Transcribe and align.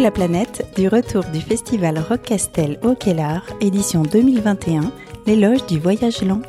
La 0.00 0.12
planète, 0.12 0.64
du 0.76 0.86
retour 0.86 1.24
du 1.32 1.40
festival 1.40 1.98
Rock 1.98 2.22
Castel 2.22 2.78
au 2.84 2.94
Kellar, 2.94 3.42
édition 3.60 4.02
2021, 4.02 4.92
l'éloge 5.26 5.66
du 5.66 5.80
voyage 5.80 6.22
lent. 6.22 6.40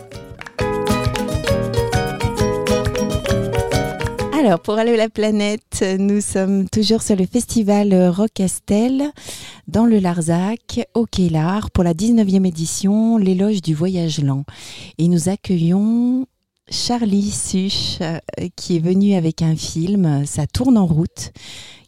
Alors, 4.38 4.59
pour 4.59 4.76
Allo 4.76 4.96
la 4.96 5.09
planète, 5.09 5.84
nous 5.98 6.22
sommes 6.22 6.70
toujours 6.70 7.02
sur 7.02 7.16
le 7.16 7.26
festival 7.26 7.94
Rock 8.09 8.30
Castel 8.36 9.12
dans 9.68 9.86
le 9.86 9.98
Larzac, 9.98 10.88
au 10.94 11.05
Kellar, 11.05 11.72
pour 11.72 11.84
la 11.84 11.95
19e 11.95 12.45
édition, 12.45 13.18
l'éloge 13.18 13.63
du 13.63 13.73
voyage 13.73 14.22
lent. 14.22 14.44
Et 15.00 15.08
nous 15.08 15.27
accueillons 15.27 16.27
Charlie 16.72 17.32
Such, 17.32 18.00
euh, 18.02 18.20
qui 18.56 18.77
est 18.77 18.80
venu 18.80 19.14
avec 19.16 19.41
un 19.41 19.55
film, 19.55 20.26
Ça 20.26 20.48
tourne 20.48 20.77
en 20.77 20.86
route, 20.86 21.32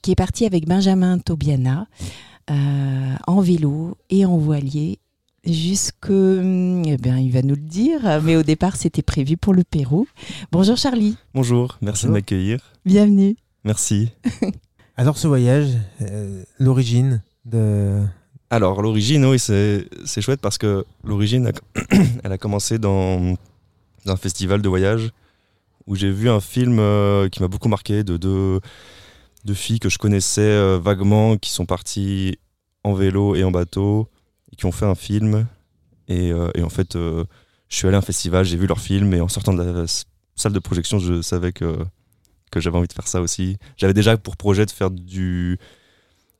qui 0.01 0.11
est 0.11 0.15
parti 0.15 0.45
avec 0.45 0.67
Benjamin 0.67 1.19
Tobiana 1.19 1.87
euh, 2.49 3.15
en 3.27 3.41
vélo 3.41 3.97
et 4.09 4.25
en 4.25 4.37
voilier 4.37 4.99
jusque, 5.43 6.09
eh 6.09 6.97
bien, 6.97 7.17
il 7.17 7.31
va 7.31 7.41
nous 7.41 7.55
le 7.55 7.61
dire, 7.61 8.21
mais 8.23 8.35
au 8.35 8.43
départ, 8.43 8.75
c'était 8.75 9.01
prévu 9.01 9.37
pour 9.37 9.53
le 9.53 9.63
Pérou. 9.63 10.07
Bonjour 10.51 10.77
Charlie. 10.77 11.17
Bonjour, 11.33 11.77
merci 11.81 12.05
de 12.05 12.11
m'accueillir. 12.11 12.59
Bienvenue. 12.85 13.35
Merci. 13.63 14.09
Alors, 14.97 15.17
ce 15.17 15.27
voyage, 15.27 15.69
euh, 16.01 16.43
l'origine 16.59 17.23
de. 17.45 18.01
Alors, 18.49 18.81
l'origine, 18.81 19.25
oui, 19.25 19.39
c'est 19.39 20.21
chouette 20.21 20.41
parce 20.41 20.57
que 20.57 20.85
l'origine, 21.03 21.51
elle 22.23 22.31
a 22.31 22.37
commencé 22.37 22.77
dans 22.77 23.35
un 24.05 24.15
festival 24.15 24.61
de 24.61 24.69
voyage 24.69 25.11
où 25.87 25.95
j'ai 25.95 26.11
vu 26.11 26.29
un 26.29 26.39
film 26.39 26.79
euh, 26.79 27.29
qui 27.29 27.41
m'a 27.41 27.47
beaucoup 27.47 27.69
marqué 27.69 28.03
de 28.03 28.17
deux 28.17 29.53
filles 29.53 29.79
que 29.79 29.89
je 29.89 29.97
connaissais 29.97 30.41
euh, 30.41 30.79
vaguement 30.81 31.37
qui 31.37 31.51
sont 31.51 31.65
parties 31.65 32.37
en 32.83 32.93
vélo 32.93 33.35
et 33.35 33.43
en 33.43 33.51
bateau 33.51 34.09
et 34.51 34.55
qui 34.55 34.65
ont 34.65 34.71
fait 34.71 34.85
un 34.85 34.95
film. 34.95 35.47
Et, 36.07 36.31
euh, 36.31 36.49
en 36.61 36.69
fait, 36.69 36.93
je 36.93 37.25
suis 37.69 37.87
allé 37.87 37.95
à 37.95 37.99
un 37.99 38.03
festival, 38.03 38.45
j'ai 38.45 38.57
vu 38.57 38.67
leur 38.67 38.79
film 38.79 39.13
et 39.13 39.21
en 39.21 39.27
sortant 39.27 39.53
de 39.53 39.63
la 39.63 39.85
salle 40.35 40.53
de 40.53 40.59
projection, 40.59 40.99
je 40.99 41.21
savais 41.21 41.51
que, 41.51 41.77
que 42.51 42.59
j'avais 42.59 42.77
envie 42.77 42.87
de 42.87 42.93
faire 42.93 43.07
ça 43.07 43.21
aussi. 43.21 43.57
J'avais 43.77 43.93
déjà 43.93 44.17
pour 44.17 44.37
projet 44.37 44.65
de 44.65 44.71
faire 44.71 44.91
du 44.91 45.57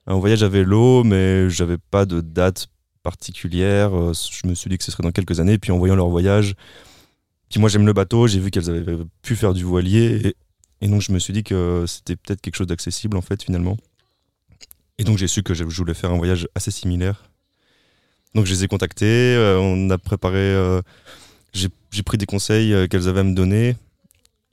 un 0.08 0.16
voyage 0.16 0.44
à 0.44 0.50
vélo, 0.50 1.04
mais 1.04 1.50
j'avais 1.50 1.78
pas 1.78 2.06
de 2.06 2.22
date 2.22 2.68
particulière. 3.04 3.92
Je 3.92 4.48
me 4.48 4.56
suis 4.56 4.70
dit 4.70 4.78
que 4.78 4.84
ce 4.84 4.92
serait 4.92 5.04
dans 5.04 5.12
quelques 5.12 5.40
années. 5.40 5.58
Puis 5.58 5.72
en 5.72 5.78
voyant 5.78 5.96
leur 5.96 6.10
voyage, 6.10 6.56
puis 7.52 7.60
moi 7.60 7.70
j'aime 7.70 7.86
le 7.86 7.94
bateau, 7.94 8.28
j'ai 8.28 8.40
vu 8.40 8.50
qu'elles 8.50 8.70
avaient 8.70 8.98
pu 9.22 9.36
faire 9.36 9.54
du 9.54 9.64
voilier 9.64 10.34
et, 10.82 10.88
donc 10.88 11.02
je 11.02 11.12
me 11.12 11.20
suis 11.20 11.34
dit 11.34 11.44
que 11.44 11.84
c'était 11.86 12.16
peut-être 12.16 12.42
quelque 12.42 12.56
chose 12.56 12.66
d'accessible 12.66 13.18
en 13.18 13.22
fait 13.22 13.44
finalement. 13.44 13.78
Et 14.98 15.04
donc 15.04 15.18
j'ai 15.18 15.28
su 15.28 15.44
que 15.44 15.54
je 15.54 15.64
voulais 15.64 15.94
faire 15.94 16.12
un 16.12 16.18
voyage 16.18 16.48
assez 16.56 16.72
similaire. 16.72 17.30
Donc 18.34 18.46
je 18.46 18.54
les 18.54 18.64
ai 18.64 18.68
contactés, 18.68 19.36
euh, 19.36 19.60
on 19.60 19.90
a 19.90 19.98
préparé, 19.98 20.38
euh, 20.38 20.82
j'ai 21.54 22.04
pris 22.04 22.18
des 22.18 22.26
conseils 22.26 22.74
euh, 22.74 22.88
qu'elles 22.88 23.10
avaient 23.10 23.20
à 23.20 23.24
me 23.24 23.36
donner 23.36 23.76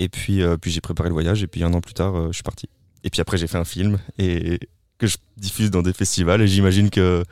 et 0.01 0.09
puis, 0.09 0.43
puis 0.61 0.73
j'ai 0.73 0.81
préparé 0.81 1.09
le 1.09 1.13
voyage 1.13 1.43
et 1.43 1.47
puis 1.47 1.63
un 1.63 1.73
an 1.75 1.81
plus 1.81 1.95
tard 1.95 2.27
je 2.29 2.33
suis 2.33 2.43
parti. 2.43 2.69
Et 3.05 3.11
puis 3.11 3.21
après 3.21 3.39
j'ai 3.39 3.47
fait 3.47 3.59
un 3.59 3.65
film 3.65 3.99
et 4.19 4.59
que 4.99 5.07
je 5.07 5.19
diffuse 5.37 5.71
dans 5.71 5.83
des 5.83 5.93
festivals 5.93 6.43
et 6.43 6.49
j'imagine 6.49 6.91
que 6.91 7.23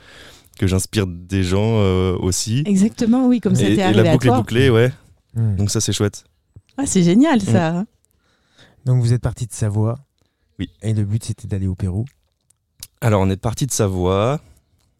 que 0.57 0.65
j'inspire 0.65 1.05
des 1.07 1.43
gens 1.43 1.81
aussi. 2.15 2.63
Exactement, 2.65 3.27
oui, 3.27 3.41
comme 3.41 3.53
c'était 3.53 3.75
et, 3.75 3.83
arrivé 3.83 3.99
et 3.99 4.03
la 4.03 4.11
boucle 4.13 4.27
à 4.27 4.29
toi. 4.29 4.37
est 4.37 4.39
bouclée, 4.39 4.69
ouais. 4.69 4.91
Hmm. 5.33 5.55
Donc 5.55 5.69
ça, 5.69 5.81
c'est 5.81 5.93
chouette. 5.93 6.25
Ah, 6.77 6.85
c'est 6.85 7.03
génial 7.03 7.41
ça. 7.41 7.85
Donc 8.85 9.01
vous 9.01 9.11
êtes 9.11 9.21
parti 9.21 9.47
de 9.47 9.51
Savoie. 9.51 9.97
Oui. 10.59 10.69
Et 10.81 10.93
le 10.93 11.03
but 11.03 11.23
c'était 11.23 11.47
d'aller 11.47 11.67
au 11.67 11.75
Pérou. 11.75 12.05
Alors 13.01 13.21
on 13.21 13.29
est 13.29 13.37
parti 13.37 13.65
de 13.65 13.71
Savoie, 13.71 14.39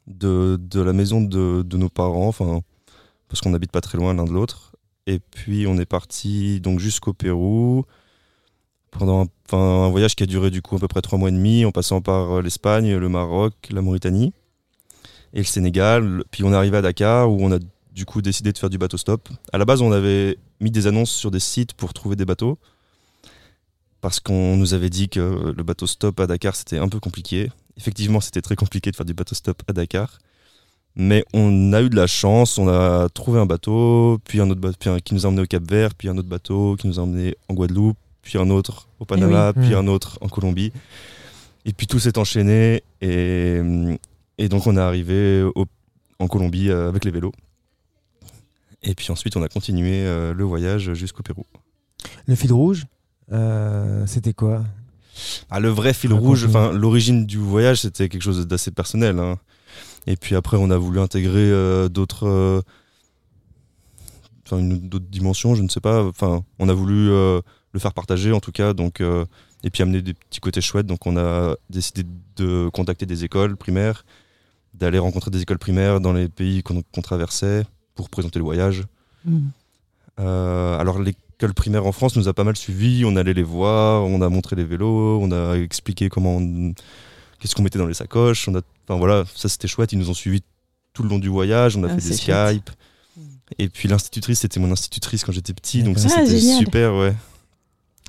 de, 0.08 0.58
de 0.60 0.82
la 0.82 0.94
maison 0.94 1.22
de, 1.22 1.62
de, 1.62 1.78
nos 1.78 1.90
parents, 1.90 2.28
enfin 2.28 2.62
parce 3.28 3.42
qu'on 3.42 3.52
n'habite 3.52 3.72
pas 3.72 3.82
très 3.82 3.98
loin 3.98 4.14
l'un 4.14 4.26
de 4.26 4.32
l'autre. 4.32 4.76
Et 5.06 5.20
puis 5.20 5.68
on 5.68 5.78
est 5.78 5.86
parti 5.86 6.60
donc 6.60 6.80
jusqu'au 6.80 7.14
Pérou 7.14 7.86
pendant 8.92 9.26
un, 9.52 9.58
un, 9.58 9.90
voyage 9.90 10.16
qui 10.16 10.24
a 10.24 10.26
duré 10.26 10.50
du 10.50 10.62
coup 10.62 10.76
à 10.76 10.80
peu 10.80 10.88
près 10.88 11.02
trois 11.02 11.18
mois 11.18 11.30
et 11.30 11.34
demi, 11.34 11.64
en 11.64 11.72
passant 11.72 12.02
par 12.02 12.42
l'Espagne, 12.42 12.96
le 12.96 13.10
Maroc, 13.10 13.54
la 13.70 13.82
Mauritanie 13.82 14.34
et 15.34 15.40
le 15.40 15.46
Sénégal. 15.46 16.24
Puis 16.32 16.44
on 16.44 16.52
est 16.52 16.56
arrivé 16.56 16.78
à 16.78 16.82
Dakar 16.82 17.32
où 17.32 17.38
on 17.42 17.52
a 17.52 17.60
du 17.98 18.06
coup 18.06 18.22
décidé 18.22 18.54
de 18.54 18.58
faire 18.60 18.70
du 18.70 18.78
bateau 18.78 18.96
stop. 18.96 19.28
À 19.52 19.58
la 19.58 19.66
base, 19.66 19.82
on 19.82 19.92
avait 19.92 20.38
mis 20.62 20.70
des 20.70 20.86
annonces 20.86 21.10
sur 21.10 21.32
des 21.32 21.40
sites 21.40 21.74
pour 21.74 21.94
trouver 21.94 22.16
des 22.16 22.26
bateaux 22.26 22.60
parce 24.02 24.20
qu'on 24.20 24.56
nous 24.56 24.76
avait 24.76 24.92
dit 24.92 25.10
que 25.10 25.54
le 25.58 25.64
bateau 25.64 25.88
stop 25.88 26.20
à 26.20 26.28
Dakar 26.28 26.56
c'était 26.56 26.78
un 26.78 26.90
peu 26.90 27.00
compliqué. 27.00 27.52
Effectivement, 27.76 28.22
c'était 28.22 28.44
très 28.44 28.56
compliqué 28.56 28.92
de 28.92 28.96
faire 28.96 29.06
du 29.06 29.16
bateau 29.16 29.34
stop 29.34 29.64
à 29.68 29.74
Dakar. 29.74 30.20
Mais 30.96 31.26
on 31.34 31.74
a 31.74 31.82
eu 31.82 31.90
de 31.90 31.96
la 31.96 32.06
chance, 32.06 32.60
on 32.60 32.68
a 32.68 33.10
trouvé 33.10 33.40
un 33.40 33.48
bateau, 33.48 34.20
puis 34.26 34.42
un 34.42 34.50
autre 34.52 34.62
bateau 34.62 34.98
qui 35.04 35.16
nous 35.16 35.26
a 35.26 35.30
emmené 35.30 35.42
au 35.42 35.48
Cap 35.48 35.64
Vert, 35.68 35.96
puis 35.96 36.08
un 36.08 36.18
autre 36.18 36.30
bateau 36.30 36.76
qui 36.76 36.88
nous 36.88 37.00
a 37.00 37.04
emmené 37.04 37.36
en 37.50 37.56
Guadeloupe, 37.56 37.98
puis 38.22 38.38
un 38.38 38.50
autre 38.52 38.88
au 39.00 39.06
Panama, 39.06 39.54
oui. 39.56 39.64
puis 39.64 39.74
mmh. 39.74 39.80
un 39.80 39.88
autre 39.88 40.20
en 40.22 40.28
Colombie. 40.28 40.72
Et 41.66 41.74
puis 41.74 41.88
tout 41.88 42.00
s'est 42.00 42.20
enchaîné 42.20 42.84
et, 43.02 43.60
et, 44.38 44.50
donc 44.50 44.68
on 44.68 44.78
est 44.78 44.80
arrivé 44.80 45.42
au, 45.56 45.66
en 46.20 46.28
Colombie 46.28 46.70
avec 46.70 47.04
les 47.04 47.12
vélos. 47.12 47.34
Et 48.84 48.96
puis 48.96 49.12
ensuite, 49.12 49.36
on 49.36 49.44
a 49.44 49.50
continué 49.50 50.06
euh, 50.06 50.34
le 50.34 50.44
voyage 50.44 50.94
jusqu'au 50.94 51.24
Pérou. 51.24 51.46
Le 52.26 52.36
fil 52.36 52.54
rouge, 52.54 52.86
euh, 53.32 54.06
c'était 54.06 54.34
quoi? 54.34 54.64
Ah, 55.50 55.60
Le 55.60 55.70
vrai 55.70 55.94
fil 55.94 56.14
rouge, 56.14 56.46
enfin 56.46 56.72
l'origine 56.72 57.26
du 57.26 57.38
voyage, 57.38 57.82
c'était 57.82 58.08
quelque 58.08 58.22
chose 58.22 58.46
d'assez 58.46 58.72
personnel. 58.72 59.18
Hein. 59.20 59.38
Et 60.06 60.16
puis 60.16 60.36
après, 60.36 60.58
on 60.58 60.70
a 60.70 60.78
voulu 60.78 61.00
intégrer 61.00 61.52
euh, 61.52 61.90
d'autres, 61.90 62.64
dimensions, 65.10 65.56
je 65.56 65.64
ne 65.64 65.70
sais 65.70 65.82
pas. 65.82 66.04
Enfin, 66.04 66.44
on 66.60 66.70
a 66.70 66.74
voulu 66.74 67.08
le 67.08 67.80
faire 67.80 67.94
partager 67.94 68.32
en 68.32 68.40
tout 68.40 68.52
cas, 68.52 68.74
donc 68.74 69.02
et 69.64 69.70
puis 69.72 69.82
amener 69.82 70.02
des 70.02 70.14
petits 70.14 70.40
côtés 70.40 70.62
chouettes. 70.62 70.86
Donc 70.86 71.08
on 71.08 71.18
a 71.18 71.56
décidé 71.70 72.04
de 72.36 72.70
contacter 72.70 73.08
des 73.08 73.26
écoles 73.26 73.58
primaires, 73.58 74.06
d'aller 74.76 75.00
rencontrer 75.00 75.32
des 75.32 75.42
écoles 75.42 75.58
primaires 75.58 76.00
dans 76.00 76.14
les 76.14 76.30
pays 76.30 76.62
qu'on 76.62 76.84
qu 76.84 77.02
traversait 77.02 77.66
pour 77.98 78.10
présenter 78.10 78.40
le 78.40 78.46
voyage. 78.46 78.84
Mmh. 79.26 79.40
Euh, 80.20 80.80
alors 80.80 81.00
l'école 81.00 81.54
primaire 81.54 81.86
en 81.86 81.92
France 81.92 82.16
nous 82.16 82.28
a 82.28 82.34
pas 82.34 82.44
mal 82.44 82.56
suivis, 82.56 83.04
on 83.06 83.16
allait 83.18 83.34
les 83.34 83.44
voir, 83.44 84.06
on 84.06 84.22
a 84.22 84.30
montré 84.30 84.56
les 84.56 84.64
vélos, 84.64 85.20
on 85.22 85.32
a 85.32 85.56
expliqué 85.56 86.10
comment, 86.10 86.40
qu'est-ce 87.40 87.54
qu'on 87.56 87.64
mettait 87.64 87.80
dans 87.80 87.88
les 87.88 87.94
sacoches. 87.94 88.48
On 88.48 88.56
a, 88.56 88.62
enfin 88.88 88.98
voilà, 88.98 89.26
ça 89.36 89.50
c'était 89.50 89.68
chouette. 89.68 89.92
Ils 89.92 90.00
nous 90.00 90.10
ont 90.10 90.14
suivis 90.14 90.42
tout 90.94 91.04
le 91.04 91.10
long 91.10 91.20
du 91.20 91.28
voyage. 91.28 91.76
On 91.76 91.84
a 91.84 91.88
ah, 91.88 91.98
fait 91.98 92.10
des 92.10 92.16
Skype. 92.16 92.70
Mmh. 93.18 93.22
Et 93.60 93.68
puis 93.68 93.90
l'institutrice, 93.90 94.40
c'était 94.40 94.60
mon 94.60 94.72
institutrice 94.72 95.26
quand 95.26 95.34
j'étais 95.34 95.54
petit, 95.54 95.84
donc 95.84 96.00
ça 96.00 96.08
ah, 96.12 96.26
c'était 96.26 96.40
super, 96.40 96.96
ouais. 96.96 97.14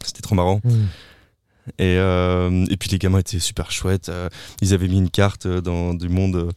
C'était 0.05 0.23
trop 0.23 0.37
marrant. 0.37 0.61
Mmh. 0.63 0.71
Et, 1.79 1.99
euh, 1.99 2.65
et 2.71 2.77
puis 2.77 2.89
les 2.89 2.99
gamins 2.99 3.19
étaient 3.19 3.39
super 3.39 3.71
chouettes. 3.71 4.09
Euh, 4.09 4.29
ils 4.63 4.73
avaient 4.73 4.89
mis 4.89 4.99
une 4.99 5.11
carte 5.11 5.47
dans 5.47 5.93
du 5.95 6.09
monde 6.09 6.53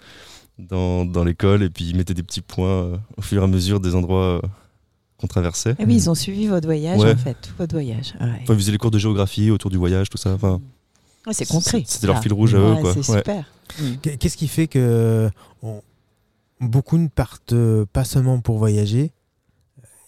dans, 0.69 1.05
dans 1.05 1.23
l'école 1.23 1.63
et 1.63 1.69
puis 1.69 1.85
ils 1.89 1.95
mettaient 1.95 2.13
des 2.13 2.23
petits 2.23 2.41
points 2.41 2.67
euh, 2.83 2.97
au 3.17 3.21
fur 3.21 3.41
et 3.41 3.45
à 3.45 3.47
mesure 3.47 3.79
des 3.79 3.95
endroits 3.95 4.37
euh, 4.37 4.41
qu'on 5.17 5.27
traversait. 5.27 5.75
Ah 5.79 5.83
oui, 5.85 5.95
ils 5.95 6.09
ont 6.09 6.15
suivi 6.15 6.47
votre 6.47 6.67
voyage 6.67 6.99
Ouais. 6.99 7.13
en 7.13 7.17
fait, 7.17 7.35
tout 7.41 7.51
votre 7.57 7.73
voyage. 7.75 8.13
Ah 8.19 8.25
ouais. 8.25 8.39
Enfin, 8.43 8.53
ils 8.53 8.59
faisaient 8.59 8.71
les 8.71 8.77
cours 8.77 8.91
de 8.91 8.99
géographie 8.99 9.51
autour 9.51 9.69
du 9.71 9.77
voyage, 9.77 10.09
tout 10.09 10.17
ça. 10.17 10.31
Enfin, 10.33 10.59
Ouais, 11.27 11.33
c'est 11.33 11.45
concret. 11.47 11.83
C'était 11.85 12.07
leur 12.07 12.15
ça. 12.17 12.21
fil 12.23 12.33
rouge 12.33 12.55
à 12.55 12.57
eux. 12.57 12.75
C'est 13.01 13.09
Ouais. 13.11 13.17
super. 13.19 13.45
Mm. 13.79 13.83
Qu- 14.01 14.17
Qu'est-ce 14.17 14.37
qui 14.37 14.47
fait 14.47 14.67
que 14.67 15.29
on- 15.61 15.81
beaucoup 16.59 16.97
ne 16.97 17.07
partent 17.07 17.53
pas 17.93 18.03
seulement 18.03 18.39
pour 18.39 18.57
voyager, 18.57 19.11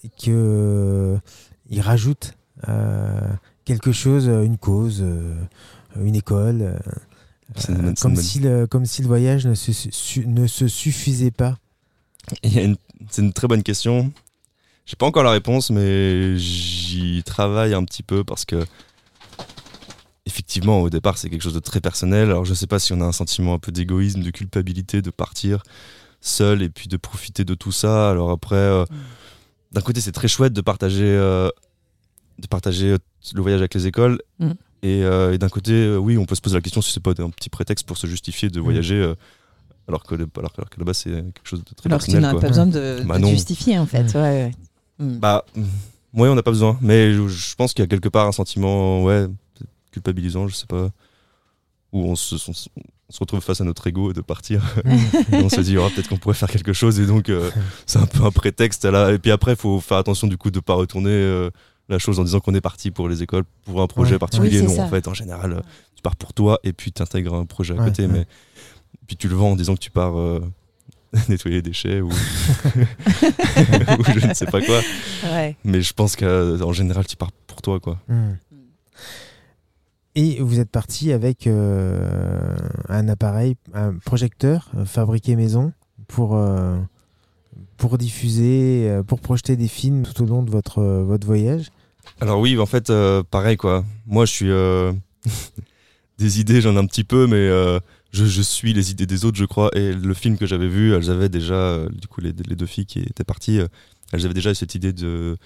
et 0.04 0.10
que 0.10 0.30
euh, 0.30 1.18
ils 1.70 1.82
rajoutent 1.82 2.34
euh, 2.68 3.20
quelque 3.66 3.92
chose, 3.92 4.26
une 4.28 4.58
cause, 4.58 5.02
euh, 5.02 5.36
une 6.02 6.16
école, 6.16 6.80
euh, 7.70 7.94
comme, 8.02 8.16
si 8.16 8.40
le, 8.40 8.68
comme 8.68 8.86
si 8.86 9.02
le 9.02 9.08
voyage 9.08 9.46
ne 9.46 9.54
se, 9.56 9.72
su- 9.72 10.28
ne 10.28 10.48
se 10.48 10.68
suffisait 10.68 11.32
pas. 11.32 11.58
C'est 12.44 13.22
une 13.22 13.34
très 13.34 13.48
bonne 13.48 13.64
question. 13.64 14.12
J'ai 14.86 14.96
pas 14.96 15.06
encore 15.06 15.24
la 15.24 15.32
réponse, 15.32 15.70
mais 15.70 16.38
j'y 16.38 17.24
travaille 17.24 17.74
un 17.74 17.84
petit 17.84 18.04
peu 18.04 18.24
parce 18.24 18.46
que 18.46 18.66
effectivement, 20.26 20.82
au 20.82 20.90
départ, 20.90 21.18
c'est 21.18 21.30
quelque 21.30 21.42
chose 21.42 21.54
de 21.54 21.60
très 21.60 21.82
personnel. 21.82 22.30
Alors, 22.30 22.46
je 22.46 22.54
sais 22.54 22.68
pas 22.68 22.80
si 22.80 22.94
on 22.94 23.02
a 23.02 23.06
un 23.06 23.12
sentiment 23.12 23.54
un 23.54 23.60
peu 23.60 23.72
d'égoïsme, 23.72 24.22
de 24.22 24.32
culpabilité 24.32 25.02
de 25.02 25.10
partir 25.10 25.64
seul 26.22 26.62
et 26.62 26.70
puis 26.70 26.88
de 26.88 26.98
profiter 26.98 27.44
de 27.44 27.54
tout 27.54 27.72
ça. 27.74 28.10
Alors 28.10 28.32
après, 28.32 28.56
euh, 28.56 28.86
d'un 29.74 29.82
côté, 29.82 30.00
c'est 30.00 30.14
très 30.14 30.30
chouette 30.30 30.54
de 30.54 30.62
partager, 30.62 31.04
euh, 31.04 31.50
de 32.40 32.48
partager 32.48 32.92
euh, 32.92 32.98
le 33.34 33.42
voyage 33.42 33.60
avec 33.60 33.74
les 33.74 33.88
écoles. 33.88 34.22
Mm. 34.40 34.52
Et, 34.84 35.04
euh, 35.04 35.34
et 35.34 35.38
d'un 35.38 35.50
côté, 35.50 35.72
euh, 35.72 35.98
oui, 35.98 36.18
on 36.18 36.26
peut 36.26 36.36
se 36.36 36.42
poser 36.42 36.56
la 36.56 36.62
question 36.62 36.82
si 36.82 36.92
c'est 36.92 37.00
pas 37.02 37.12
un 37.18 37.30
petit 37.30 37.50
prétexte 37.50 37.88
pour 37.88 37.98
se 37.98 38.06
justifier 38.06 38.50
de 38.50 38.60
voyager. 38.60 38.96
euh, 38.96 39.16
alors 39.88 40.04
que, 40.04 40.14
le- 40.16 40.28
alors, 40.38 40.52
que- 40.54 40.62
alors 40.62 40.70
que 40.70 40.80
là-bas, 40.80 40.94
c'est 40.94 41.10
quelque 41.10 41.46
chose 41.46 41.64
de 41.64 41.74
très 41.76 41.88
Alors 41.90 42.00
que 42.00 42.06
tu 42.06 42.12
personnel. 42.12 42.22
n'as 42.22 42.32
quoi. 42.32 42.42
pas 42.42 42.48
besoin 42.50 42.66
de, 42.68 43.02
Bah 43.06 43.16
de 43.18 43.22
non. 43.22 43.30
justifier 43.30 43.80
en 43.80 43.86
fait. 43.86 44.14
Ouais, 44.14 44.20
ouais. 44.20 44.52
Mm. 45.00 45.18
Bah, 45.20 45.46
ouais, 46.14 46.30
on 46.30 46.36
n'a 46.36 46.44
pas 46.44 46.52
besoin. 46.52 46.78
Mais 46.82 47.14
je, 47.14 47.28
je 47.28 47.56
pense 47.56 47.74
qu'il 47.74 47.82
y 47.84 47.86
a 47.86 47.88
quelque 47.88 48.10
part 48.10 48.28
un 48.28 48.32
sentiment, 48.32 49.04
ouais, 49.04 49.28
peut-être 49.28 49.70
culpabilisant, 49.92 50.48
je 50.48 50.56
sais 50.56 50.68
pas. 50.68 50.90
où 51.92 52.06
on 52.06 52.16
se, 52.16 52.36
on 52.36 52.54
se- 52.54 52.70
on 53.10 53.14
se 53.14 53.20
retrouve 53.20 53.40
face 53.42 53.62
à 53.62 53.64
notre 53.66 53.86
ego 53.86 54.14
de 54.14 54.22
partir. 54.22 54.64
Mm. 54.84 54.92
Et 55.34 55.36
on 55.44 55.50
se 55.50 55.62
dit, 55.62 55.78
oh, 55.78 55.88
peut-être 55.94 56.08
qu'on 56.10 56.18
pourrait 56.18 56.34
faire 56.36 56.50
quelque 56.50 56.74
chose. 56.74 57.00
Et 57.00 57.06
donc, 57.06 57.30
euh, 57.30 57.52
c'est 57.86 58.00
un 58.00 58.06
peu 58.08 58.24
un 58.24 58.32
prétexte. 58.32 58.86
Et 58.86 59.20
puis 59.20 59.32
après, 59.32 59.52
il 59.54 59.58
faut 59.58 59.80
faire 59.80 59.98
attention 59.98 60.28
du 60.28 60.38
coup 60.38 60.50
de 60.50 60.58
ne 60.58 60.62
pas 60.62 60.74
retourner 60.74 61.12
euh, 61.12 61.50
la 61.90 62.00
chose 62.00 62.20
en 62.20 62.24
disant 62.24 62.40
qu'on 62.40 62.54
est 62.56 62.62
parti 62.62 62.92
pour 62.92 63.10
les 63.10 63.24
écoles, 63.24 63.44
pour 63.66 63.82
un 63.82 63.88
projet 63.88 64.14
Ouais. 64.14 64.20
particulier. 64.20 64.62
Oui, 64.62 64.68
non, 64.68 64.76
ça. 64.76 64.84
en 64.84 64.90
fait, 64.90 65.08
en 65.08 65.14
général, 65.14 65.54
euh, 65.54 65.60
tu 65.96 66.02
pars 66.02 66.16
pour 66.16 66.34
toi 66.34 66.60
et 66.64 66.74
puis 66.74 66.92
tu 66.92 67.02
intègres 67.02 67.34
un 67.36 67.46
projet 67.46 67.74
à 67.74 67.78
Ouais, 67.82 67.86
côté. 67.90 68.04
ouais. 68.04 68.08
Mais 68.12 68.26
puis 69.08 69.18
tu 69.18 69.28
le 69.28 69.36
vends 69.36 69.52
en 69.52 69.56
disant 69.56 69.74
que 69.76 69.80
tu 69.82 69.92
pars 69.92 70.18
euh, 70.18 70.40
nettoyer 71.30 71.58
les 71.58 71.62
déchets 71.62 72.00
ou... 72.02 72.10
ou 72.10 72.14
je 74.20 74.28
ne 74.28 74.34
sais 74.34 74.46
pas 74.46 74.62
quoi. 74.62 74.80
Mais 75.64 75.82
je 75.82 75.94
pense 75.94 76.16
qu'en 76.16 76.74
général, 76.74 77.06
tu 77.06 77.16
pars 77.16 77.32
pour 77.48 77.62
toi. 77.62 77.80
quoi. 77.80 78.00
Mm. 78.08 78.32
Et 80.16 80.40
vous 80.42 80.60
êtes 80.60 80.70
parti 80.70 81.12
avec 81.12 81.48
euh, 81.48 82.56
un 82.88 83.08
appareil, 83.10 83.56
un 83.74 83.96
projecteur 83.96 84.70
euh, 84.78 84.86
fabriqué 84.86 85.36
maison 85.36 85.74
pour, 86.08 86.36
euh, 86.36 86.78
pour 87.84 87.98
diffuser, 87.98 88.88
euh, 88.88 89.04
pour 89.04 89.20
projeter 89.20 89.58
des 89.58 89.68
films 89.68 90.04
tout 90.04 90.24
au 90.24 90.26
long 90.26 90.42
de 90.42 90.50
votre, 90.50 90.80
euh, 90.80 91.18
voyage. 91.26 91.70
Alors 92.22 92.40
oui, 92.40 92.58
en 92.58 92.66
fait, 92.66 92.90
euh, 92.90 93.24
pareil 93.30 93.58
quoi. 93.58 93.84
Moi, 94.06 94.26
je 94.26 94.32
suis 94.32 94.50
des 96.18 96.40
idées, 96.40 96.62
j'en 96.62 96.78
ai 96.78 96.80
un 96.80 96.86
petit 96.86 97.04
peu, 97.04 97.28
mais 97.28 97.46
je, 98.14 98.42
suis 98.42 98.72
les 98.72 98.92
idées 98.92 99.06
des 99.06 99.26
autres, 99.26 99.38
je 99.38 99.44
crois. 99.44 99.70
Et 99.76 99.92
le 99.92 100.14
film 100.14 100.38
que 100.38 100.46
j'avais 100.46 100.70
vu, 100.70 100.94
elles 100.94 101.12
avaient 101.12 101.28
déjà, 101.28 101.86
du 101.92 102.08
coup, 102.08 102.22
les, 102.22 102.32
deux 102.32 102.66
filles 102.66 102.86
qui 102.86 103.00
étaient 103.00 103.26
parties, 103.26 103.60
elles 104.14 104.24
avaient 104.24 104.34
déjà 104.34 104.56
cette 104.56 104.76
idée 104.76 104.94
de, 104.94 105.38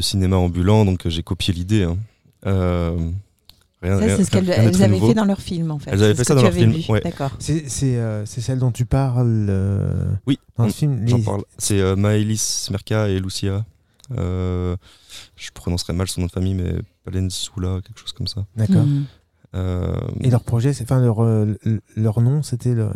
cinéma 0.00 0.36
ambulant, 0.36 0.84
donc 0.84 1.08
j'ai 1.08 1.22
copié 1.22 1.54
l'idée. 1.54 1.84
hein. 1.84 1.96
Rien- 3.92 4.08
Ça, 4.08 4.16
c'est 4.16 4.24
ce 4.24 4.30
qu'elles 4.30 4.50
avaient 4.50 4.88
nouveau. 4.88 5.08
fait 5.08 5.14
dans 5.14 5.24
leur 5.24 5.40
film, 5.40 5.70
en 5.70 5.78
fait. 5.78 5.90
Elles 5.90 6.02
avaient 6.02 6.12
C'est 6.12 6.18
fait 6.18 6.24
ce 6.24 6.28
ça 6.28 6.34
que 6.34 6.40
dans 6.40 6.50
tu 6.50 6.64
leur 6.66 6.72
film, 6.72 6.90
ouais. 6.92 7.00
D'accord. 7.02 7.30
C'est 7.38 7.68
c'est, 7.68 7.96
euh, 7.96 8.24
celle 8.26 8.58
dont 8.58 8.70
tu 8.72 8.84
parles 8.86 9.46
euh, 9.48 10.04
Oui, 10.26 10.38
dans 10.56 10.64
le 10.64 10.70
on- 10.70 10.72
film. 10.72 11.06
J'en 11.08 11.16
les- 11.18 11.22
parle. 11.22 11.42
C'est 11.58 11.80
euh, 11.80 11.96
Maëlys 11.96 12.68
Merca 12.70 13.08
et 13.08 13.18
Lucia. 13.20 13.64
Euh, 14.18 14.76
je 15.36 15.50
prononcerai 15.52 15.92
mal 15.94 16.08
son 16.08 16.20
nom 16.20 16.26
de 16.26 16.32
famille, 16.32 16.54
mais 16.54 16.74
Palensula, 17.04 17.80
quelque 17.84 17.98
chose 18.00 18.12
comme 18.12 18.26
ça. 18.26 18.44
D'accord. 18.56 18.84
Mm. 18.84 19.04
Euh, 19.54 19.96
Et 20.20 20.30
leur 20.30 20.42
projet, 20.42 20.72
c'est- 20.72 20.84
enfin 20.84 21.00
leur, 21.00 21.22
le- 21.22 21.58
leur 21.96 22.20
nom, 22.20 22.42
c'était 22.42 22.74
le, 22.74 22.88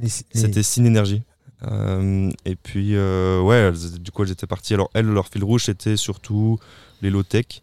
les- 0.00 0.08
C'était 0.08 0.62
Synénergie. 0.62 1.22
Euh, 1.64 2.30
et 2.44 2.54
puis, 2.54 2.94
euh, 2.94 3.40
ouais, 3.42 3.56
elles- 3.56 4.00
du 4.00 4.10
coup, 4.12 4.22
elles 4.22 4.30
étaient 4.30 4.46
parties. 4.46 4.74
Alors, 4.74 4.90
elles, 4.94 5.06
leur 5.06 5.26
fil 5.28 5.42
rouge, 5.42 5.64
c'était 5.64 5.96
surtout 5.96 6.58
les 7.02 7.10
low-tech. 7.10 7.62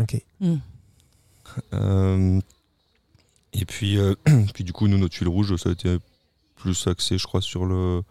Ok. 0.00 0.20
Mm. 0.40 0.54
Euh, 1.74 2.40
et 3.52 3.64
puis, 3.64 3.98
euh, 3.98 4.14
puis, 4.54 4.64
du 4.64 4.72
coup, 4.72 4.88
nous, 4.88 4.98
notre 4.98 5.14
fil 5.16 5.28
rouge, 5.28 5.54
ça 5.56 5.68
a 5.70 5.72
été 5.72 5.96
plus 6.56 6.86
axé, 6.86 7.18
je 7.18 7.24
crois, 7.26 7.40
sur 7.40 7.64
le, 7.66 8.02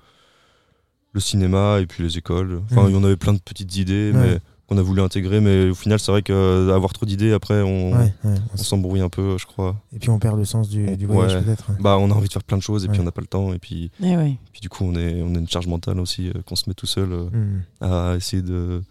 le 1.14 1.20
cinéma 1.20 1.80
et 1.80 1.86
puis 1.86 2.04
les 2.04 2.18
écoles. 2.18 2.62
Enfin, 2.72 2.84
Mhm. 2.84 2.90
il 2.90 2.94
y 2.94 2.98
en 2.98 3.04
avait 3.04 3.18
plein 3.18 3.34
de 3.34 3.40
petites 3.40 3.76
idées, 3.78 4.12
Ouais. 4.14 4.20
mais 4.34 4.40
qu'on 4.68 4.78
a 4.78 4.82
voulu 4.82 5.02
intégrer. 5.02 5.40
Mais 5.40 5.70
au 5.70 5.76
final, 5.76 6.00
c'est 6.00 6.12
vrai 6.12 6.22
qu'avoir 6.22 6.94
trop 6.94 7.06
d'idées, 7.06 7.32
après, 7.32 7.62
on, 7.62 7.92
Ouais, 7.94 8.14
ouais. 8.24 8.36
on 8.54 8.58
s'embrouille 8.58 9.02
un 9.02 9.10
peu, 9.10 9.38
je 9.38 9.46
crois. 9.46 9.76
Et 9.96 10.00
puis 10.00 10.10
on 10.10 10.20
perd 10.20 10.38
le 10.38 10.46
sens 10.46 10.70
du, 10.70 10.96
du 10.98 11.06
voyage 11.08 11.36
Ouais. 11.36 11.42
peut-être. 11.42 11.72
Bah, 11.80 11.98
on 12.00 12.12
a 12.12 12.14
envie 12.14 12.28
de 12.28 12.34
faire 12.34 12.44
plein 12.44 12.58
de 12.58 12.62
choses 12.64 12.86
et 12.86 12.88
puis 12.88 13.00
on 13.00 13.04
n'a 13.04 13.12
pas 13.12 13.22
le 13.22 13.28
temps. 13.28 13.54
Et 13.54 13.60
puis, 13.60 13.90
Eh 14.04 14.16
oui. 14.18 14.38
puis 14.52 14.62
du 14.62 14.70
coup, 14.70 14.84
on, 14.86 14.96
est, 14.96 15.22
on 15.24 15.34
a 15.36 15.40
une 15.40 15.48
charge 15.50 15.68
mentale 15.68 16.00
aussi 16.00 16.30
euh, 16.30 16.34
qu'on 16.46 16.56
se 16.56 16.68
met 16.68 16.74
tout 16.76 16.86
seul. 16.88 17.12
euh, 17.14 17.30
Mm. 17.30 17.62
à 17.82 18.16
essayer 18.16 18.42
de, 18.44 18.84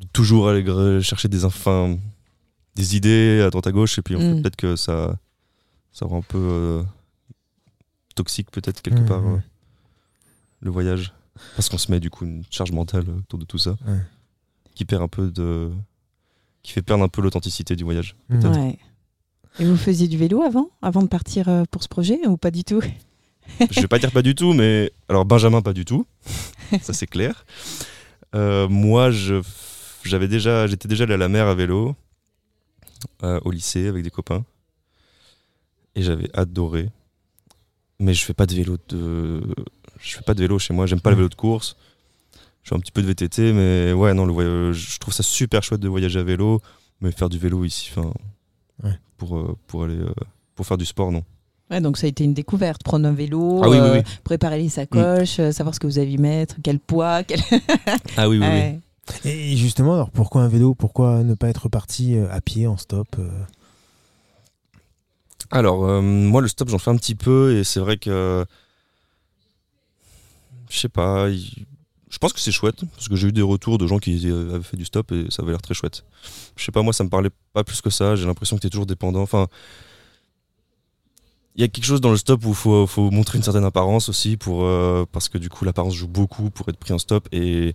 de 0.00 0.06
toujours 0.12 0.48
aller 0.48 1.02
chercher 1.02 1.28
des, 1.28 1.44
enfin, 1.44 1.96
des 2.78 2.96
idées 2.96 3.42
à 3.46 3.50
droite 3.50 3.66
à 3.66 3.72
gauche 3.72 3.98
et 3.98 4.02
puis 4.02 4.14
en 4.16 4.20
fait, 4.20 4.32
Mm. 4.34 4.40
peut-être 4.42 4.56
que 4.56 4.76
ça, 4.76 5.18
ça 5.92 6.06
rend 6.06 6.18
un 6.18 6.22
peu 6.22 6.38
euh, 6.38 6.82
toxique 8.14 8.50
peut-être 8.50 8.82
quelque 8.82 9.00
part 9.06 9.24
euh, 9.26 9.38
le 10.60 10.70
voyage 10.70 11.12
parce 11.56 11.68
qu'on 11.68 11.78
se 11.78 11.90
met 11.90 12.00
du 12.00 12.10
coup 12.10 12.24
une 12.24 12.42
charge 12.50 12.72
mentale 12.72 13.04
autour 13.10 13.38
de 13.38 13.44
tout 13.44 13.58
ça 13.58 13.72
Ouais. 13.86 13.98
qui 14.74 14.84
perd 14.84 15.02
un 15.02 15.08
peu 15.08 15.30
de 15.30 15.70
qui 16.62 16.72
fait 16.72 16.82
perdre 16.82 17.04
un 17.04 17.08
peu 17.08 17.20
l'authenticité 17.22 17.76
du 17.76 17.84
voyage 17.84 18.14
Mm. 18.28 18.44
Ouais. 18.46 18.78
Et 19.60 19.64
vous 19.64 19.76
faisiez 19.76 20.06
du 20.08 20.16
vélo 20.16 20.42
avant 20.42 20.70
Avant 20.82 21.02
de 21.02 21.08
partir 21.08 21.48
euh, 21.48 21.64
pour 21.70 21.82
ce 21.82 21.88
projet 21.88 22.24
ou 22.26 22.36
pas 22.36 22.50
du 22.52 22.62
tout? 22.64 22.80
Je 23.72 23.80
vais 23.80 23.88
pas 23.88 23.98
dire 23.98 24.12
pas 24.12 24.22
du 24.22 24.34
tout 24.34 24.52
mais 24.52 24.92
alors 25.08 25.24
Benjamin 25.24 25.62
pas 25.62 25.72
du 25.72 25.84
tout 25.84 26.06
ça 26.82 26.92
c'est 26.92 27.06
clair 27.08 27.44
Euh, 28.34 28.68
moi 28.68 29.10
je 29.10 29.42
j'avais 30.04 30.28
déjà 30.28 30.66
j'étais 30.66 30.86
déjà 30.88 31.04
allé 31.04 31.14
à 31.14 31.16
la 31.16 31.28
mer 31.28 31.46
à 31.46 31.54
vélo 31.54 31.96
euh, 33.22 33.40
au 33.44 33.50
lycée 33.50 33.86
avec 33.88 34.02
des 34.04 34.10
copains 34.10 34.44
et 35.94 36.02
j'avais 36.02 36.28
adoré 36.36 36.90
mais 38.00 38.14
je 38.14 38.24
fais 38.24 38.34
pas 38.34 38.46
de 38.46 38.54
vélo 38.54 38.76
de 38.88 39.42
je 40.00 40.14
fais 40.16 40.22
pas 40.22 40.34
de 40.34 40.40
vélo 40.40 40.58
chez 40.58 40.72
moi 40.74 40.86
j'aime 40.86 41.00
pas 41.00 41.10
le 41.10 41.16
vélo 41.16 41.28
de 41.28 41.34
course 41.34 41.76
je 42.62 42.68
fais 42.70 42.74
un 42.76 42.80
petit 42.80 42.92
peu 42.92 43.02
de 43.02 43.06
VTT 43.06 43.52
mais 43.52 43.92
ouais 43.92 44.14
non 44.14 44.26
le 44.26 44.32
voyage 44.32 44.76
je 44.94 44.98
trouve 44.98 45.14
ça 45.14 45.22
super 45.22 45.62
chouette 45.62 45.80
de 45.80 45.88
voyager 45.88 46.18
à 46.20 46.22
vélo 46.24 46.60
mais 47.00 47.10
faire 47.12 47.28
du 47.28 47.38
vélo 47.38 47.64
ici 47.64 47.90
enfin 47.96 48.12
Ouais. 48.84 48.92
pour 49.16 49.36
euh, 49.36 49.56
pour 49.66 49.82
aller 49.82 49.96
euh, 49.98 50.12
pour 50.54 50.64
faire 50.64 50.76
du 50.78 50.86
sport 50.86 51.10
non 51.10 51.24
Ouais, 51.70 51.82
donc 51.82 51.98
ça 51.98 52.06
a 52.06 52.08
été 52.08 52.24
une 52.24 52.32
découverte. 52.32 52.82
Prendre 52.82 53.06
un 53.06 53.12
vélo, 53.12 53.60
Ah 53.62 53.68
oui, 53.68 53.76
oui, 53.78 53.86
euh, 53.88 53.94
oui. 53.98 54.02
préparer 54.24 54.56
les 54.58 54.70
sacoches, 54.70 55.38
euh, 55.38 55.52
savoir 55.52 55.74
ce 55.74 55.80
que 55.80 55.86
vous 55.86 55.98
allez 55.98 56.16
mettre, 56.16 56.54
quel 56.62 56.78
poids. 56.78 57.24
Quel... 57.24 57.40
ah 58.16 58.26
oui 58.26 58.38
oui, 58.38 58.46
oui. 58.46 58.46
Ouais. 58.46 58.80
Et 59.24 59.56
justement, 59.56 59.94
alors 59.94 60.10
pourquoi 60.10 60.42
un 60.42 60.48
vélo? 60.48 60.74
Pourquoi 60.74 61.22
ne 61.22 61.34
pas 61.34 61.48
être 61.48 61.68
parti 61.68 62.16
euh, 62.16 62.26
à 62.30 62.40
pied 62.40 62.66
en 62.66 62.76
stop 62.76 63.08
euh? 63.18 63.30
Alors, 65.50 65.84
euh, 65.84 66.02
moi, 66.02 66.42
le 66.42 66.48
stop, 66.48 66.68
j'en 66.68 66.78
fais 66.78 66.90
un 66.90 66.96
petit 66.96 67.14
peu 67.14 67.56
et 67.56 67.64
c'est 67.64 67.80
vrai 67.80 67.96
que. 67.96 68.44
Je 70.68 70.78
sais 70.78 70.88
pas. 70.88 71.30
Je 71.30 72.18
pense 72.18 72.32
que 72.32 72.40
c'est 72.40 72.52
chouette 72.52 72.84
parce 72.94 73.08
que 73.08 73.16
j'ai 73.16 73.28
eu 73.28 73.32
des 73.32 73.42
retours 73.42 73.78
de 73.78 73.86
gens 73.86 73.98
qui 73.98 74.26
avaient 74.26 74.62
fait 74.62 74.76
du 74.76 74.84
stop 74.84 75.12
et 75.12 75.26
ça 75.30 75.42
avait 75.42 75.52
l'air 75.52 75.62
très 75.62 75.74
chouette. 75.74 76.04
Je 76.56 76.64
sais 76.64 76.72
pas, 76.72 76.82
moi, 76.82 76.92
ça 76.92 77.04
me 77.04 77.08
parlait 77.08 77.30
pas 77.52 77.64
plus 77.64 77.80
que 77.80 77.90
ça. 77.90 78.16
J'ai 78.16 78.26
l'impression 78.26 78.56
que 78.56 78.62
tu 78.62 78.66
es 78.66 78.70
toujours 78.70 78.86
dépendant. 78.86 79.22
Enfin. 79.22 79.46
Il 81.56 81.62
y 81.62 81.64
a 81.64 81.68
quelque 81.68 81.86
chose 81.86 82.00
dans 82.00 82.12
le 82.12 82.16
stop 82.16 82.44
où 82.44 82.50
il 82.50 82.54
faut, 82.54 83.10
montrer 83.10 83.36
une 83.36 83.42
certaine 83.42 83.64
apparence 83.64 84.08
aussi 84.08 84.36
parce 85.10 85.28
que 85.28 85.38
du 85.38 85.48
coup 85.48 85.64
l'apparence 85.64 85.92
joue 85.92 86.06
beaucoup 86.06 86.50
pour 86.50 86.68
être 86.68 86.76
pris 86.76 86.92
en 86.92 86.98
stop 86.98 87.26
et 87.32 87.74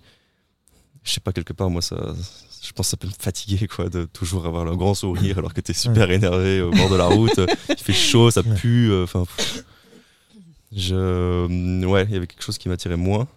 je 1.04 1.12
sais 1.12 1.20
pas 1.20 1.32
quelque 1.34 1.54
part 1.54 1.70
moi 1.70 1.82
ça 1.82 1.98
je 2.64 2.72
pense 2.72 2.88
que 2.88 2.92
ça 2.92 2.98
peut 2.98 3.08
me 3.08 3.14
fatiguer 3.20 3.68
quoi 3.68 3.90
de 3.90 4.06
toujours 4.06 4.46
avoir 4.46 4.64
le 4.66 4.76
grand 4.76 4.94
sourire 4.94 5.38
alors 5.40 5.54
que 5.54 5.62
t'es 5.62 5.74
super 5.74 6.10
énervé 6.12 6.62
au 6.62 6.72
bord 6.72 6.90
de 6.90 6.96
la 6.96 7.08
route 7.08 7.40
il 7.70 7.78
fait 7.78 7.92
chaud 7.94 8.32
ça 8.32 8.42
pue 8.44 8.90
euh, 8.92 9.04
enfin 9.04 9.26
je 10.72 11.86
ouais 11.86 12.06
il 12.06 12.12
y 12.12 12.16
avait 12.18 12.28
quelque 12.28 12.42
chose 12.44 12.58
qui 12.58 12.70
m'attirait 12.70 12.98
moins 12.98 13.28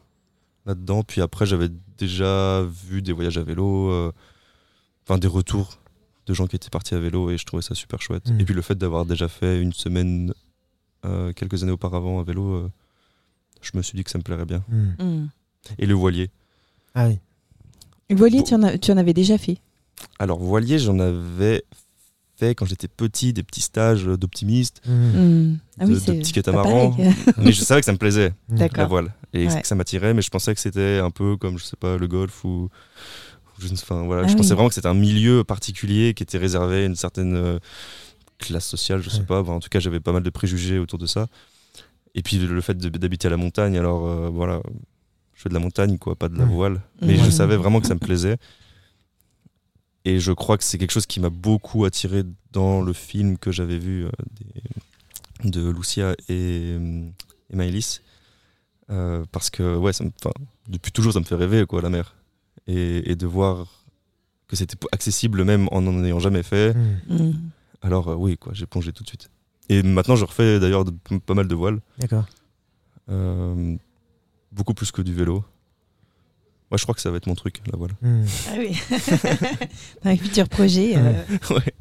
là-dedans 0.64 1.02
puis 1.02 1.20
après 1.20 1.46
j'avais 1.46 1.68
déjà 1.98 2.62
vu 2.62 3.02
des 3.02 3.12
voyages 3.12 3.38
à 3.38 3.42
vélo 3.42 3.90
euh, 3.90 4.12
enfin 5.04 5.18
des 5.18 5.28
retours 5.28 5.78
de 6.26 6.34
gens 6.34 6.46
qui 6.46 6.56
étaient 6.56 6.70
partis 6.70 6.94
à 6.94 6.98
vélo 6.98 7.30
et 7.30 7.38
je 7.38 7.44
trouvais 7.44 7.62
ça 7.62 7.74
super 7.74 8.00
chouette 8.02 8.28
Mm. 8.30 8.40
et 8.40 8.44
puis 8.44 8.54
le 8.54 8.62
fait 8.62 8.74
d'avoir 8.76 9.04
déjà 9.06 9.28
fait 9.28 9.60
une 9.60 9.72
semaine 9.72 10.32
euh, 11.04 11.32
quelques 11.32 11.62
années 11.62 11.72
auparavant 11.72 12.18
à 12.20 12.22
vélo 12.24 12.54
euh, 12.54 12.70
je 13.60 13.70
me 13.74 13.82
suis 13.82 13.96
dit 13.96 14.04
que 14.04 14.10
ça 14.10 14.18
me 14.18 14.22
plairait 14.24 14.46
bien 14.46 14.64
Mm. 14.68 15.02
Mm. 15.04 15.28
et 15.78 15.86
le 15.86 15.94
voilier 15.94 16.30
Ah 16.94 17.08
oui. 17.08 17.18
Voilier, 18.10 18.42
tu 18.44 18.54
en, 18.54 18.62
as- 18.62 18.78
tu 18.78 18.90
en 18.92 18.96
avais 18.96 19.12
déjà 19.14 19.36
fait 19.38 19.58
Alors, 20.18 20.38
voilier, 20.38 20.78
j'en 20.78 20.98
avais 20.98 21.62
fait 22.38 22.54
quand 22.54 22.66
j'étais 22.66 22.88
petit, 22.88 23.32
des 23.32 23.42
petits 23.42 23.62
stages 23.62 24.04
d'optimiste, 24.04 24.82
Mm. 24.86 24.92
Mm. 24.92 25.58
Ah 25.80 25.84
de, 25.84 25.88
oui, 25.88 25.94
de 25.94 26.00
c'est 26.00 26.14
petits 26.18 26.32
catamarans. 26.32 26.94
mais 27.38 27.52
je 27.52 27.62
savais 27.62 27.80
que 27.80 27.86
ça 27.86 27.92
me 27.92 27.98
plaisait, 27.98 28.32
Mm. 28.50 28.56
D'accord. 28.58 28.78
la 28.78 28.86
voile. 28.86 29.14
Et 29.32 29.48
Ouais. 29.48 29.60
que 29.60 29.66
ça 29.66 29.74
m'attirait, 29.74 30.14
mais 30.14 30.22
je 30.22 30.30
pensais 30.30 30.54
que 30.54 30.60
c'était 30.60 30.98
un 31.02 31.10
peu 31.10 31.36
comme, 31.36 31.58
je 31.58 31.64
sais 31.64 31.76
pas, 31.76 31.96
le 31.96 32.06
golf 32.06 32.44
ou. 32.44 32.68
je, 33.58 33.68
ne- 33.68 33.72
enfin, 33.72 34.02
voilà, 34.04 34.22
Ah 34.22 34.26
je 34.26 34.32
oui. 34.32 34.36
pensais 34.36 34.54
vraiment 34.54 34.68
que 34.68 34.74
c'était 34.74 34.86
un 34.88 34.94
milieu 34.94 35.42
particulier 35.44 36.12
qui 36.14 36.22
était 36.22 36.38
réservé 36.38 36.82
à 36.82 36.84
une 36.84 36.94
certaine 36.96 37.34
euh, 37.34 37.58
classe 38.38 38.66
sociale, 38.66 39.00
je 39.02 39.08
sais 39.10 39.20
Ouais. 39.20 39.24
pas. 39.24 39.40
En 39.40 39.60
tout 39.60 39.68
cas, 39.70 39.80
j'avais 39.80 40.00
pas 40.00 40.12
mal 40.12 40.22
de 40.22 40.30
préjugés 40.30 40.78
autour 40.78 40.98
de 40.98 41.06
ça. 41.06 41.26
Et 42.14 42.22
puis 42.22 42.36
le 42.38 42.60
fait 42.60 42.76
de- 42.76 42.88
d'habiter 42.90 43.28
à 43.28 43.30
la 43.30 43.36
montagne, 43.38 43.76
alors 43.78 44.06
euh, 44.06 44.28
voilà, 44.32 44.60
je 45.36 45.42
fais 45.42 45.48
de 45.48 45.54
la 45.54 45.60
montagne, 45.60 45.98
quoi, 45.98 46.16
pas 46.16 46.28
de 46.28 46.36
la 46.36 46.44
voile. 46.46 46.80
Mais 47.02 47.16
je 47.16 47.30
savais 47.30 47.56
vraiment 47.56 47.80
que 47.80 47.86
ça 47.86 47.94
me 47.94 48.00
plaisait. 48.00 48.36
Et 50.04 50.18
je 50.18 50.32
crois 50.32 50.56
que 50.56 50.64
c'est 50.64 50.78
quelque 50.78 50.92
chose 50.92 51.06
qui 51.06 51.20
m'a 51.20 51.30
beaucoup 51.30 51.84
attiré 51.84 52.22
dans 52.52 52.80
le 52.80 52.92
film 52.92 53.38
que 53.38 53.52
j'avais 53.52 53.78
vu 53.78 54.06
euh, 54.06 54.10
des- 55.44 55.50
de 55.50 55.68
Lucia 55.70 56.12
et, 56.28 56.76
euh, 56.78 57.08
et 57.50 57.56
Maëlys. 57.56 58.02
Euh, 58.88 59.24
parce 59.32 59.50
que, 59.50 59.76
ouais, 59.76 59.92
ça 59.92 60.04
me- 60.04 60.10
depuis 60.68 60.92
toujours, 60.92 61.12
ça 61.12 61.20
me 61.20 61.24
fait 61.24 61.34
rêver, 61.34 61.66
quoi, 61.66 61.82
la 61.82 61.90
mer. 61.90 62.14
Et, 62.68 63.10
et 63.10 63.16
de 63.16 63.26
voir 63.26 63.66
que 64.48 64.54
c'était 64.56 64.76
accessible 64.92 65.42
même 65.44 65.68
en 65.72 65.82
n'en 65.82 66.02
ayant 66.04 66.20
jamais 66.20 66.44
fait. 66.44 66.72
Mm. 67.08 67.14
Mm. 67.16 67.32
Alors, 67.82 68.08
euh, 68.08 68.14
oui, 68.14 68.38
quoi, 68.38 68.52
j'ai 68.54 68.66
plongé 68.66 68.92
tout 68.92 69.02
de 69.02 69.08
suite. 69.08 69.28
Et 69.68 69.82
maintenant, 69.82 70.14
je 70.16 70.24
refais 70.24 70.60
d'ailleurs 70.60 70.84
pas 71.26 71.34
mal 71.34 71.48
de 71.48 71.54
voiles. 71.56 71.80
D'accord. 71.98 72.26
Beaucoup 74.56 74.74
plus 74.74 74.90
que 74.90 75.02
du 75.02 75.14
vélo. 75.14 75.44
Ouais, 76.72 76.78
je 76.78 76.82
crois 76.82 76.94
que 76.94 77.00
ça 77.00 77.10
va 77.10 77.18
être 77.18 77.26
mon 77.28 77.34
truc, 77.36 77.60
la 77.70 77.78
voile. 77.78 77.92
Mm. 78.00 78.24
Ah 78.48 78.54
oui. 78.58 78.76
Dans 80.02 80.10
les 80.10 80.16
futurs 80.16 80.48
projets. 80.48 80.94
euh, 80.96 81.12
ouais. 81.50 81.74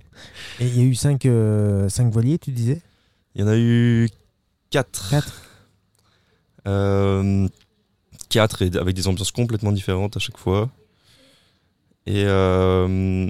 Et 0.60 0.68
il 0.68 0.78
y 0.78 0.82
a 0.82 0.84
eu 0.84 0.94
cinq, 0.94 1.26
euh, 1.26 1.90
cinq 1.90 2.12
voiliers, 2.12 2.38
tu 2.38 2.52
disais? 2.52 2.82
Il 3.34 3.42
y 3.42 3.44
en 3.44 3.48
a 3.48 3.58
eu 3.58 4.10
4. 4.70 5.10
Quatre. 5.10 5.42
Euh, 6.68 7.48
quatre 8.30 8.62
et 8.62 8.72
avec 8.78 8.96
des 8.96 9.08
ambiances 9.08 9.32
complètement 9.32 9.72
différentes 9.72 10.18
à 10.18 10.20
chaque 10.20 10.38
fois. 10.38 10.70
Et, 12.06 12.24
euh, 12.26 13.30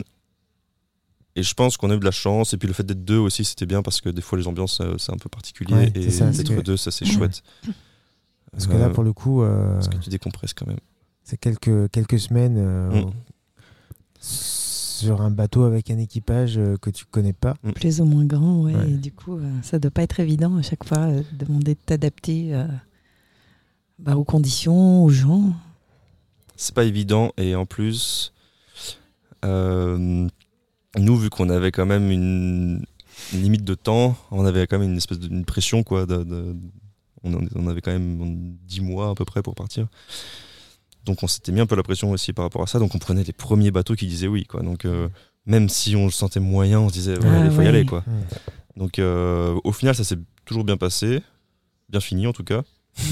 et 1.35 1.43
je 1.43 1.53
pense 1.53 1.77
qu'on 1.77 1.89
a 1.91 1.95
eu 1.95 1.99
de 1.99 2.05
la 2.05 2.11
chance. 2.11 2.53
Et 2.53 2.57
puis 2.57 2.67
le 2.67 2.73
fait 2.73 2.83
d'être 2.83 3.05
deux 3.05 3.17
aussi, 3.17 3.45
c'était 3.45 3.65
bien 3.65 3.81
parce 3.81 4.01
que 4.01 4.09
des 4.09 4.21
fois 4.21 4.37
les 4.37 4.47
ambiances, 4.47 4.81
euh, 4.81 4.97
c'est 4.97 5.13
un 5.13 5.17
peu 5.17 5.29
particulier. 5.29 5.73
Ouais, 5.73 5.91
et 5.95 6.03
c'est 6.03 6.11
ça, 6.11 6.33
c'est 6.33 6.43
d'être 6.43 6.63
deux, 6.63 6.77
ça 6.77 6.91
c'est 6.91 7.05
chouette. 7.05 7.43
Parce 8.55 8.67
que 8.67 8.74
là, 8.74 8.85
Euh, 8.88 8.89
pour 8.89 9.03
le 9.03 9.13
coup, 9.13 9.41
euh, 9.43 9.74
parce 9.75 9.89
que 9.89 9.97
tu 9.97 10.09
décompresses 10.09 10.53
quand 10.53 10.65
même. 10.67 10.79
c'est 11.24 11.38
quelques, 11.38 11.91
quelques 11.91 12.19
semaines 12.19 12.55
euh, 12.57 13.03
Mm. 13.03 13.12
sur 14.19 15.21
un 15.21 15.29
bateau 15.31 15.63
avec 15.63 15.91
un 15.91 15.97
équipage 15.97 16.57
euh, 16.57 16.77
que 16.77 16.89
tu 16.89 17.05
connais 17.05 17.33
pas. 17.33 17.55
Plus 17.75 18.00
ou 18.01 18.05
moins 18.05 18.25
grand, 18.25 18.62
ouais. 18.63 18.74
Ouais. 18.75 18.89
Et 18.91 18.93
du 18.97 19.12
coup, 19.12 19.35
euh, 19.38 19.51
ça 19.62 19.77
doit 19.79 19.91
pas 19.91 20.03
être 20.03 20.19
évident 20.19 20.55
à 20.55 20.62
chaque 20.62 20.83
fois 20.85 21.00
euh, 21.00 21.21
de 21.38 21.45
demander 21.45 21.75
de 21.75 21.79
t'adapter 21.85 22.53
euh, 22.55 22.65
bah, 24.00 24.15
aux 24.15 24.24
conditions, 24.24 25.03
aux 25.03 25.09
gens. 25.09 25.53
C'est 26.55 26.74
pas 26.74 26.85
évident. 26.85 27.31
Et 27.38 27.55
en 27.55 27.65
plus, 27.65 28.33
euh, 29.43 30.27
nous, 30.97 31.17
vu 31.17 31.29
qu'on 31.29 31.50
avait 31.50 31.71
quand 31.71 31.85
même 31.85 32.09
une, 32.09 32.85
une 33.33 33.41
limite 33.41 33.63
de 33.65 33.75
temps, 33.75 34.15
on 34.31 34.45
avait 34.45 34.65
quand 34.65 34.79
même 34.79 34.91
une 34.91 34.97
espèce 34.97 35.19
de 35.19 35.27
une 35.27 35.43
pression, 35.45 35.83
quoi. 35.83 36.05
de- 36.05 36.24
de- 36.24 36.55
on, 37.55 37.67
avait 37.67 37.82
quand 37.82 37.91
même 37.91 38.55
10 38.67 38.82
mois 38.82 39.10
à 39.10 39.15
peu 39.15 39.25
près 39.25 39.41
pour 39.41 39.55
partir. 39.55 39.88
Donc 41.05 41.22
on 41.24 41.27
s'était 41.27 41.51
mis 41.51 41.60
un 41.60 41.65
peu 41.65 41.75
la 41.75 41.84
pression 41.84 42.12
aussi 42.12 42.34
par 42.34 42.46
rapport 42.46 42.63
à 42.63 42.67
ça. 42.67 42.79
Donc 42.79 42.96
on 42.96 43.00
prenait 43.00 43.24
les 43.24 43.34
premiers 43.34 43.72
bateaux 43.72 43.96
qui 43.96 44.08
disaient 44.08 44.27
oui, 44.27 44.46
quoi. 44.46 44.62
Donc 44.62 44.86
euh, 44.86 45.08
même 45.46 45.70
si 45.70 45.96
on 45.96 46.05
le 46.05 46.12
sentait 46.12 46.39
moyen, 46.39 46.79
on 46.79 46.89
se 46.89 46.94
disait 46.94 47.17
ouais, 47.20 47.25
Ah 47.29 47.46
il 47.46 47.51
faut 47.51 47.62
y 47.62 47.67
aller, 47.67 47.86
quoi. 47.86 48.03
Donc 48.77 49.00
euh, 49.00 49.55
au 49.63 49.72
final, 49.72 49.96
ça 49.96 50.03
s'est 50.03 50.17
toujours 50.46 50.63
bien 50.63 50.77
passé, 50.77 51.22
bien 51.89 52.00
fini 52.00 52.25
en 52.27 52.34
tout 52.34 52.44
cas. 52.44 52.62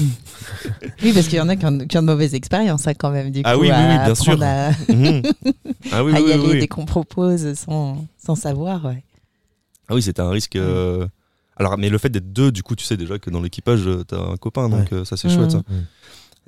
Oui, 1.02 1.12
parce 1.12 1.28
qu'il 1.28 1.36
y 1.36 1.40
en 1.40 1.48
a 1.48 1.56
qui 1.56 1.66
ont, 1.66 1.78
qui 1.78 1.98
ont 1.98 2.02
de 2.02 2.06
mauvaises 2.06 2.34
expériences 2.34 2.86
hein, 2.86 2.94
quand 2.94 3.10
même. 3.10 3.30
Du 3.30 3.42
Ah 3.44 3.54
coup, 3.54 3.60
oui, 3.60 3.66
oui, 3.68 3.72
à 3.72 3.98
oui, 3.98 4.04
bien 4.04 4.14
sûr. 4.14 4.42
À, 4.42 4.70
Mhm. 4.92 5.22
ah 5.92 6.02
oui, 6.04 6.12
à 6.14 6.20
y 6.20 6.22
oui, 6.22 6.32
aller 6.32 6.42
oui. 6.52 6.58
dès 6.60 6.68
qu'on 6.68 6.86
propose 6.86 7.52
sans, 7.54 8.06
sans 8.16 8.34
savoir. 8.34 8.84
Ouais. 8.86 9.04
Ah 9.88 9.94
oui, 9.94 10.02
c'était 10.02 10.22
un 10.22 10.30
risque. 10.30 10.56
euh, 10.56 11.06
Alors, 11.56 11.78
mais 11.78 11.88
le 11.88 11.98
fait 11.98 12.08
d'être 12.10 12.32
deux, 12.32 12.50
du 12.50 12.62
coup, 12.62 12.74
tu 12.74 12.84
sais 12.84 12.96
déjà 12.96 13.18
que 13.18 13.30
dans 13.30 13.40
l'équipage, 13.40 13.86
euh, 13.86 14.02
t'as 14.04 14.20
un 14.20 14.36
copain, 14.36 14.68
donc 14.68 14.92
euh, 14.92 15.04
ça 15.04 15.16
c'est 15.16 15.28
chouette. 15.28 15.52
ça. 15.52 15.62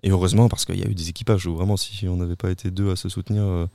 Et 0.02 0.10
heureusement, 0.10 0.48
parce 0.48 0.64
qu'il 0.64 0.78
y 0.78 0.82
a 0.84 0.88
eu 0.88 0.94
des 0.94 1.08
équipages 1.08 1.46
où 1.46 1.54
vraiment, 1.54 1.76
si 1.76 2.06
on 2.08 2.16
n'avait 2.16 2.36
pas 2.36 2.50
été 2.50 2.70
deux 2.70 2.90
à 2.90 2.96
se 2.96 3.08
soutenir 3.08 3.42
euh, 3.44 3.66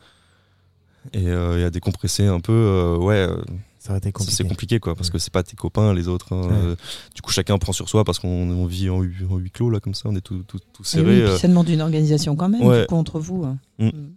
et, 1.13 1.27
euh, 1.27 1.59
et 1.59 1.63
à 1.63 1.69
décompresser 1.69 2.25
un 2.27 2.39
peu, 2.39 2.51
euh, 2.53 2.97
ouais, 2.97 3.15
euh, 3.15 3.37
Ça 3.79 3.89
aurait 3.91 3.97
été 3.97 4.09
c'est 4.09 4.11
compliqué. 4.13 4.43
compliqué 4.47 4.79
quoi, 4.79 4.93
parce 4.95 5.07
Ouais. 5.07 5.13
que 5.13 5.17
c'est 5.19 5.31
pas 5.33 5.41
tes 5.41 5.55
copains, 5.55 5.93
les 5.93 6.07
autres. 6.07 6.33
hein, 6.33 6.41
Ouais. 6.47 6.53
euh, 6.53 6.75
du 7.15 7.21
coup, 7.21 7.31
chacun 7.31 7.57
prend 7.57 7.73
sur 7.73 7.89
soi 7.89 8.03
parce 8.03 8.19
qu'on 8.19 8.27
on 8.49 8.65
vit 8.67 8.89
en, 8.89 9.01
hu- 9.03 9.25
en 9.29 9.37
huis 9.37 9.49
clos 9.51 9.69
là, 9.71 9.79
comme 9.79 9.95
ça, 9.95 10.09
on 10.09 10.15
est 10.15 10.21
tout, 10.21 10.43
tout, 10.47 10.59
tout 10.73 10.83
Et 10.83 10.85
serré. 10.85 11.23
oui, 11.23 11.29
puis 11.31 11.39
ça 11.39 11.47
demande 11.47 11.67
une 11.69 11.81
organisation 11.81 12.35
quand 12.35 12.49
même, 12.49 12.61
Ouais. 12.61 12.81
du 12.81 12.87
coup, 12.87 12.95
entre 12.95 13.19
vous. 13.19 13.43
hein. 13.45 13.57
Mm. 13.79 13.87
Mm. 13.87 14.09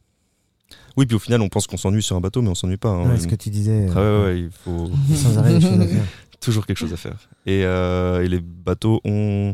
Oui, 0.96 1.06
puis 1.06 1.16
au 1.16 1.18
final, 1.18 1.40
on 1.40 1.48
pense 1.48 1.66
qu'on 1.66 1.76
s'ennuie 1.76 2.02
sur 2.02 2.14
un 2.16 2.20
bateau, 2.20 2.40
mais 2.42 2.48
on 2.50 2.54
s'ennuie 2.54 2.76
pas. 2.76 2.90
hein. 2.90 3.10
Ouais, 3.10 3.18
ce 3.18 3.26
que 3.26 3.34
tu 3.34 3.50
disais. 3.50 3.88
Ah 3.96 4.00
ouais, 4.00 4.22
ouais, 4.24 4.40
il 4.42 4.50
faut. 4.50 4.90
Sans 5.16 5.38
arrêt, 5.38 5.54
des 5.54 5.60
choses 5.60 5.80
à 5.80 5.86
faire. 5.88 6.04
Toujours 6.40 6.66
quelque 6.66 6.78
chose 6.78 6.92
à 6.92 6.96
faire. 6.96 7.28
Et, 7.46 7.64
euh, 7.64 8.22
et 8.24 8.28
les 8.28 8.40
bateaux 8.40 9.00
ont, 9.04 9.52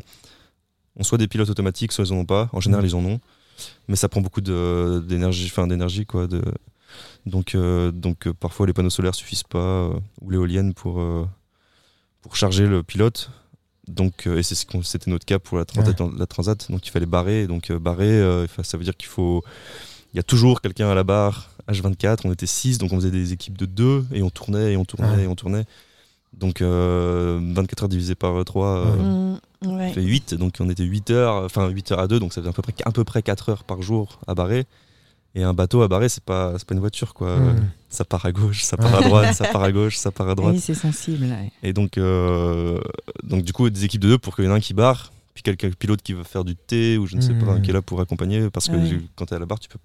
ont 0.97 1.03
soit 1.03 1.19
des 1.19 1.29
pilotes 1.29 1.51
automatiques, 1.51 1.93
soit 1.93 2.05
ils 2.05 2.13
en 2.13 2.17
ont 2.17 2.25
pas. 2.27 2.49
En 2.53 2.61
général, 2.61 2.85
Mhm. 2.85 2.91
ils 2.91 2.95
en 2.97 3.05
ont. 3.05 3.21
Mais 3.89 3.97
ça 3.97 4.09
prend 4.09 4.21
beaucoup 4.21 4.41
d'énergie, 4.41 5.47
enfin 5.47 5.67
d'énergie 5.67 6.07
quoi. 6.07 6.27
De, 6.27 6.43
donc, 7.27 7.55
euh, 7.55 7.91
donc 7.91 8.27
euh, 8.27 8.33
parfois 8.33 8.67
les 8.67 8.73
panneaux 8.73 8.91
solaires 8.91 9.15
suffisent 9.15 9.43
pas 9.43 9.59
euh, 9.59 9.93
ou 10.23 10.31
l'éolienne 10.31 10.73
pour 10.75 11.03
pour 12.23 12.37
charger 12.37 12.67
le 12.67 12.83
pilote. 12.83 13.31
Donc 13.89 14.27
et 14.27 14.43
c'est 14.43 14.55
ce 14.55 14.65
qu'on- 14.67 14.83
c'était 14.83 15.11
notre 15.11 15.25
cas 15.27 15.39
pour 15.39 15.59
la 15.59 15.65
transat, 15.65 15.99
la 16.19 16.27
transat. 16.27 16.71
Donc 16.71 16.87
il 16.87 16.91
fallait 16.91 17.07
barrer. 17.07 17.47
Donc 17.47 17.71
barrer, 17.73 18.47
ça 18.63 18.77
veut 18.79 18.85
dire 18.85 18.97
qu'il 18.97 19.09
faut 19.09 19.43
il 20.13 20.17
y 20.17 20.21
a 20.21 20.23
toujours 20.25 20.61
quelqu'un 20.61 20.89
à 20.91 20.95
la 20.95 21.05
barre 21.05 21.51
H24, 21.69 22.23
on 22.25 22.33
était 22.33 22.47
6, 22.47 22.79
donc 22.79 22.93
on 22.93 22.97
faisait 22.97 23.13
des 23.13 23.33
équipes 23.33 23.57
de 23.57 23.65
2 23.67 24.07
et 24.13 24.23
on 24.23 24.31
tournait 24.31 24.73
et 24.73 24.77
on 24.77 24.85
tournait 24.85 25.17
Ouais. 25.17 25.23
et 25.25 25.27
on 25.29 25.37
tournait. 25.37 25.65
Donc 26.33 26.63
euh, 26.63 27.39
24 27.55 27.83
heures 27.85 27.89
divisé 27.89 28.15
par 28.15 28.45
3 28.45 28.85
Ouais. 28.85 29.03
Mm, 29.03 29.39
ouais. 29.77 29.93
fait 29.93 30.03
8, 30.03 30.35
donc 30.35 30.55
on 30.61 30.69
était 30.71 30.85
8 30.85 31.11
heures, 31.11 31.45
enfin 31.45 31.69
8 31.69 31.93
heures 31.93 31.99
à 32.01 32.09
2, 32.09 32.19
donc 32.21 32.33
ça 32.33 32.41
faisait 32.41 32.51
à 32.51 32.53
peu 32.53 32.63
près, 32.63 32.73
à 32.85 32.91
peu 32.93 33.05
près 33.05 33.23
4 33.23 33.49
heures 33.51 33.65
par 33.65 33.83
jour 33.83 34.19
à 34.27 34.35
barrer. 34.35 34.65
Et 35.37 35.45
un 35.45 35.55
bateau 35.55 35.83
à 35.83 35.89
barrer, 35.89 36.09
c'est 36.09 36.25
pas, 36.25 36.55
c'est 36.59 36.67
pas 36.67 36.75
une 36.75 36.81
voiture 36.81 37.15
quoi. 37.15 37.37
Mm. 37.37 37.71
Ça 37.89 38.05
part 38.05 38.25
à 38.27 38.33
gauche, 38.33 38.63
ça 38.63 38.77
part 38.77 38.95
à 38.95 39.01
droite, 39.01 39.35
ça 39.35 39.45
part 39.47 39.63
à 39.63 39.71
gauche, 39.73 39.97
ça 39.97 40.11
part 40.11 40.29
à 40.29 40.35
droite. 40.35 40.55
Oui, 40.57 40.61
c'est 40.61 40.75
sensible. 40.75 41.25
ouais. 41.27 41.53
Et 41.63 41.73
donc, 41.73 41.99
euh, 41.99 42.81
donc 43.23 43.43
du 43.45 43.53
coup, 43.53 43.69
des 43.71 43.85
équipes 43.85 44.01
de 44.01 44.09
deux 44.09 44.19
pour 44.19 44.35
qu'il 44.35 44.45
y 44.45 44.49
en 44.49 44.53
ait 44.53 44.57
un 44.57 44.61
qui 44.61 44.75
barre, 44.75 45.13
puis 45.35 45.43
quelqu'un 45.43 45.71
pilote 45.79 46.03
qui 46.03 46.13
va 46.15 46.25
faire 46.25 46.45
du 46.45 46.57
thé 46.57 46.97
ou 46.99 47.07
je 47.07 47.17
ne 47.17 47.21
sais 47.21 47.35
pas, 47.35 47.59
qui 47.61 47.71
est 47.71 47.73
là 47.73 47.83
pour 47.83 48.01
accompagner, 48.01 48.51
parce 48.51 48.69
que 48.69 48.77
Ouais. 48.77 49.01
quand 49.17 49.27
tu 49.27 49.35
es 49.35 49.37
à 49.37 49.41
la 49.41 49.47
barre, 49.47 49.61
tu 49.61 49.69
peux 49.69 49.79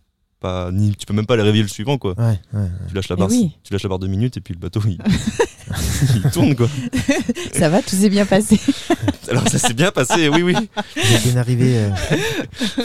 pas, 0.46 0.72
ni, 0.72 0.96
tu 0.96 1.06
peux 1.06 1.14
même 1.14 1.26
pas 1.26 1.34
aller 1.36 1.44
réveiller 1.44 1.64
le 1.64 1.70
suivant 1.70 1.98
quoi. 1.98 2.14
Ouais, 2.18 2.40
ouais, 2.54 2.60
ouais. 2.62 2.70
Tu 2.88 2.94
lâches 2.96 3.10
la 3.10 3.16
Eh 3.16 3.20
barre, 3.20 3.30
oui. 3.30 3.52
tu 3.64 3.74
lâches 3.74 3.84
la 3.84 3.90
barre 3.90 4.00
deux 4.00 4.08
minutes 4.08 4.38
et 4.38 4.42
puis 4.42 4.54
le 4.54 4.60
bateau 4.60 4.82
il, 4.88 4.98
il 6.16 6.32
tourne 6.32 6.56
quoi. 6.56 6.68
Ça 7.54 7.70
va, 7.70 7.82
tout 7.82 7.96
s'est 7.96 8.10
bien 8.10 8.26
passé. 8.26 8.60
Alors 9.30 9.48
ça 9.48 9.58
s'est 9.58 9.74
bien 9.74 9.92
passé, 9.92 10.30
oui 10.30 10.44
oui, 10.44 10.56
êtes 10.96 11.24
bien 11.24 11.38
arrivé. 11.38 11.78
euh, 11.78 11.90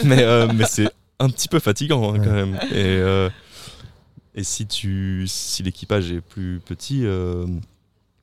mais, 0.03 0.23
euh, 0.23 0.47
mais 0.53 0.65
c'est 0.67 0.89
un 1.19 1.29
petit 1.29 1.47
peu 1.47 1.59
fatigant 1.59 2.09
hein, 2.13 2.17
Ouais. 2.19 2.25
quand 2.25 2.31
même. 2.33 2.55
Et, 2.71 2.75
euh, 2.77 3.29
et 4.35 4.43
si 4.43 4.65
tu, 4.65 5.25
si 5.27 5.61
l'équipage 5.63 6.11
est 6.11 6.21
plus 6.21 6.59
petit, 6.65 7.05
euh, 7.05 7.45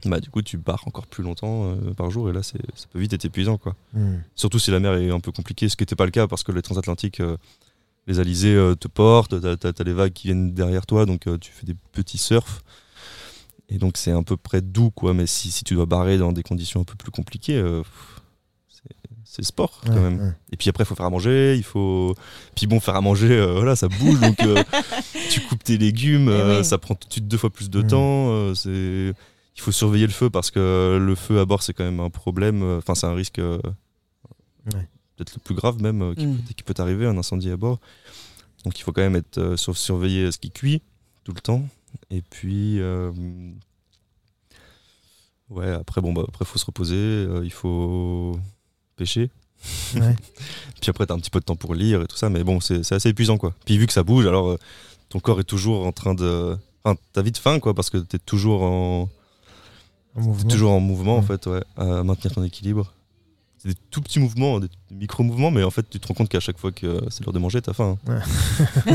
bah 0.04 0.20
du 0.20 0.30
coup 0.30 0.42
tu 0.42 0.56
barres 0.58 0.84
encore 0.86 1.06
plus 1.06 1.22
longtemps 1.24 1.64
euh, 1.72 1.92
par 1.96 2.10
jour 2.10 2.30
et 2.30 2.32
là 2.32 2.42
c'est, 2.42 2.58
ça 2.76 2.86
peut 2.92 2.98
vite 3.00 3.12
être 3.12 3.24
épuisant 3.24 3.58
quoi. 3.58 3.74
mm. 3.94 4.16
Surtout 4.34 4.58
si 4.58 4.70
la 4.70 4.80
mer 4.80 4.94
est 4.94 5.10
un 5.10 5.20
peu 5.20 5.32
compliquée, 5.32 5.68
ce 5.68 5.76
qui 5.76 5.82
n'était 5.82 5.96
pas 5.96 6.04
le 6.06 6.10
cas 6.12 6.26
parce 6.26 6.42
que 6.44 6.52
les 6.52 6.62
transatlantiques, 6.62 7.20
euh, 7.20 7.36
les 8.08 8.18
alizés 8.18 8.54
euh, 8.54 8.74
te 8.74 8.88
portent, 8.88 9.40
t'as, 9.40 9.56
t'as- 9.56 9.72
t'as 9.72 9.84
les 9.84 9.92
vagues 9.92 10.12
qui 10.12 10.26
viennent 10.28 10.52
derrière 10.52 10.84
toi, 10.86 11.06
donc 11.06 11.26
euh, 11.28 11.38
tu 11.38 11.52
fais 11.52 11.66
des 11.66 11.76
petits 11.92 12.18
surfs. 12.18 12.62
Et 13.68 13.78
donc 13.78 13.96
c'est 13.98 14.10
à 14.12 14.22
peu 14.22 14.36
près 14.36 14.62
doux, 14.62 14.90
quoi. 14.90 15.14
Mais 15.14 15.26
si, 15.26 15.50
si 15.52 15.62
tu 15.62 15.74
dois 15.74 15.86
barrer 15.86 16.18
dans 16.18 16.32
des 16.32 16.42
conditions 16.42 16.80
un 16.80 16.84
peu 16.84 16.94
plus 16.96 17.10
compliquées, 17.12 17.56
euh, 17.58 17.82
c'est, 19.24 19.44
sport 19.44 19.82
quand 19.84 19.92
Ouais, 19.92 20.00
même. 20.00 20.20
ouais. 20.20 20.32
Et 20.52 20.56
puis 20.56 20.70
après, 20.70 20.84
il 20.84 20.86
faut 20.86 20.94
faire 20.94 21.04
à 21.06 21.10
manger, 21.10 21.54
il 21.56 21.62
faut. 21.62 22.14
Puis 22.56 22.66
bon, 22.66 22.80
faire 22.80 22.96
à 22.96 23.02
manger, 23.02 23.30
euh, 23.38 23.52
voilà, 23.52 23.76
ça 23.76 23.88
bouge, 23.88 24.18
donc 24.20 24.40
euh, 24.40 24.62
tu 25.30 25.42
coupes 25.42 25.62
tes 25.62 25.76
légumes, 25.76 26.30
Eh 26.30 26.58
oui. 26.58 26.64
ça 26.64 26.78
prend 26.78 26.94
tout 26.94 27.08
de 27.08 27.12
suite 27.12 27.28
deux 27.28 27.36
fois 27.36 27.50
plus 27.50 27.68
de 27.68 27.82
Mm. 27.82 27.86
temps. 27.86 28.54
c'est... 28.54 29.12
Il 29.56 29.60
faut 29.60 29.72
surveiller 29.72 30.06
le 30.06 30.12
feu 30.12 30.30
parce 30.30 30.50
que 30.52 30.98
le 31.04 31.14
feu 31.16 31.40
à 31.40 31.44
bord, 31.44 31.62
c'est 31.64 31.72
quand 31.74 31.84
même 31.84 31.98
un 32.00 32.10
problème. 32.10 32.62
Enfin, 32.78 32.94
c'est 32.94 33.06
un 33.06 33.14
risque 33.14 33.38
Ouais. 34.74 34.88
Peut-être 35.18 35.34
le 35.34 35.40
plus 35.40 35.54
grave 35.54 35.82
même 35.82 36.00
euh, 36.02 36.14
qui, 36.14 36.26
Mm. 36.26 36.36
peut, 36.38 36.54
qui 36.54 36.62
peut 36.62 36.74
arriver, 36.78 37.06
un 37.06 37.18
incendie 37.18 37.50
à 37.50 37.56
bord. 37.56 37.78
Donc 38.64 38.78
il 38.78 38.82
faut 38.82 38.92
quand 38.92 39.02
même 39.02 39.16
être 39.16 39.38
euh, 39.38 39.56
sur- 39.56 39.76
surveiller 39.76 40.30
ce 40.32 40.38
qui 40.38 40.50
cuit 40.50 40.80
tout 41.24 41.32
le 41.34 41.40
temps. 41.40 41.62
Et 42.10 42.22
puis. 42.22 42.80
euh, 42.80 43.10
Ouais, 45.50 45.70
après, 45.70 46.02
bon, 46.02 46.12
bah, 46.12 46.24
après, 46.28 46.44
faut 46.44 46.58
se 46.58 46.66
reposer, 46.66 46.94
euh, 46.96 47.40
il 47.42 47.52
faut 47.52 48.38
pêcher. 48.96 49.30
Ouais. 49.94 50.14
Puis 50.80 50.90
après, 50.90 51.06
t'as 51.06 51.14
un 51.14 51.18
petit 51.18 51.30
peu 51.30 51.40
de 51.40 51.44
temps 51.46 51.56
pour 51.56 51.74
lire 51.74 52.02
et 52.02 52.06
tout 52.06 52.16
ça, 52.18 52.28
mais 52.28 52.44
bon, 52.44 52.60
c'est 52.60 52.92
assez 52.92 53.08
épuisant, 53.08 53.38
quoi. 53.38 53.54
Puis 53.64 53.78
vu 53.78 53.86
que 53.86 53.92
ça 53.94 54.02
bouge, 54.02 54.26
alors 54.26 54.50
euh, 54.50 54.58
ton 55.08 55.20
corps 55.20 55.40
est 55.40 55.44
toujours 55.44 55.86
en 55.86 55.92
train 55.92 56.14
de. 56.14 56.54
Enfin, 56.84 56.98
t'as 57.14 57.22
vite 57.22 57.38
faim, 57.38 57.60
quoi, 57.60 57.72
parce 57.72 57.88
que 57.88 57.96
t'es 57.96 58.18
toujours 58.18 58.62
en, 58.62 59.08
mouvement. 60.16 60.48
toujours 60.50 60.72
en 60.72 60.80
mouvement, 60.80 61.16
en 61.16 61.20
Ouais. 61.20 61.26
fait, 61.26 61.46
ouais, 61.46 61.62
à 61.78 62.02
maintenir 62.04 62.34
ton 62.34 62.44
équilibre. 62.44 62.92
C'est 63.58 63.68
des 63.70 63.74
tout 63.90 64.00
petits 64.00 64.20
mouvements, 64.20 64.60
des 64.60 64.68
micro-mouvements, 64.90 65.50
mais 65.50 65.64
en 65.64 65.70
fait, 65.70 65.88
tu 65.90 65.98
te 65.98 66.06
rends 66.06 66.14
compte 66.14 66.28
qu'à 66.28 66.40
chaque 66.40 66.58
fois 66.58 66.70
que 66.72 67.00
c'est 67.10 67.24
l'heure 67.24 67.32
de 67.32 67.38
manger, 67.40 67.60
t'as 67.60 67.72
faim. 67.72 67.98
hein. 68.08 68.20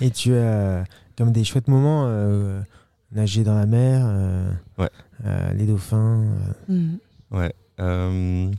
Et 0.00 0.10
tu 0.10 0.34
as 0.34 0.84
comme 1.16 1.32
des 1.32 1.44
chouettes 1.44 1.68
moments 1.68 2.04
euh, 2.06 2.60
nager 3.12 3.44
dans 3.44 3.54
la 3.54 3.66
mer, 3.66 4.02
euh, 4.06 4.50
Ouais. 4.78 4.90
euh, 5.26 5.52
les 5.52 5.66
dauphins. 5.66 6.24
euh, 6.68 6.72
Mm. 6.72 6.98
Ouais. 7.30 7.54
euh, 7.80 8.50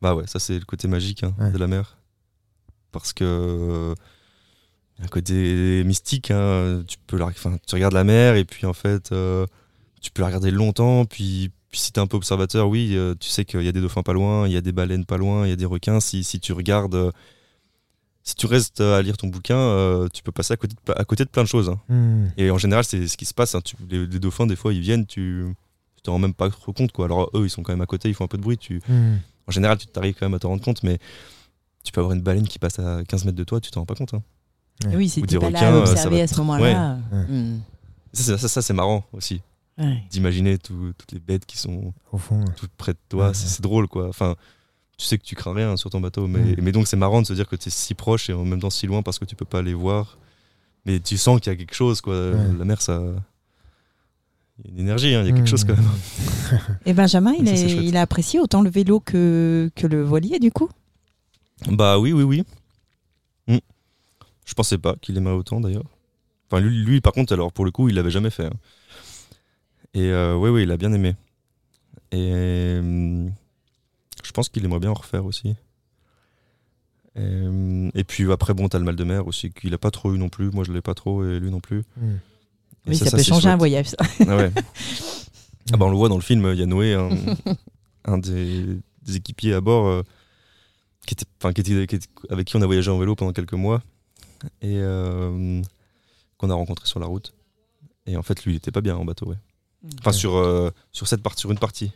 Bah 0.00 0.14
ouais, 0.14 0.26
ça, 0.26 0.38
c'est 0.38 0.58
le 0.58 0.64
côté 0.64 0.86
magique 0.88 1.24
hein, 1.24 1.34
Ouais. 1.40 1.50
de 1.50 1.58
la 1.58 1.66
mer. 1.66 1.96
Parce 2.92 3.12
que. 3.12 3.94
un 5.00 5.06
côté 5.08 5.84
mystique, 5.84 6.30
hein, 6.30 6.82
tu 6.88 6.96
peux 7.06 7.18
la, 7.18 7.26
enfin, 7.26 7.56
tu 7.66 7.74
regardes 7.74 7.94
la 7.94 8.04
mer 8.04 8.34
et 8.36 8.44
puis 8.44 8.66
en 8.66 8.72
fait, 8.72 9.12
euh, 9.12 9.46
tu 10.00 10.10
peux 10.10 10.22
la 10.22 10.28
regarder 10.28 10.50
longtemps. 10.50 11.04
Puis, 11.04 11.50
puis 11.70 11.80
si 11.80 11.92
t'es 11.92 12.00
un 12.00 12.06
peu 12.06 12.16
observateur, 12.16 12.68
oui, 12.68 12.92
euh, 12.96 13.14
tu 13.18 13.28
sais 13.28 13.44
qu'il 13.44 13.62
y 13.62 13.68
a 13.68 13.72
des 13.72 13.80
dauphins 13.80 14.02
pas 14.02 14.12
loin, 14.14 14.46
il 14.46 14.52
y 14.52 14.56
a 14.56 14.60
des 14.60 14.72
baleines 14.72 15.04
pas 15.04 15.16
loin, 15.18 15.46
il 15.46 15.50
y 15.50 15.52
a 15.52 15.56
des 15.56 15.64
requins. 15.66 16.00
Si, 16.00 16.24
si 16.24 16.40
tu 16.40 16.52
regardes, 16.52 16.94
euh, 16.94 17.10
si 18.22 18.34
tu 18.34 18.46
restes 18.46 18.80
à 18.80 19.00
lire 19.02 19.16
ton 19.16 19.28
bouquin, 19.28 19.56
euh, 19.56 20.08
tu 20.12 20.22
peux 20.22 20.32
passer 20.32 20.52
à 20.54 20.56
côté 20.56 20.74
de, 20.86 20.92
à 20.92 21.04
côté 21.04 21.24
de 21.24 21.30
plein 21.30 21.42
de 21.42 21.48
choses. 21.48 21.68
hein. 21.70 21.78
hmm. 21.88 22.28
Et 22.36 22.50
en 22.50 22.58
général, 22.58 22.84
c'est 22.84 23.06
ce 23.08 23.16
qui 23.16 23.24
se 23.24 23.34
passe. 23.34 23.54
hein. 23.54 23.60
Tu- 23.62 23.76
les, 23.88 24.06
les 24.06 24.18
dauphins, 24.18 24.46
des 24.46 24.56
fois, 24.56 24.72
ils 24.72 24.80
viennent, 24.80 25.06
tu 25.06 25.44
tu 25.96 26.02
t'en 26.02 26.12
rends 26.12 26.18
même 26.20 26.34
pas 26.34 26.48
trop 26.48 26.72
compte. 26.72 26.92
Quoi. 26.92 27.06
Alors 27.06 27.28
eux, 27.34 27.44
ils 27.46 27.50
sont 27.50 27.62
quand 27.62 27.72
même 27.72 27.80
à 27.80 27.86
côté, 27.86 28.08
ils 28.08 28.14
font 28.14 28.24
un 28.24 28.28
peu 28.28 28.36
de 28.38 28.42
bruit. 28.42 28.56
Tu, 28.58 28.80
Hmm. 28.88 29.16
en 29.46 29.50
général, 29.50 29.78
tu 29.78 29.86
t'arrives 29.86 30.14
quand 30.14 30.26
même 30.26 30.34
à 30.34 30.38
t'en 30.38 30.48
rendre 30.50 30.62
compte, 30.62 30.82
mais 30.82 30.98
tu 31.84 31.90
peux 31.92 32.00
avoir 32.00 32.14
une 32.14 32.22
baleine 32.22 32.46
qui 32.46 32.58
passe 32.58 32.78
à 32.78 33.02
15 33.08 33.24
mètres 33.24 33.36
de 33.36 33.44
toi, 33.44 33.60
tu 33.60 33.70
t'en 33.70 33.80
rends 33.80 33.86
pas 33.86 33.94
compte. 33.94 34.14
hein. 34.14 34.22
Ouais. 34.84 34.94
Oui, 34.96 35.08
si 35.08 35.20
des 35.22 35.38
pas 35.38 35.46
requins, 35.46 35.60
là 35.72 35.76
à 35.78 35.80
observer 35.80 36.18
va 36.18 36.22
à 36.22 36.26
ce 36.28 36.36
moment-là. 36.36 36.98
Ouais. 37.12 37.18
mm. 37.28 37.60
Ça, 38.12 38.22
c'est- 38.22 38.38
ça, 38.38 38.48
ça, 38.48 38.62
c'est 38.62 38.74
marrant 38.74 39.04
aussi. 39.12 39.40
Ouais. 39.78 40.02
d'imaginer 40.10 40.58
tout- 40.58 40.92
toutes 40.98 41.12
les 41.12 41.20
bêtes 41.20 41.46
qui 41.46 41.56
sont 41.56 41.94
Au 42.12 42.18
fond. 42.18 42.44
toutes 42.56 42.72
près 42.72 42.92
de 42.92 42.98
toi. 43.08 43.28
Ouais. 43.28 43.34
C'est 43.34 43.60
drôle, 43.62 43.86
quoi. 43.86 44.08
Enfin, 44.08 44.34
tu 44.96 45.06
sais 45.06 45.18
que 45.18 45.22
tu 45.24 45.36
crains 45.36 45.54
rien 45.54 45.76
sur 45.76 45.88
ton 45.90 46.00
bateau, 46.00 46.26
mais, 46.26 46.56
mais 46.60 46.72
donc 46.72 46.88
c'est 46.88 46.96
marrant 46.96 47.22
de 47.22 47.26
se 47.26 47.32
dire 47.32 47.46
que 47.48 47.54
tu 47.56 47.68
es 47.68 47.70
si 47.70 47.94
proche 47.94 48.28
et 48.28 48.32
en 48.32 48.44
même 48.44 48.60
temps 48.60 48.70
si 48.70 48.86
loin 48.88 49.02
parce 49.02 49.18
que 49.20 49.24
tu 49.24 49.36
peux 49.36 49.44
pas 49.44 49.62
les 49.62 49.74
voir. 49.74 50.18
Mais 50.84 50.98
tu 51.00 51.16
sens 51.16 51.40
qu'il 51.40 51.52
y 51.52 51.54
a 51.54 51.56
quelque 51.58 51.74
chose, 51.74 52.00
quoi. 52.00 52.30
Ouais. 52.32 52.52
La 52.58 52.64
mer, 52.64 52.82
ça. 52.82 53.00
Il 54.64 54.64
y 54.64 54.68
a 54.68 54.72
une 54.74 54.80
énergie, 54.80 55.14
hein, 55.14 55.22
il 55.22 55.28
y 55.28 55.32
a 55.32 55.36
quelque 55.36 55.48
chose 55.48 55.62
quand 55.64 55.76
même. 55.76 55.88
Et 56.86 56.92
Benjamin, 56.92 57.32
il, 57.38 57.46
Ça, 57.46 57.54
c'est 57.54 57.62
est- 57.66 57.68
chouette. 57.68 57.84
il 57.84 57.96
a 57.96 58.00
apprécié 58.00 58.40
autant 58.40 58.62
le 58.62 58.70
vélo 58.70 58.98
que, 58.98 59.70
que 59.76 59.86
le 59.86 60.02
voilier, 60.02 60.40
du 60.40 60.50
coup? 60.50 60.68
Bah 61.70 61.98
oui, 62.00 62.12
oui, 62.12 62.24
oui. 62.24 62.44
Mm. 63.46 63.58
Je 64.44 64.54
pensais 64.54 64.78
pas 64.78 64.96
qu'il 64.96 65.16
aimait 65.16 65.30
autant 65.30 65.60
d'ailleurs. 65.60 65.84
Enfin, 66.50 66.60
lui, 66.60 66.82
lui, 66.84 67.00
par 67.00 67.12
contre, 67.12 67.32
alors 67.32 67.52
pour 67.52 67.64
le 67.64 67.70
coup, 67.70 67.88
il 67.88 67.94
l'avait 67.94 68.10
jamais 68.10 68.30
fait. 68.30 68.46
hein. 68.46 68.52
Et 69.94 70.10
euh, 70.10 70.36
oui, 70.36 70.50
oui, 70.50 70.62
il 70.64 70.70
a 70.70 70.76
bien 70.76 70.92
aimé. 70.92 71.16
Et 72.12 72.30
euh, 72.32 73.28
je 74.24 74.30
pense 74.32 74.48
qu'il 74.48 74.64
aimerait 74.64 74.80
bien 74.80 74.90
en 74.90 74.94
refaire 74.94 75.24
aussi. 75.24 75.48
Et, 77.14 77.20
euh, 77.20 77.90
et 77.94 78.04
puis 78.04 78.30
après, 78.30 78.54
bon, 78.54 78.68
t'as 78.68 78.78
le 78.78 78.84
mal 78.84 78.96
de 78.96 79.04
mer 79.04 79.26
aussi, 79.26 79.50
qu'il 79.50 79.74
a 79.74 79.78
pas 79.78 79.90
trop 79.90 80.14
eu 80.14 80.18
non 80.18 80.28
plus. 80.28 80.50
Moi, 80.50 80.64
je 80.64 80.72
l'ai 80.72 80.82
pas 80.82 80.94
trop 80.94 81.24
et 81.24 81.38
lui 81.40 81.50
non 81.50 81.60
plus. 81.60 81.84
Mm. 81.96 82.08
Et 82.86 82.90
Oui, 82.90 82.96
ça, 82.96 83.10
peut 83.10 83.22
changer 83.22 83.48
un 83.48 83.56
voyage. 83.56 83.88
ça. 83.88 83.96
Ah 84.26 84.36
ouais. 84.36 84.52
Ah 85.70 85.76
bah 85.76 85.84
on 85.84 85.90
le 85.90 85.98
voit 85.98 86.08
dans 86.08 86.16
le 86.16 86.22
film, 86.22 86.48
il 86.54 86.58
y 86.58 86.62
a 86.62 86.66
Noé, 86.66 86.94
un, 86.94 87.10
un 88.06 88.16
des, 88.16 88.64
des 89.02 89.16
équipiers 89.16 89.52
à 89.52 89.60
bord, 89.60 89.86
euh, 89.86 90.02
qui 91.06 91.12
était, 91.12 91.26
enfin, 91.38 91.52
qui 91.52 91.60
était, 91.60 91.86
qui 91.86 91.96
était- 91.96 92.08
avec 92.30 92.46
qui 92.46 92.56
on 92.56 92.62
a 92.62 92.66
voyagé 92.66 92.90
en 92.90 92.96
vélo 92.98 93.14
pendant 93.14 93.34
quelques 93.34 93.52
mois 93.52 93.82
et 94.62 94.78
euh, 94.78 95.60
qu'on 96.38 96.48
a 96.48 96.54
rencontré 96.54 96.86
sur 96.86 97.00
la 97.00 97.06
route. 97.06 97.34
Et 98.06 98.16
en 98.16 98.22
fait, 98.22 98.46
lui, 98.46 98.54
il 98.54 98.56
était 98.56 98.70
pas 98.70 98.80
bien 98.80 98.96
en 98.96 99.04
bateau, 99.04 99.26
ouais. 99.26 99.36
Enfin, 100.00 100.12
sur, 100.12 100.36
euh, 100.36 100.70
sur, 100.92 101.08
cette 101.08 101.22
partie, 101.22 101.40
sur 101.40 101.50
une 101.50 101.58
partie 101.58 101.92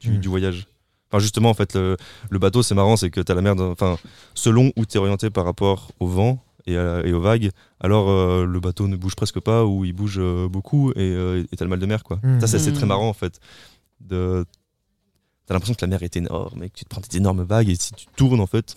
du, 0.00 0.12
Mm. 0.12 0.18
du 0.18 0.28
voyage. 0.28 0.66
Enfin, 1.10 1.18
justement, 1.20 1.50
en 1.50 1.54
fait, 1.54 1.74
le, 1.74 1.96
le 2.28 2.38
bateau, 2.38 2.62
c'est 2.62 2.74
marrant, 2.74 2.96
c'est 2.96 3.10
que 3.10 3.20
tu 3.20 3.32
as 3.32 3.34
la 3.34 3.42
mer, 3.42 3.54
enfin, 3.58 3.98
selon 4.34 4.72
où 4.76 4.84
tu 4.86 4.96
es 4.96 5.00
orienté 5.00 5.30
par 5.30 5.44
rapport 5.44 5.90
au 6.00 6.06
vent 6.06 6.42
et, 6.66 6.76
à- 6.76 7.00
et 7.04 7.12
aux 7.12 7.20
vagues, 7.20 7.50
alors 7.80 8.08
euh, 8.10 8.44
le 8.44 8.60
bateau 8.60 8.86
ne 8.88 8.96
bouge 8.96 9.14
presque 9.16 9.40
pas 9.40 9.64
ou 9.64 9.84
il 9.84 9.92
bouge 9.92 10.18
euh, 10.18 10.48
beaucoup 10.48 10.90
et 10.92 10.96
euh, 10.98 11.44
et 11.50 11.56
t'as 11.56 11.64
le 11.64 11.68
mal 11.70 11.78
de 11.80 11.86
mer, 11.86 12.02
quoi. 12.04 12.18
Mm. 12.22 12.40
Ça, 12.40 12.46
c'est 12.58 12.72
très 12.72 12.86
marrant, 12.86 13.08
en 13.08 13.12
fait. 13.14 13.40
De... 14.00 14.44
T'as 15.46 15.54
l'impression 15.54 15.74
que 15.74 15.84
la 15.84 15.88
mer 15.88 16.02
est 16.04 16.16
énorme 16.16 16.62
et 16.62 16.70
que 16.70 16.76
tu 16.76 16.84
te 16.84 16.90
prends 16.90 17.00
des 17.00 17.16
énormes 17.16 17.42
vagues 17.42 17.68
et 17.70 17.74
si 17.76 17.92
tu 17.92 18.06
tournes, 18.16 18.40
en 18.40 18.46
fait, 18.46 18.74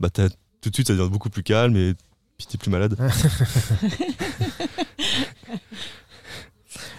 bah, 0.00 0.08
t'as- 0.10 0.30
tout 0.62 0.70
de 0.70 0.74
suite, 0.74 0.86
ça 0.88 0.94
devient 0.94 1.10
beaucoup 1.10 1.28
plus 1.30 1.42
calme 1.42 1.76
et 1.76 1.94
puis 2.38 2.46
t'es 2.46 2.56
plus 2.58 2.70
malade. 2.70 2.96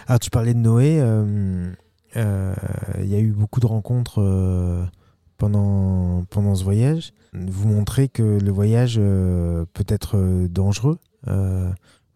Ah, 0.06 0.18
tu 0.18 0.30
parlais 0.30 0.54
de 0.54 0.58
Noé. 0.58 0.98
euh, 1.00 1.70
euh, 2.16 2.54
Il 3.00 3.06
y 3.08 3.14
a 3.14 3.18
eu 3.20 3.32
beaucoup 3.32 3.60
de 3.60 3.66
rencontres 3.66 4.20
euh, 4.22 4.84
pendant, 5.36 6.24
pendant 6.30 6.54
ce 6.54 6.64
voyage. 6.64 7.12
Vous 7.32 7.68
montrez 7.68 8.08
que 8.08 8.22
le 8.22 8.50
voyage 8.50 8.96
euh, 8.98 9.64
peut 9.74 9.84
être 9.88 10.46
dangereux. 10.48 10.98
Euh, 11.28 11.70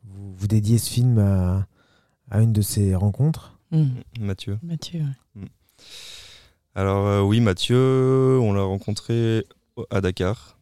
vous, 0.04 0.34
vous 0.34 0.46
dédiez 0.46 0.78
ce 0.78 0.90
film 0.90 1.18
à, 1.18 1.66
à 2.30 2.40
une 2.40 2.52
de 2.52 2.62
ces 2.62 2.94
rencontres. 2.94 3.58
Mm. 3.70 3.86
Mathieu. 4.20 4.58
Mathieu. 4.62 5.04
Alors 6.74 7.06
euh, 7.06 7.20
oui, 7.22 7.40
Mathieu, 7.40 8.38
on 8.40 8.52
l'a 8.54 8.62
rencontré 8.62 9.44
à 9.90 10.00
Dakar. 10.00 10.56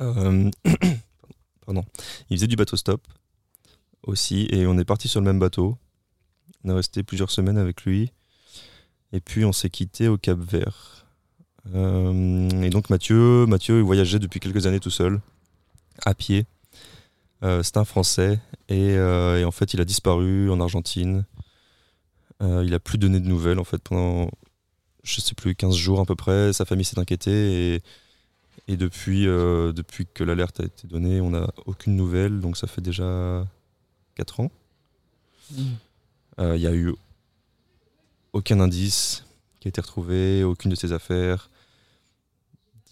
Euh, 0.00 0.50
Pardon. 1.66 1.84
Il 2.30 2.36
faisait 2.36 2.46
du 2.46 2.56
bateau 2.56 2.76
stop 2.76 3.02
aussi 4.02 4.48
et 4.50 4.66
on 4.66 4.78
est 4.78 4.84
parti 4.84 5.08
sur 5.08 5.20
le 5.20 5.26
même 5.26 5.38
bateau. 5.38 5.76
On 6.64 6.70
est 6.70 6.74
resté 6.74 7.02
plusieurs 7.02 7.30
semaines 7.30 7.58
avec 7.58 7.82
lui 7.84 8.12
et 9.12 9.20
puis 9.20 9.44
on 9.44 9.52
s'est 9.52 9.70
quitté 9.70 10.08
au 10.08 10.18
Cap 10.18 10.38
Vert. 10.38 11.06
Euh, 11.74 12.62
et 12.62 12.70
donc 12.70 12.90
Mathieu, 12.90 13.46
Mathieu, 13.46 13.78
il 13.78 13.84
voyageait 13.84 14.18
depuis 14.18 14.40
quelques 14.40 14.66
années 14.66 14.80
tout 14.80 14.90
seul, 14.90 15.20
à 16.04 16.14
pied. 16.14 16.46
Euh, 17.42 17.62
c'est 17.62 17.76
un 17.76 17.84
Français 17.84 18.38
et, 18.68 18.96
euh, 18.96 19.40
et 19.40 19.44
en 19.44 19.50
fait 19.50 19.72
il 19.72 19.80
a 19.80 19.84
disparu 19.84 20.50
en 20.50 20.60
Argentine. 20.60 21.24
Il 22.42 22.72
a 22.72 22.80
plus 22.80 22.96
donné 22.96 23.20
de 23.20 23.28
nouvelles 23.28 23.58
en 23.58 23.64
fait 23.64 23.82
pendant, 23.82 24.30
je 25.02 25.20
sais 25.20 25.34
plus, 25.34 25.54
15 25.54 25.76
jours 25.76 26.00
à 26.00 26.06
peu 26.06 26.14
près. 26.14 26.54
Sa 26.54 26.64
famille 26.64 26.86
s'est 26.86 26.98
inquiétée 26.98 27.74
et, 27.74 27.82
et 28.66 28.78
depuis, 28.78 29.26
depuis 29.26 30.06
que 30.06 30.24
l'alerte 30.24 30.60
a 30.60 30.64
été 30.64 30.88
donnée, 30.88 31.20
on 31.20 31.30
n'a 31.30 31.52
aucune 31.66 31.96
nouvelle. 31.96 32.40
Donc 32.40 32.56
ça 32.56 32.66
fait 32.66 32.80
déjà 32.80 33.44
4 34.20 34.40
ans. 34.40 34.50
Mm. 35.52 35.62
Euh, 36.40 36.56
Il 36.56 36.60
n'y 36.60 36.66
a 36.66 36.74
eu 36.74 36.94
aucun 38.32 38.60
indice 38.60 39.24
qui 39.60 39.68
a 39.68 39.70
été 39.70 39.80
retrouvé, 39.80 40.44
aucune 40.44 40.70
de 40.70 40.76
ses 40.76 40.92
affaires. 40.92 41.50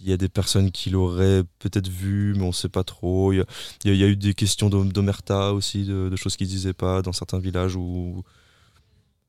Il 0.00 0.08
y 0.08 0.12
a 0.12 0.16
des 0.16 0.28
personnes 0.28 0.70
qui 0.70 0.90
l'auraient 0.90 1.42
peut-être 1.58 1.88
vu, 1.88 2.34
mais 2.36 2.42
on 2.44 2.48
ne 2.48 2.52
sait 2.52 2.68
pas 2.68 2.84
trop. 2.84 3.32
Il 3.32 3.38
y 3.84 3.90
a, 3.90 3.94
y 3.94 3.98
y 3.98 4.02
eu 4.04 4.16
des 4.16 4.34
questions 4.34 4.68
d'om- 4.70 4.92
d'omerta 4.92 5.52
aussi, 5.54 5.84
de, 5.84 6.08
de 6.08 6.16
choses 6.16 6.36
qu'ils 6.36 6.46
ne 6.46 6.52
disaient 6.52 6.72
pas 6.86 7.02
dans 7.02 7.12
certains 7.12 7.40
villages 7.40 7.74
où, 7.76 8.22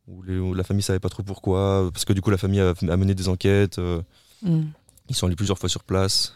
où, 0.08 0.22
les- 0.24 0.38
où 0.40 0.54
la 0.54 0.64
famille 0.64 0.84
savait 0.84 1.00
pas 1.00 1.10
trop 1.10 1.24
pourquoi. 1.24 1.90
Parce 1.94 2.06
que 2.06 2.14
du 2.14 2.22
coup, 2.22 2.30
la 2.30 2.38
famille 2.38 2.60
a, 2.62 2.74
a 2.90 2.98
mené 2.98 3.14
des 3.16 3.28
enquêtes. 3.30 3.80
euh, 3.80 4.02
Mm. 4.42 4.68
ils 5.10 5.16
sont 5.16 5.26
allés 5.28 5.36
plusieurs 5.36 5.58
fois 5.60 5.68
sur 5.70 5.84
place. 5.84 6.36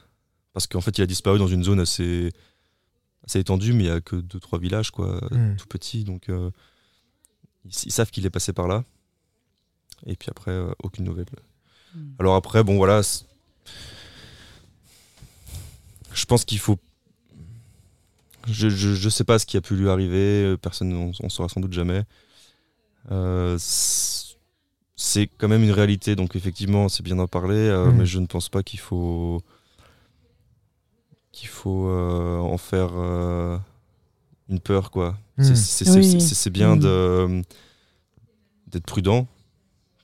Parce 0.51 0.67
qu'en 0.67 0.81
fait, 0.81 0.97
il 0.97 1.01
a 1.01 1.05
disparu 1.07 1.39
dans 1.39 1.47
une 1.47 1.63
zone 1.63 1.79
assez, 1.79 2.31
assez 3.25 3.39
étendue, 3.39 3.73
mais 3.73 3.83
il 3.85 3.89
n'y 3.89 3.95
a 3.95 4.01
que 4.01 4.15
2-3 4.17 4.59
villages, 4.59 4.91
quoi, 4.91 5.19
Mm. 5.31 5.55
tout 5.57 5.67
petits. 5.67 6.03
Donc, 6.03 6.29
euh, 6.29 6.49
ils, 7.65 7.71
ils 7.85 7.91
savent 7.91 8.11
qu'il 8.11 8.25
est 8.25 8.29
passé 8.29 8.53
par 8.53 8.67
là. 8.67 8.83
Et 10.05 10.15
puis 10.15 10.29
après, 10.29 10.51
euh, 10.51 10.71
aucune 10.83 11.05
nouvelle. 11.05 11.25
Mm. 11.95 11.99
Alors 12.19 12.35
après, 12.35 12.63
bon, 12.63 12.77
voilà. 12.77 13.01
c'est- 13.03 13.25
Je 16.13 16.25
pense 16.25 16.45
qu'il 16.45 16.59
faut. 16.59 16.77
Je, 18.47 18.69
je, 18.69 18.93
je 18.93 19.09
sais 19.09 19.23
pas 19.23 19.39
ce 19.39 19.45
qui 19.45 19.57
a 19.57 19.61
pu 19.61 19.75
lui 19.75 19.89
arriver. 19.89 20.43
euh, 20.43 20.57
Personne, 20.57 20.93
on, 20.93 21.11
on 21.21 21.29
saura 21.29 21.47
sans 21.49 21.61
doute 21.61 21.73
jamais. 21.73 22.03
Euh, 23.11 23.55
c'est- 23.59 24.35
c'est 24.95 25.27
quand 25.37 25.47
même 25.47 25.63
une 25.63 25.71
réalité, 25.71 26.15
donc 26.15 26.35
effectivement, 26.35 26.87
c'est 26.89 27.03
bien 27.03 27.15
d'en 27.15 27.27
parler, 27.27 27.55
euh, 27.55 27.85
Mhm. 27.91 27.97
mais 27.97 28.05
je 28.05 28.19
ne 28.19 28.25
pense 28.25 28.49
pas 28.49 28.63
qu'il 28.63 28.79
faut 28.79 29.41
qu'il 31.33 31.49
faut 31.49 31.87
euh, 31.89 32.37
en 32.37 32.57
faire 32.57 32.91
euh, 32.93 33.57
une 34.49 34.61
peur, 34.61 34.89
quoi. 34.91 35.17
Mhm. 35.37 35.55
C'est- 35.55 35.89
Oui. 35.89 36.51
bien 36.51 36.77
de 36.77 37.41
d'être 38.67 38.85
prudent. 38.85 39.27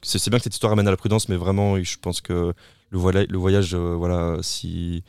C'est 0.01 0.29
bien 0.29 0.37
que 0.39 0.43
cette 0.43 0.53
histoire 0.53 0.73
amène 0.73 0.87
à 0.87 0.91
la 0.91 0.97
prudence, 0.97 1.29
mais 1.29 1.35
vraiment, 1.37 1.81
je 1.81 1.97
pense 1.99 2.19
que 2.21 2.53
le, 2.89 2.97
voila- 2.97 3.25
le 3.25 3.37
voyage, 3.37 3.73
euh, 3.73 3.95
voilà, 3.95 4.37
si 4.41 5.03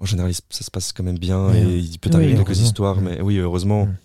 en 0.00 0.04
général 0.06 0.32
ça 0.34 0.64
se 0.64 0.70
passe 0.70 0.92
quand 0.92 1.02
même 1.04 1.18
bien 1.18 1.48
Oui, 1.50 1.58
et 1.58 1.78
il 1.78 1.98
peut 1.98 2.10
Oui, 2.10 2.16
arriver 2.16 2.34
quelques 2.34 2.58
histoires, 2.60 3.00
mais 3.00 3.20
oui, 3.20 3.36
heureusement. 3.38 3.86
Mhm. 3.86 3.96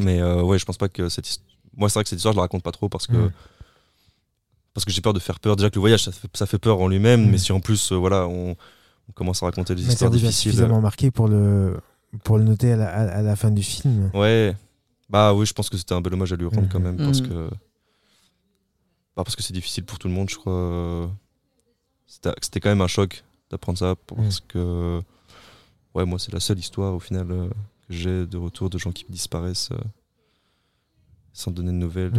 Mais 0.00 0.20
euh, 0.20 0.42
ouais, 0.42 0.58
je 0.58 0.64
pense 0.64 0.76
pas 0.78 0.88
que 0.88 1.08
cette 1.08 1.28
histoire. 1.28 1.48
Moi, 1.76 1.88
c'est 1.88 1.94
vrai 1.94 2.04
que 2.04 2.10
cette 2.10 2.18
histoire, 2.18 2.32
je 2.34 2.38
la 2.38 2.42
raconte 2.42 2.62
pas 2.62 2.72
trop 2.72 2.88
parce 2.88 3.06
que 3.06 3.30
parce 4.72 4.84
que 4.84 4.90
j'ai 4.90 5.00
peur 5.00 5.12
de 5.12 5.20
faire 5.20 5.38
peur. 5.38 5.54
Déjà 5.56 5.70
que 5.70 5.76
le 5.76 5.80
voyage, 5.80 6.02
ça 6.04 6.10
fait, 6.12 6.28
ça 6.34 6.46
fait 6.46 6.58
peur 6.58 6.80
en 6.80 6.88
lui-même, 6.88 7.30
mais 7.30 7.38
si 7.38 7.52
en 7.52 7.60
plus, 7.60 7.92
euh, 7.92 7.96
voilà, 7.96 8.26
on, 8.26 8.56
on 9.08 9.12
commence 9.12 9.42
à 9.42 9.46
raconter 9.46 9.74
des 9.74 9.82
Mais 9.82 9.88
ça 9.88 9.92
histoires 9.94 10.12
a 10.12 10.14
difficiles. 10.14 10.52
suffisamment 10.52 10.80
marqué 10.80 11.10
pour 11.10 11.28
le, 11.28 11.78
pour 12.22 12.38
le 12.38 12.44
noter 12.44 12.72
à 12.72 12.76
la, 12.76 12.88
à- 12.88 13.22
la 13.22 13.36
fin 13.36 13.50
du 13.50 13.62
film. 13.62 14.10
Ouais. 14.14 14.54
Bah 15.10 15.34
oui, 15.34 15.46
je 15.46 15.52
pense 15.52 15.68
que 15.70 15.76
c'était 15.76 15.92
un 15.94 16.00
bel 16.00 16.14
hommage 16.14 16.32
à 16.32 16.36
lui 16.36 16.46
rendre 16.46 16.62
Mhm. 16.62 16.68
quand 16.68 16.80
même 16.80 16.96
parce 16.96 17.20
Mhm. 17.20 17.28
que 17.28 17.48
pas 19.14 19.22
parce 19.24 19.36
que 19.36 19.42
c'est 19.42 19.52
difficile 19.52 19.84
pour 19.84 19.98
tout 19.98 20.08
le 20.08 20.14
monde, 20.14 20.28
je 20.30 20.36
crois. 20.36 21.10
C'était 22.06 22.30
c'était 22.40 22.60
quand 22.60 22.70
même 22.70 22.80
un 22.80 22.88
choc 22.88 23.22
d'apprendre 23.50 23.78
ça 23.78 23.94
parce 24.06 24.40
que 24.40 25.00
ouais, 25.94 26.04
moi 26.04 26.18
c'est 26.18 26.32
la 26.32 26.40
seule 26.40 26.58
histoire 26.58 26.94
au 26.94 27.00
final 27.00 27.30
euh, 27.30 27.48
que 27.48 27.94
j'ai 27.94 28.26
de 28.26 28.36
retour 28.36 28.70
de 28.70 28.78
gens 28.78 28.90
qui 28.92 29.04
disparaissent 29.08 29.70
euh, 29.72 29.78
sans 31.32 31.50
donner 31.50 31.70
de 31.72 31.76
nouvelles. 31.76 32.12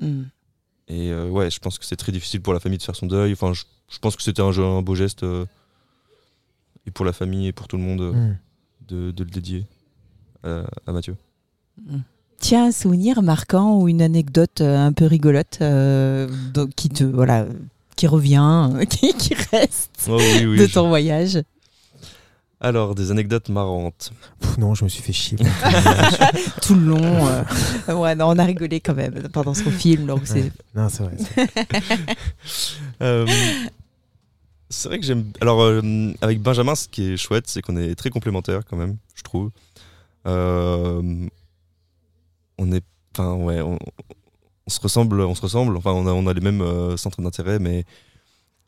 Mhm. 0.00 0.02
euh. 0.02 0.22
Et 0.88 1.10
euh, 1.10 1.28
ouais, 1.28 1.50
je 1.50 1.58
pense 1.58 1.78
que 1.78 1.84
c'est 1.84 1.96
très 1.96 2.12
difficile 2.12 2.40
pour 2.42 2.52
la 2.52 2.60
famille 2.60 2.78
de 2.78 2.82
faire 2.82 2.94
son 2.96 3.06
deuil. 3.06 3.32
Enfin, 3.32 3.52
je, 3.52 3.64
je 3.90 3.98
pense 3.98 4.14
que 4.16 4.22
c'était 4.22 4.42
un, 4.42 4.82
beau 4.82 4.94
geste 4.94 5.22
euh, 5.24 5.44
et 6.86 6.90
pour 6.90 7.04
la 7.04 7.12
famille 7.12 7.46
et 7.48 7.52
pour 7.52 7.68
tout 7.68 7.76
le 7.76 7.82
monde 7.82 8.00
euh, 8.00 8.12
Mm. 8.12 8.36
de, 8.88 9.10
de 9.10 9.24
le 9.24 9.30
dédier 9.30 9.66
à, 10.44 10.62
à 10.86 10.92
Mathieu. 10.92 11.16
Mm. 11.84 11.98
Tiens, 12.38 12.66
un 12.66 12.72
souvenir 12.72 13.22
marquant 13.22 13.78
ou 13.80 13.88
une 13.88 14.02
anecdote 14.02 14.60
euh, 14.60 14.76
un 14.86 14.92
peu 14.92 15.06
rigolote 15.06 15.58
euh, 15.62 16.28
donc, 16.52 16.70
qui 16.76 16.88
te 16.90 17.02
voilà 17.04 17.46
qui 17.96 18.06
revient, 18.06 18.70
euh, 18.74 18.84
qui, 18.90 19.14
qui 19.14 19.34
reste 19.52 19.90
Oh 20.08 20.18
oui, 20.18 20.44
oui, 20.46 20.58
de 20.58 20.66
je- 20.66 20.74
ton 20.74 20.88
voyage? 20.88 21.42
Alors, 22.58 22.94
des 22.94 23.10
anecdotes 23.10 23.50
marrantes. 23.50 24.12
Pff, 24.40 24.56
non, 24.56 24.74
je 24.74 24.84
me 24.84 24.88
suis 24.88 25.02
fait 25.02 25.12
chier. 25.12 25.36
Tout 26.62 26.74
le 26.74 26.86
long. 26.86 27.26
euh, 27.88 27.94
ouais, 27.94 28.14
non, 28.14 28.28
on 28.30 28.38
a 28.38 28.44
rigolé 28.44 28.80
quand 28.80 28.94
même 28.94 29.28
pendant 29.30 29.52
son 29.52 29.70
film. 29.70 30.06
Donc 30.06 30.22
c'est 30.24 30.40
Ouais. 30.42 30.52
Non, 30.74 30.88
c'est 30.88 31.02
vrai. 31.02 31.16
Euh, 33.02 33.26
c'est 34.68 34.88
vrai 34.88 34.98
que 34.98 35.06
j'aime. 35.06 35.32
Alors, 35.40 35.60
euh, 35.62 36.12
avec 36.20 36.40
Benjamin, 36.40 36.74
ce 36.74 36.88
qui 36.88 37.12
est 37.12 37.16
chouette, 37.16 37.46
c'est 37.46 37.62
qu'on 37.62 37.76
est 37.76 37.94
très 37.94 38.10
complémentaires 38.10 38.64
quand 38.64 38.76
même, 38.76 38.96
je 39.14 39.22
trouve. 39.22 39.50
Euh, 40.26 41.26
on 42.58 42.72
est. 42.72 42.84
Enfin, 43.12 43.34
ouais, 43.34 43.60
on, 43.62 43.78
se 44.68 44.80
ressemble, 44.80 45.20
on 45.20 45.34
se 45.34 45.42
ressemble. 45.42 45.76
Enfin, 45.76 45.92
on 45.92 46.06
a, 46.06 46.12
on 46.12 46.26
a 46.26 46.32
les 46.34 46.40
mêmes 46.40 46.60
euh, 46.60 46.96
centres 46.96 47.22
d'intérêt, 47.22 47.58
mais, 47.58 47.84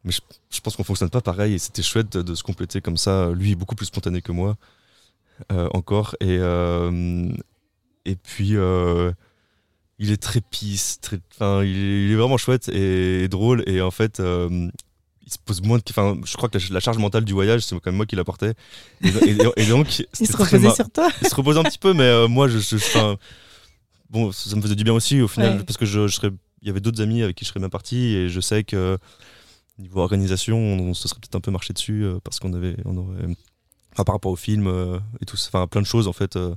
mais 0.04 0.12
je, 0.12 0.20
je 0.50 0.60
pense 0.60 0.76
qu'on 0.76 0.84
fonctionne 0.84 1.10
pas 1.10 1.20
pareil. 1.20 1.54
Et 1.54 1.58
c'était 1.58 1.82
chouette 1.82 2.16
de, 2.16 2.34
se 2.34 2.42
compléter 2.42 2.80
comme 2.80 2.96
ça. 2.96 3.30
Lui 3.32 3.52
est 3.52 3.56
beaucoup 3.56 3.74
plus 3.74 3.86
spontané 3.86 4.22
que 4.22 4.32
moi, 4.32 4.56
encore. 5.50 6.16
Et, 6.20 6.36
et 8.04 8.16
puis, 8.16 8.54
il 9.98 10.12
est 10.12 10.22
très 10.22 10.40
pisse, 10.40 11.00
très, 11.00 11.18
enfin, 11.32 11.62
il, 11.64 12.12
est- 12.12 12.14
vraiment 12.14 12.38
chouette 12.38 12.68
et, 12.68 13.28
drôle. 13.28 13.64
Et 13.66 13.82
en 13.82 13.90
fait, 13.90 14.22
il 15.28 15.32
se 15.32 15.38
pose 15.44 15.60
moins 15.60 15.76
de. 15.76 15.82
Enfin, 15.90 16.16
je 16.24 16.34
crois 16.38 16.48
que 16.48 16.56
la, 16.72 16.80
charge 16.80 16.96
mentale 16.96 17.24
du 17.26 17.34
voyage, 17.34 17.60
c'est 17.60 17.74
quand 17.76 17.86
même 17.90 17.96
moi 17.96 18.06
qui 18.06 18.16
la 18.16 18.24
portais. 18.24 18.54
Et, 19.02 19.08
et- 19.08 19.30
et 19.56 19.66
donc, 19.66 19.98
Il 20.20 20.26
se 20.26 20.32
reposait 20.36 20.58
mar- 20.58 20.74
sur 20.74 20.90
toi. 20.90 21.10
il 21.20 21.28
se 21.28 21.34
reposait 21.34 21.60
un 21.60 21.64
petit 21.64 21.78
peu, 21.78 21.92
mais 21.92 22.02
euh, 22.04 22.28
moi, 22.28 22.48
je, 22.48 22.58
je- 22.58 22.76
enfin, 22.76 23.16
bon, 24.08 24.32
ça 24.32 24.56
me 24.56 24.62
faisait 24.62 24.74
du 24.74 24.84
bien 24.84 24.94
aussi 24.94 25.20
au 25.20 25.28
final, 25.28 25.58
Ouais. 25.58 25.64
parce 25.64 25.76
que 25.76 25.84
je, 25.84 26.08
je 26.08 26.14
serais, 26.14 26.30
il 26.62 26.66
y 26.68 26.70
avait 26.70 26.80
d'autres 26.80 27.02
amis 27.02 27.22
avec 27.22 27.36
qui 27.36 27.44
je 27.44 27.50
serais 27.50 27.60
bien 27.60 27.68
parti, 27.68 28.14
et 28.14 28.28
je 28.30 28.40
sais 28.40 28.64
que 28.64 28.96
niveau 29.78 30.00
organisation, 30.00 30.56
on, 30.58 30.78
on 30.88 30.94
se 30.94 31.06
serait 31.08 31.20
peut-être 31.20 31.36
un 31.36 31.40
peu 31.40 31.50
marché 31.50 31.74
dessus, 31.74 32.04
euh, 32.04 32.18
parce 32.24 32.38
qu'on 32.40 32.54
avait, 32.54 32.76
on 32.86 32.96
aurait, 32.96 33.24
enfin, 33.92 34.04
par 34.04 34.14
rapport 34.14 34.32
au 34.32 34.36
film 34.36 34.66
euh, 34.66 34.98
et 35.20 35.26
tout, 35.26 35.36
ça, 35.36 35.50
enfin, 35.52 35.66
plein 35.66 35.82
de 35.82 35.86
choses 35.86 36.08
en 36.08 36.12
fait, 36.14 36.36
euh, 36.36 36.54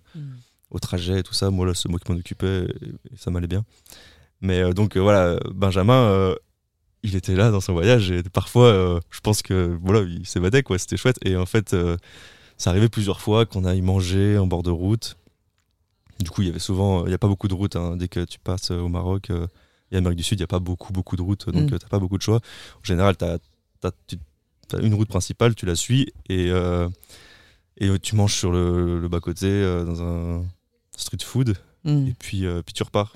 au 0.70 0.80
trajet 0.80 1.20
et 1.20 1.24
tout 1.24 1.34
ça. 1.34 1.50
Moi 1.52 1.66
là, 1.68 1.74
c'est 1.76 1.90
moi 1.90 2.00
qui 2.00 2.10
m'en 2.12 2.18
occupais, 2.18 2.68
et, 2.82 2.88
et 3.14 3.18
ça 3.18 3.32
m'allait 3.32 3.48
bien. 3.48 3.66
Mais 4.40 4.74
donc 4.74 4.96
voilà, 4.98 5.38
Benjamin. 5.54 6.34
Il 7.04 7.16
était 7.16 7.36
là 7.36 7.52
dans 7.52 7.62
son 7.62 7.74
voyage 7.74 8.12
et 8.12 8.22
parfois 8.24 8.68
euh, 8.68 9.00
je 9.10 9.20
pense 9.22 9.42
que 9.42 9.78
voilà 9.82 10.02
il 10.02 10.26
s'évadait 10.26 10.62
quoi 10.64 10.78
c'était 10.78 10.98
chouette 10.98 11.18
et 11.26 11.36
en 11.36 11.46
fait 11.48 11.74
euh, 11.74 11.98
ça 12.58 12.70
arrivait 12.70 12.90
plusieurs 12.90 13.22
fois 13.22 13.46
qu'on 13.48 13.66
aille 13.66 13.82
manger 13.82 14.38
en 14.38 14.46
bord 14.46 14.62
de 14.64 14.70
route. 14.70 15.18
Du 16.20 16.30
coup, 16.30 16.44
il 16.44 16.50
y 16.50 16.52
avait 16.52 16.60
souvent, 16.60 17.06
il 17.06 17.08
n'y 17.08 17.16
a 17.16 17.18
pas 17.18 17.28
beaucoup 17.28 17.48
de 17.48 17.56
routes 17.56 17.76
hein. 17.76 17.98
dès 17.98 18.08
que 18.08 18.24
tu 18.24 18.38
passes 18.38 18.70
euh, 18.70 18.78
au 18.78 18.88
Maroc 18.90 19.32
euh, 19.32 19.48
et 19.92 19.98
Amérique 19.98 20.18
du 20.18 20.24
Sud, 20.24 20.38
il 20.38 20.42
n'y 20.42 20.46
a 20.46 20.48
pas 20.48 20.60
beaucoup, 20.60 20.94
beaucoup 20.94 21.16
de 21.16 21.24
routes, 21.24 21.50
donc 21.50 21.64
Mm. 21.64 21.68
tu 21.68 21.74
n'as 21.74 21.90
pas 21.90 21.98
beaucoup 21.98 22.20
de 22.20 22.22
choix. 22.22 22.36
En 22.38 22.84
général, 22.84 23.18
tu 23.18 23.26
as, 23.26 23.40
une 24.80 24.94
route 24.94 25.10
principale, 25.10 25.56
tu 25.56 25.66
la 25.66 25.76
suis 25.76 26.14
et, 26.30 26.52
et 27.78 28.00
tu 28.00 28.16
manges 28.16 28.36
sur 28.36 28.52
le, 28.52 29.00
le 29.00 29.08
bas-côté 29.10 29.48
euh, 29.48 29.84
dans 29.84 30.04
un 30.04 30.46
street 30.96 31.24
food 31.24 31.56
Mm. 31.84 32.08
et 32.10 32.14
puis, 32.20 32.46
puis 32.64 32.74
tu 32.76 32.84
repars. 32.84 33.16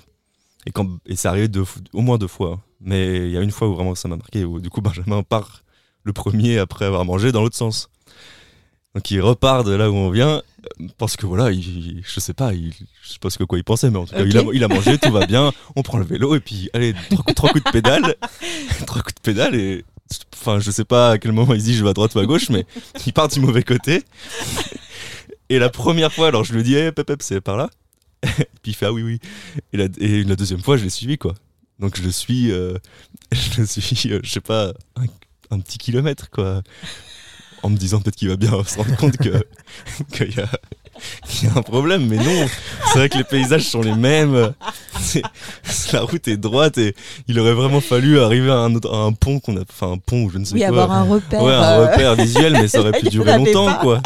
Et, 0.66 0.72
quand, 0.72 0.98
et 1.06 1.14
ça 1.14 1.28
arrivait 1.30 1.46
deux, 1.46 1.62
au 1.92 2.00
moins 2.00 2.18
deux 2.18 2.26
fois. 2.26 2.60
Mais 2.80 3.26
il 3.26 3.30
y 3.30 3.36
a 3.38 3.40
une 3.42 3.50
fois 3.50 3.68
où 3.68 3.74
vraiment 3.74 3.94
ça 3.94 4.08
m'a 4.08 4.16
marqué, 4.16 4.44
où 4.44 4.60
du 4.60 4.70
coup 4.70 4.80
Benjamin 4.82 5.22
part 5.22 5.62
le 6.04 6.12
premier 6.12 6.58
après 6.58 6.84
avoir 6.84 7.04
mangé 7.04 7.32
dans 7.32 7.42
l'autre 7.42 7.56
sens. 7.56 7.88
Donc 8.94 9.10
il 9.10 9.20
repart 9.20 9.66
de 9.66 9.72
là 9.72 9.90
où 9.90 9.94
on 9.94 10.08
vient, 10.10 10.42
parce 10.96 11.16
que 11.16 11.26
voilà, 11.26 11.50
il, 11.52 11.58
il- 11.98 12.02
je 12.06 12.18
sais 12.20 12.32
pas, 12.32 12.54
il, 12.54 12.72
je 13.02 13.12
sais 13.12 13.18
pas 13.20 13.28
ce 13.28 13.36
que 13.38 13.44
quoi 13.44 13.58
il 13.58 13.64
pensait, 13.64 13.90
mais 13.90 13.98
en 13.98 14.06
tout 14.06 14.14
cas 14.14 14.22
il, 14.22 14.38
a, 14.38 14.42
il 14.54 14.64
a 14.64 14.68
mangé, 14.68 14.96
tout 14.98 15.10
va 15.12 15.26
bien, 15.26 15.52
on 15.74 15.82
prend 15.82 15.98
le 15.98 16.04
vélo 16.04 16.34
et 16.34 16.40
puis 16.40 16.70
allez, 16.72 16.94
trois, 17.10 17.22
coups- 17.24 17.34
trois 17.34 17.50
coups 17.50 17.64
de 17.64 17.70
pédale, 17.70 18.14
trois 18.86 19.02
coups 19.02 19.14
de 19.16 19.20
pédale 19.20 19.54
et 19.54 19.84
enfin 20.34 20.60
je 20.60 20.70
sais 20.70 20.84
pas 20.84 21.10
à 21.10 21.18
quel 21.18 21.32
moment 21.32 21.52
il 21.52 21.60
se 21.60 21.66
dit 21.66 21.74
je 21.74 21.82
vais 21.84 21.90
à 21.90 21.92
droite 21.92 22.14
ou 22.14 22.20
à 22.20 22.24
gauche, 22.26 22.48
mais 22.48 22.64
il 23.06 23.12
part 23.12 23.28
du 23.28 23.38
mauvais 23.40 23.62
côté. 23.64 24.02
Et 25.48 25.58
la 25.58 25.68
première 25.68 26.12
fois, 26.12 26.28
alors 26.28 26.42
je 26.44 26.52
lui 26.54 26.62
dis, 26.62 26.74
hey, 26.74 26.90
pep, 26.90 27.06
pep, 27.06 27.22
c'est 27.22 27.40
par 27.40 27.56
là. 27.56 27.70
Puis 28.22 28.72
il 28.72 28.74
fait 28.74 28.86
ah 28.86 28.92
oui 28.92 29.02
oui. 29.02 29.18
Et 29.72 29.76
la, 29.76 29.86
et 29.98 30.24
la 30.24 30.36
deuxième 30.36 30.60
fois 30.62 30.76
je 30.78 30.84
l'ai 30.84 30.90
suivi 30.90 31.18
quoi. 31.18 31.34
Donc 31.78 32.00
je 32.02 32.08
suis, 32.08 32.50
euh, 32.52 32.74
je 33.32 33.64
suis, 33.64 34.12
euh, 34.12 34.20
je 34.22 34.30
sais 34.30 34.40
pas, 34.40 34.72
un, 34.96 35.04
un 35.50 35.60
petit 35.60 35.78
kilomètre 35.78 36.30
quoi. 36.30 36.62
En 37.62 37.70
me 37.70 37.76
disant 37.76 38.00
peut-être 38.00 38.16
qu'il 38.16 38.28
va 38.28 38.36
bien 38.36 38.50
se 38.66 38.76
rendre 38.76 38.96
compte 38.96 39.16
que 39.16 39.44
qu'il 40.12 40.34
y 40.36 40.40
a, 40.40 40.48
qu'il 41.26 41.48
y 41.48 41.52
a 41.52 41.56
un 41.58 41.62
problème, 41.62 42.06
mais 42.06 42.16
non. 42.16 42.46
C'est 42.92 42.98
vrai 42.98 43.08
que 43.08 43.18
les 43.18 43.24
paysages 43.24 43.64
sont 43.64 43.80
les 43.82 43.94
mêmes. 43.94 44.52
La 45.92 46.00
route 46.02 46.28
est 46.28 46.36
droite 46.36 46.78
et 46.78 46.94
il 47.28 47.38
aurait 47.40 47.54
vraiment 47.54 47.80
fallu 47.80 48.20
arriver 48.20 48.50
à 48.50 48.56
un, 48.58 48.74
autre- 48.74 48.92
à 48.94 48.98
un 48.98 49.12
pont 49.12 49.40
qu'on 49.40 49.56
a, 49.56 49.62
enfin 49.62 49.92
un 49.92 49.98
pont 49.98 50.24
ou 50.24 50.30
je 50.30 50.38
ne 50.38 50.44
sais 50.44 50.54
Oui, 50.54 50.60
quoi. 50.60 50.68
avoir 50.68 50.92
un 50.92 51.02
repère. 51.04 51.42
Ouais, 51.42 51.52
un 51.54 51.62
euh, 51.80 51.86
repère 51.90 52.14
visuel, 52.14 52.52
mais 52.52 52.68
ça 52.68 52.80
aurait 52.80 52.98
pu 52.98 53.08
durer 53.08 53.36
longtemps, 53.36 53.66
pas. 53.66 53.78
quoi. 53.78 54.02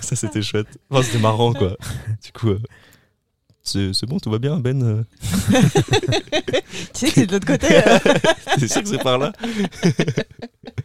ça, 0.00 0.16
c'était 0.16 0.42
chouette. 0.42 0.66
Enfin, 0.90 1.02
c'était 1.02 1.18
marrant, 1.18 1.52
quoi. 1.52 1.76
Du 2.24 2.32
coup, 2.32 2.54
c'est 3.62 4.06
bon, 4.06 4.18
tout 4.18 4.30
va 4.30 4.38
bien, 4.38 4.58
Ben 4.58 4.82
euh, 4.82 5.02
Tu 6.94 7.06
sais 7.06 7.06
que 7.08 7.12
c'est 7.14 7.26
de 7.26 7.32
l'autre 7.32 7.46
côté. 7.46 7.68
euh. 7.86 7.98
T'es 8.58 8.68
sûr 8.68 8.82
que 8.82 8.88
c'est 8.88 9.02
par 9.02 9.18
là? 9.18 9.32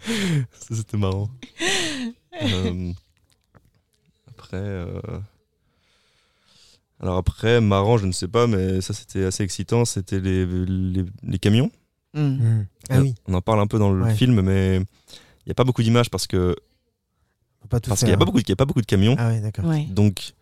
Ça, 0.07 0.75
c'était 0.75 0.97
marrant. 0.97 1.29
Euh, 2.41 2.91
après... 4.37 4.57
euh, 4.57 4.99
Alors 6.99 7.17
après, 7.17 7.61
marrant, 7.61 7.97
je 7.97 8.05
ne 8.05 8.11
sais 8.11 8.27
pas, 8.27 8.45
mais 8.47 8.81
ça, 8.81 8.93
c'était 8.93 9.23
assez 9.25 9.43
excitant. 9.43 9.85
C'était 9.85 10.19
les, 10.19 10.45
les, 10.45 11.05
les 11.23 11.39
camions. 11.39 11.71
Mm. 12.13 12.19
Mm. 12.21 12.65
Ah 12.89 13.01
oui, 13.01 13.15
On 13.27 13.33
en 13.33 13.41
parle 13.41 13.59
un 13.61 13.67
peu 13.67 13.79
dans 13.79 13.91
le 13.91 14.03
Ouais. 14.03 14.15
film, 14.15 14.41
mais 14.41 14.77
il 14.77 15.47
n'y 15.47 15.51
a 15.51 15.55
pas 15.55 15.63
beaucoup 15.63 15.81
d'images 15.83 16.09
parce 16.09 16.27
que 16.27 16.55
faut 17.61 17.67
pas 17.67 17.79
tout 17.79 17.89
parce 17.89 18.01
qu'il 18.01 18.07
n'y 18.07 18.11
faire. 18.11 18.17
a, 18.17 18.19
pas 18.19 18.25
beaucoup- 18.25 18.39
il 18.39 18.47
y 18.49 18.51
a 18.51 18.55
pas 18.55 18.65
beaucoup 18.65 18.81
de 18.81 18.85
camions. 18.85 19.15
Ah 19.17 19.29
ouais, 19.29 19.39
d'accord. 19.41 19.65
Ouais. 19.65 19.85
Donc, 19.89 20.33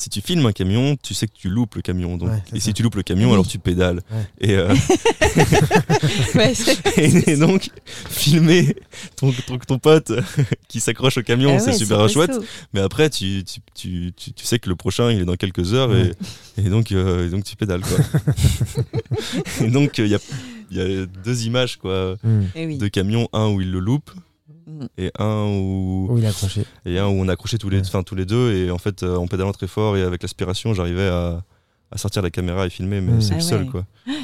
si 0.00 0.08
tu 0.10 0.20
filmes 0.20 0.46
un 0.46 0.52
camion, 0.52 0.96
tu 1.02 1.12
sais 1.12 1.26
que 1.26 1.32
tu 1.36 1.48
loupes 1.48 1.74
le 1.74 1.82
camion. 1.82 2.16
Donc, 2.16 2.28
Ouais, 2.30 2.42
et 2.54 2.60
ça. 2.60 2.66
si 2.66 2.72
tu 2.74 2.84
loupes 2.84 2.94
le 2.94 3.02
camion, 3.02 3.26
Oui. 3.26 3.32
alors 3.32 3.46
tu 3.48 3.58
pédales. 3.58 4.00
Ouais. 4.12 4.26
Et, 4.40 4.54
euh, 4.54 4.72
Ouais, 6.36 6.52
et, 6.96 7.30
et 7.32 7.36
donc, 7.36 7.70
filmer 8.08 8.76
ton, 9.16 9.32
ton, 9.32 9.58
ton 9.58 9.78
pote 9.78 10.12
qui 10.68 10.78
s'accroche 10.80 11.18
au 11.18 11.22
camion, 11.22 11.54
Ah 11.56 11.58
c'est 11.58 11.70
ouais, 11.72 11.76
super 11.76 12.08
chouette. 12.08 12.30
Mais 12.72 12.80
après, 12.80 13.10
tu, 13.10 13.42
tu, 13.44 13.60
tu, 13.74 14.12
tu, 14.16 14.32
tu 14.32 14.44
sais 14.46 14.58
que 14.58 14.68
le 14.68 14.76
prochain, 14.76 15.10
il 15.10 15.20
est 15.20 15.24
dans 15.24 15.34
quelques 15.36 15.74
heures. 15.74 15.94
Et, 15.96 16.12
et 16.56 16.68
donc, 16.70 16.92
euh, 16.92 17.26
et 17.26 17.30
donc, 17.30 17.44
tu 17.44 17.56
pédales. 17.56 17.80
Quoi. 17.82 17.98
et 19.60 19.68
donc, 19.70 19.98
il 19.98 20.06
y, 20.06 20.14
a, 20.14 20.18
il 20.70 20.76
y 20.76 20.80
a 20.80 21.06
deux 21.06 21.44
images 21.46 21.76
quoi, 21.76 22.16
Mm. 22.22 22.40
Eh 22.54 22.66
oui. 22.66 22.78
de 22.78 22.88
camions. 22.88 23.28
Un 23.32 23.48
où 23.48 23.60
il 23.60 23.70
le 23.70 23.80
loupe 23.80 24.10
Et 24.98 25.10
un 25.18 25.44
où 25.46 26.08
Où 26.10 26.18
il 26.18 26.24
et 26.86 26.98
un 26.98 27.06
où 27.06 27.10
on 27.20 27.28
a 27.28 27.32
accroché 27.32 27.58
tous 27.58 27.70
les, 27.70 27.80
Ouais. 27.80 28.02
tous 28.04 28.14
les 28.14 28.26
deux 28.26 28.52
et 28.52 28.70
en 28.70 28.78
fait 28.78 29.02
euh, 29.02 29.16
en 29.16 29.26
pédalant 29.26 29.52
très 29.52 29.66
fort 29.66 29.96
et 29.96 30.02
avec 30.02 30.22
l'aspiration 30.22 30.74
j'arrivais 30.74 31.08
à, 31.08 31.42
à 31.90 31.98
sortir 31.98 32.22
la 32.22 32.30
caméra 32.30 32.66
et 32.66 32.70
filmer 32.70 33.00
mais 33.00 33.12
Mm. 33.12 33.20
c'est 33.20 33.34
Ah 33.34 33.36
le 33.36 33.42
seul 33.42 33.62
ouais. 33.62 33.68
quoi 33.68 33.84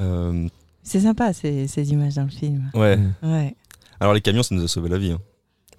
Euh, 0.00 0.48
C'est 0.82 1.00
sympa 1.00 1.32
ces, 1.32 1.68
ces 1.68 1.92
images 1.92 2.14
dans 2.16 2.24
le 2.24 2.30
film. 2.30 2.70
ouais. 2.74 2.98
Ouais. 3.22 3.54
alors 4.00 4.12
les 4.14 4.20
camions 4.20 4.42
ça 4.42 4.54
nous 4.54 4.64
a 4.64 4.68
sauvé 4.68 4.88
la 4.88 4.98
vie 4.98 5.12
hein. 5.12 5.20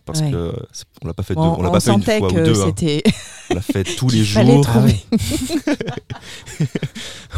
parce 0.05 0.21
Ouais. 0.21 0.31
que 0.31 0.53
on 1.03 1.07
l'a 1.07 1.13
pas 1.13 1.23
fait 1.23 1.35
deux, 1.35 1.41
Bon, 1.41 1.55
on 1.59 1.63
l'a 1.63 1.69
on 1.69 1.73
pas 1.73 1.79
fait 1.81 1.91
une 1.91 1.99
sentait 1.99 2.19
fois 2.19 2.29
que 2.29 2.39
ou 2.39 2.43
deux 2.45 2.61
hein. 2.61 2.65
c'était. 2.67 3.03
on 3.49 3.55
l'a 3.55 3.61
fait 3.61 3.83
tous 3.83 4.09
les 4.09 4.23
jours 4.23 4.65
Ah 4.73 4.79
ouais. 4.79 4.95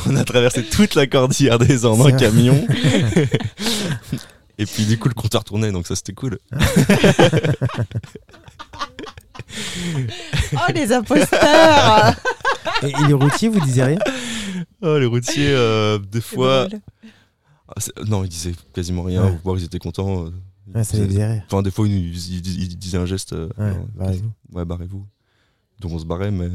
on 0.07 0.15
a 0.15 0.23
traversé 0.23 0.63
toute 0.63 0.93
la 0.95 1.07
cordillère 1.07 1.57
des 1.59 1.85
Andes 1.85 1.99
en 2.01 2.03
vrai. 2.03 2.15
camion 2.15 2.65
et 4.57 4.65
puis 4.65 4.85
du 4.85 4.97
coup 4.97 5.07
le 5.07 5.13
compteur 5.13 5.43
tournait 5.43 5.71
donc 5.71 5.87
ça 5.87 5.95
c'était 5.95 6.13
cool 6.13 6.39
Oh, 10.53 10.71
les 10.73 10.91
imposteurs 10.91 12.15
Et, 12.83 12.87
et 12.89 13.07
les 13.07 13.13
routiers, 13.13 13.49
vous 13.49 13.59
disiez 13.61 13.83
rien? 13.83 13.99
Oh, 14.81 14.97
les 14.99 15.05
routiers 15.05 15.49
euh, 15.51 15.97
des 15.97 16.21
fois 16.21 16.67
ah, 17.69 17.73
non 18.05 18.23
ils 18.23 18.29
disaient 18.29 18.53
quasiment 18.73 19.03
rien 19.03 19.23
Ouais. 19.25 19.31
ou 19.31 19.39
voir 19.43 19.57
ils 19.57 19.63
étaient 19.65 19.79
contents 19.79 20.25
euh, 20.25 20.31
Ouais, 20.75 20.83
ça 20.83 20.97
les 20.97 21.03
ils- 21.03 21.09
faisait. 21.09 21.43
Enfin, 21.47 21.61
des 21.61 21.71
fois, 21.71 21.87
ils, 21.87 21.93
ils- 22.13 22.45
ils- 22.45 22.63
ils 22.71 22.77
disaient 22.77 22.97
un 22.97 23.05
geste. 23.05 23.31
euh, 23.31 23.47
Ouais, 23.57 23.71
barrez-vous. 23.95 24.31
ouais, 24.51 24.65
barrez-vous. 24.65 25.05
Donc 25.79 25.91
on 25.93 25.97
se 25.99 26.03
barrait, 26.05 26.29
mais 26.29 26.49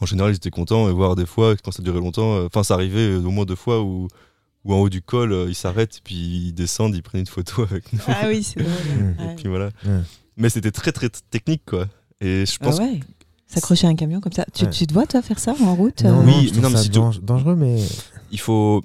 en 0.00 0.06
général, 0.06 0.32
ils 0.32 0.36
étaient 0.36 0.50
contents. 0.50 0.88
Et 0.88 0.92
voir 0.92 1.14
des 1.14 1.26
fois, 1.26 1.54
quand 1.56 1.70
ça 1.70 1.80
durait 1.80 2.00
longtemps, 2.00 2.38
euh, 2.38 2.46
enfin, 2.46 2.64
ça 2.64 2.74
arrivait 2.74 3.14
au 3.14 3.30
moins 3.30 3.44
deux 3.44 3.54
fois 3.54 3.80
où, 3.80 4.08
où 4.64 4.74
en 4.74 4.78
haut 4.78 4.88
du 4.88 5.02
col, 5.02 5.32
euh, 5.32 5.46
ils 5.48 5.54
s'arrêtent, 5.54 6.00
puis 6.04 6.14
ils 6.14 6.52
descendent, 6.52 6.94
ils 6.94 7.02
prennent 7.02 7.20
une 7.22 7.26
photo 7.26 7.62
avec 7.70 7.92
nous. 7.92 8.00
Ah 8.06 8.24
oui, 8.28 8.42
c'est. 8.42 8.60
Mm. 8.60 9.16
Et 9.18 9.22
Ouais. 9.22 9.34
puis 9.36 9.48
voilà. 9.48 9.66
Ouais. 9.84 10.00
Mais 10.36 10.48
c'était 10.48 10.70
très, 10.70 10.92
très 10.92 11.08
technique, 11.30 11.62
quoi. 11.66 11.86
Et 12.20 12.44
je 12.46 12.56
Ah 12.60 12.64
pense. 12.64 12.78
ouais. 12.78 13.00
S'accrocher 13.46 13.86
à 13.86 13.90
un 13.90 13.96
camion 13.96 14.20
comme 14.20 14.32
ça. 14.32 14.46
Tu, 14.54 14.64
Ouais. 14.64 14.70
tu 14.70 14.86
te 14.86 14.94
vois, 14.94 15.06
toi, 15.06 15.20
faire 15.20 15.38
ça 15.38 15.54
en 15.60 15.74
route 15.74 16.02
Non, 16.04 16.20
euh, 16.20 16.24
Oui, 16.24 16.52
non, 16.60 16.70
mais 16.70 16.82
non, 16.88 16.88
dang- 17.10 17.20
dangereux, 17.20 17.54
mais 17.56 17.82
il 18.30 18.40
faut. 18.40 18.82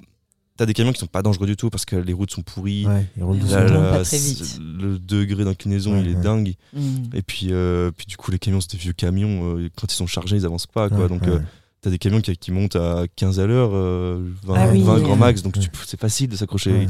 T'as 0.58 0.66
des 0.66 0.74
camions 0.74 0.92
qui 0.92 0.98
sont 0.98 1.06
pas 1.06 1.22
dangereux 1.22 1.46
du 1.46 1.54
tout 1.56 1.70
parce 1.70 1.84
que 1.84 1.94
les 1.94 2.12
routes 2.12 2.32
sont 2.32 2.42
pourries. 2.42 2.84
ouais, 2.84 3.06
ils 3.16 3.22
roulent. 3.22 3.38
Là, 3.48 3.62
là, 3.64 3.80
pas 3.90 3.94
très 4.02 4.04
c'est- 4.04 4.18
vite. 4.42 4.58
le 4.60 4.98
degré 4.98 5.44
d'inclinaison, 5.44 5.92
Ouais, 5.92 6.00
il 6.02 6.08
est 6.10 6.16
ouais. 6.16 6.20
dingue. 6.22 6.54
Mm. 6.74 6.80
Et 7.14 7.22
puis, 7.22 7.46
euh, 7.52 7.92
puis 7.96 8.06
du 8.06 8.16
coup, 8.16 8.32
les 8.32 8.40
camions, 8.40 8.60
c'est 8.60 8.72
des 8.72 8.78
vieux 8.78 8.92
camions. 8.92 9.56
quand 9.76 9.90
ils 9.92 9.96
sont 9.96 10.08
chargés, 10.08 10.36
ils 10.36 10.44
avancent 10.44 10.66
pas, 10.66 10.88
quoi. 10.88 10.98
Ouais, 10.98 11.08
Donc, 11.08 11.22
ouais. 11.22 11.28
euh, 11.28 11.40
T'as 11.80 11.90
des 11.90 11.98
camions 11.98 12.20
qui, 12.20 12.36
qui 12.36 12.50
montent 12.50 12.74
à 12.76 13.04
15 13.16 13.38
à 13.40 13.46
l'heure, 13.46 13.70
euh, 13.72 14.20
20, 14.44 14.54
Ah 14.56 14.68
oui, 14.72 14.82
20 14.82 14.94
ouais. 14.96 15.02
grand 15.02 15.16
max, 15.16 15.42
donc 15.42 15.54
c'est 15.86 16.00
facile 16.00 16.28
de 16.28 16.36
s'accrocher. 16.36 16.72
Ouais. 16.72 16.86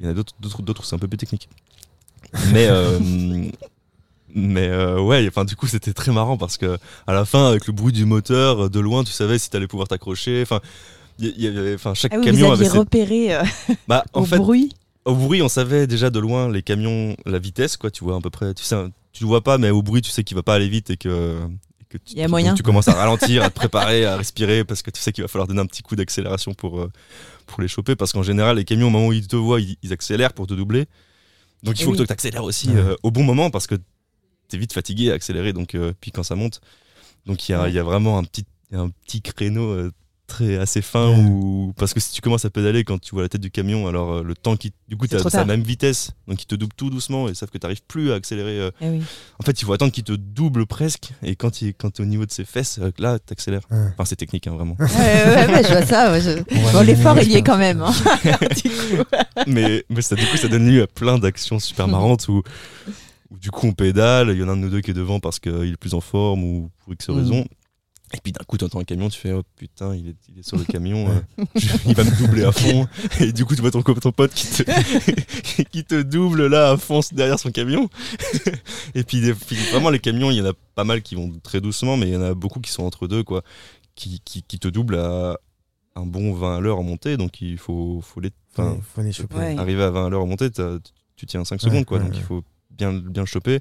Il 0.00 0.04
y 0.04 0.08
en 0.08 0.10
a 0.10 0.14
d'autres, 0.14 0.32
d'autres, 0.40 0.62
d'autres 0.62 0.80
où 0.82 0.84
c'est 0.84 0.96
un 0.96 0.98
peu 0.98 1.06
plus 1.08 1.18
technique. 1.18 1.48
Mais, 2.52 2.66
euh, 2.68 2.98
mais 4.34 4.68
euh, 4.68 5.00
ouais, 5.00 5.26
enfin 5.28 5.44
du 5.44 5.56
coup 5.56 5.66
c'était 5.66 5.92
très 5.92 6.12
marrant 6.12 6.36
parce 6.36 6.56
que 6.58 6.76
à 7.06 7.12
la 7.12 7.24
fin 7.24 7.48
avec 7.48 7.66
le 7.66 7.72
bruit 7.72 7.92
du 7.92 8.04
moteur 8.04 8.64
euh, 8.64 8.68
de 8.68 8.80
loin, 8.80 9.04
tu 9.04 9.12
savais 9.12 9.38
si 9.38 9.50
t'allais 9.50 9.66
pouvoir 9.68 9.88
t'accrocher. 9.88 10.42
Enfin, 10.42 10.60
avait, 11.20 11.76
chaque 11.94 12.12
Ah 12.14 12.18
oui, 12.18 12.24
camion 12.24 12.46
vous 12.48 12.52
avait. 12.52 12.60
aviez 12.66 12.70
ses- 12.70 12.78
repéré 12.78 13.34
euh, 13.34 13.42
Bah, 13.88 14.04
en 14.12 14.22
au 14.22 14.24
fait, 14.24 14.36
bruit. 14.38 14.72
au 15.04 15.14
bruit, 15.14 15.42
on 15.42 15.48
savait 15.48 15.86
déjà 15.86 16.10
de 16.10 16.18
loin 16.18 16.50
les 16.50 16.62
camions, 16.62 17.16
la 17.24 17.38
vitesse, 17.38 17.76
quoi. 17.76 17.90
Tu 17.90 18.04
vois 18.04 18.16
à 18.16 18.20
peu 18.20 18.30
près. 18.30 18.52
Tu 18.54 18.62
sais, 18.64 18.76
tu 19.12 19.24
le 19.24 19.28
vois 19.28 19.42
pas, 19.42 19.58
mais 19.58 19.70
au 19.70 19.82
bruit, 19.82 20.02
tu 20.02 20.10
sais 20.10 20.22
qu'il 20.24 20.36
va 20.36 20.42
pas 20.42 20.54
aller 20.54 20.68
vite 20.68 20.90
et 20.90 20.96
que, 20.96 21.38
que 21.88 21.98
tu, 21.98 22.12
Il 22.14 22.18
y 22.18 22.22
a 22.22 22.28
moyen. 22.28 22.54
tu 22.54 22.62
commences 22.62 22.88
à 22.88 22.94
ralentir, 22.94 23.42
à 23.42 23.50
te 23.50 23.54
préparer, 23.54 24.04
à 24.04 24.16
respirer, 24.16 24.64
parce 24.64 24.82
que 24.82 24.90
tu 24.90 25.00
sais 25.00 25.12
qu'il 25.12 25.22
va 25.22 25.28
falloir 25.28 25.46
donner 25.48 25.60
un 25.60 25.66
petit 25.66 25.82
coup 25.82 25.96
d'accélération 25.96 26.54
pour, 26.54 26.80
euh, 26.80 26.90
pour 27.46 27.60
les 27.62 27.68
choper. 27.68 27.96
Parce 27.96 28.12
qu'en 28.12 28.22
général, 28.22 28.56
les 28.56 28.64
camions, 28.64 28.88
au 28.88 28.90
moment 28.90 29.08
où 29.08 29.12
ils 29.12 29.26
te 29.26 29.36
voient, 29.36 29.60
ils, 29.60 29.76
ils 29.82 29.92
accélèrent 29.92 30.32
pour 30.34 30.46
te 30.46 30.54
doubler. 30.54 30.86
Donc 31.62 31.78
il 31.78 31.82
Eh 31.82 31.84
faut 31.84 31.92
oui. 31.92 31.98
que 31.98 32.02
tu 32.04 32.12
accélères 32.12 32.44
aussi 32.44 32.68
Ouais. 32.68 32.76
euh, 32.76 32.96
au 33.02 33.10
bon 33.10 33.24
moment, 33.24 33.50
parce 33.50 33.66
que 33.66 33.74
tu 33.74 34.56
es 34.56 34.58
vite 34.58 34.72
fatigué 34.72 35.10
à 35.10 35.14
accélérer. 35.14 35.52
Donc, 35.52 35.74
euh, 35.74 35.92
puis 36.00 36.10
quand 36.12 36.22
ça 36.22 36.34
monte, 36.34 36.60
donc 37.26 37.48
il 37.48 37.52
y 37.52 37.54
a, 37.54 37.62
Ouais. 37.62 37.70
il 37.70 37.74
y 37.74 37.78
a 37.78 37.82
vraiment 37.82 38.18
un 38.18 38.24
petit, 38.24 38.44
un 38.72 38.90
créneau 39.24 39.70
euh, 39.72 39.90
très 40.28 40.56
assez 40.58 40.82
fin 40.82 41.08
Ouais. 41.08 41.16
où 41.24 41.72
parce 41.76 41.92
que 41.94 42.00
si 42.00 42.12
tu 42.12 42.20
commences 42.20 42.44
à 42.44 42.50
pédaler 42.50 42.84
quand 42.84 43.00
tu 43.00 43.14
vois 43.14 43.22
la 43.22 43.28
tête 43.28 43.40
du 43.40 43.50
camion 43.50 43.88
alors 43.88 44.12
euh, 44.12 44.22
le 44.22 44.34
temps 44.34 44.56
qui 44.56 44.72
du 44.86 44.96
coup 44.96 45.06
tu 45.08 45.16
as 45.16 45.22
la 45.32 45.44
même 45.46 45.62
vitesse 45.62 46.10
donc 46.28 46.40
il 46.42 46.46
te 46.46 46.54
double 46.54 46.72
tout 46.76 46.90
doucement 46.90 47.28
et 47.28 47.34
sauf 47.34 47.50
que 47.50 47.56
tu 47.58 47.64
n'arrives 47.64 47.82
plus 47.88 48.12
à 48.12 48.16
accélérer 48.16 48.60
euh, 48.60 48.70
Eh 48.82 48.88
oui. 48.90 49.02
en 49.40 49.42
fait, 49.42 49.60
il 49.60 49.64
faut 49.64 49.72
attendre 49.72 49.90
qu'il 49.90 50.04
te 50.04 50.12
double 50.12 50.66
presque. 50.66 51.10
Et 51.22 51.34
quand 51.34 51.62
il 51.62 51.72
quand 51.74 51.90
t'es 51.90 52.02
au 52.02 52.06
niveau 52.06 52.26
de 52.26 52.30
ses 52.30 52.44
fesses, 52.44 52.78
euh, 52.80 52.90
là, 52.98 53.18
t'accélères. 53.18 53.62
Ouais. 53.70 53.78
Enfin, 53.94 54.04
c'est 54.04 54.16
technique, 54.16 54.46
hein, 54.46 54.52
vraiment. 54.52 54.76
Ouais, 54.78 54.86
ouais, 54.86 55.46
ouais, 55.54 55.62
je 55.64 55.68
vois 55.68 55.86
ça. 55.86 56.12
ouais, 56.12 56.20
je- 56.20 56.72
Bon, 56.72 56.80
l'effort, 56.82 57.18
il 57.18 57.32
y 57.32 57.36
est 57.36 57.42
quand 57.42 57.56
même. 57.56 57.80
hein. 57.82 57.92
Mais 59.46 59.84
mais 59.88 60.02
ça, 60.02 60.14
du 60.14 60.24
coup, 60.26 60.36
ça 60.36 60.48
donne 60.48 60.68
lieu 60.70 60.82
à 60.82 60.86
plein 60.86 61.18
d'actions 61.18 61.58
super 61.58 61.88
marrantes 61.88 62.28
où, 62.28 62.42
où, 63.30 63.38
du 63.38 63.50
coup, 63.50 63.66
on 63.66 63.72
pédale. 63.72 64.30
Il 64.32 64.38
y 64.38 64.42
en 64.42 64.48
a 64.48 64.52
un 64.52 64.56
de 64.56 64.62
nous 64.62 64.70
deux 64.70 64.80
qui 64.80 64.90
est 64.90 64.94
devant 64.94 65.20
parce 65.20 65.38
qu'il 65.38 65.52
est 65.72 65.76
plus 65.76 65.94
en 65.94 66.00
forme 66.00 66.44
ou 66.44 66.70
pour 66.84 66.92
X 66.92 67.08
Mhm. 67.08 67.16
raison. 67.18 67.46
Et 68.14 68.18
puis 68.22 68.32
d'un 68.32 68.42
coup, 68.46 68.56
tu 68.56 68.64
entends 68.64 68.80
un 68.80 68.84
camion, 68.84 69.08
tu 69.10 69.18
fais 69.20 69.32
Oh 69.32 69.42
putain, 69.56 69.94
il 69.94 70.08
est, 70.08 70.16
il 70.30 70.38
est 70.38 70.42
sur 70.42 70.56
le 70.56 70.64
camion, 70.64 71.08
euh, 71.10 71.44
je- 71.56 71.68
il 71.86 71.94
va 71.94 72.04
me 72.04 72.18
doubler 72.18 72.44
à 72.44 72.52
fond. 72.52 72.86
Et 73.20 73.32
du 73.32 73.44
coup, 73.44 73.54
tu 73.54 73.60
vois 73.60 73.70
ton, 73.70 73.82
ton 73.82 74.12
pote 74.12 74.32
qui 74.32 74.46
te, 74.46 75.62
qui 75.70 75.84
te 75.84 76.00
double 76.00 76.46
là 76.46 76.70
à 76.70 76.76
fond 76.78 77.00
derrière 77.12 77.38
son 77.38 77.50
camion. 77.50 77.88
Et 78.94 79.02
puis, 79.04 79.20
des- 79.20 79.34
puis 79.34 79.56
vraiment, 79.70 79.90
les 79.90 79.98
camions, 79.98 80.30
il 80.30 80.36
y 80.38 80.40
en 80.40 80.46
a 80.46 80.52
pas 80.74 80.84
mal 80.84 81.02
qui 81.02 81.16
vont 81.16 81.30
très 81.42 81.60
doucement, 81.60 81.96
mais 81.98 82.06
il 82.08 82.12
y 82.14 82.16
en 82.16 82.22
a 82.22 82.34
beaucoup 82.34 82.60
qui 82.60 82.70
sont 82.70 82.84
entre 82.84 83.06
deux, 83.08 83.22
quoi, 83.22 83.42
qui, 83.94 84.20
qui, 84.24 84.42
qui 84.42 84.58
te 84.58 84.68
doublent 84.68 84.96
à 84.96 85.38
un 85.94 86.06
bon 86.06 86.32
20 86.32 86.56
à 86.56 86.60
l'heure 86.60 86.78
en 86.78 86.82
montée. 86.84 87.16
Donc 87.18 87.40
il 87.42 87.58
faut, 87.58 88.00
faut 88.02 88.20
les. 88.20 88.30
faut 88.54 89.02
les 89.02 89.12
choper. 89.12 89.36
Ouais. 89.36 89.58
Arriver 89.58 89.82
à 89.82 89.90
20 89.90 90.06
à 90.06 90.08
l'heure 90.08 90.22
en 90.22 90.26
montée, 90.26 90.50
tu 90.50 91.26
tiens 91.26 91.44
5 91.44 91.56
Ouais, 91.56 91.68
secondes, 91.68 91.84
quoi. 91.84 91.98
ouais, 91.98 92.04
donc 92.04 92.12
ouais. 92.12 92.18
il 92.18 92.24
faut 92.24 92.42
bien, 92.70 92.92
bien 92.94 93.22
le 93.22 93.26
choper. 93.26 93.60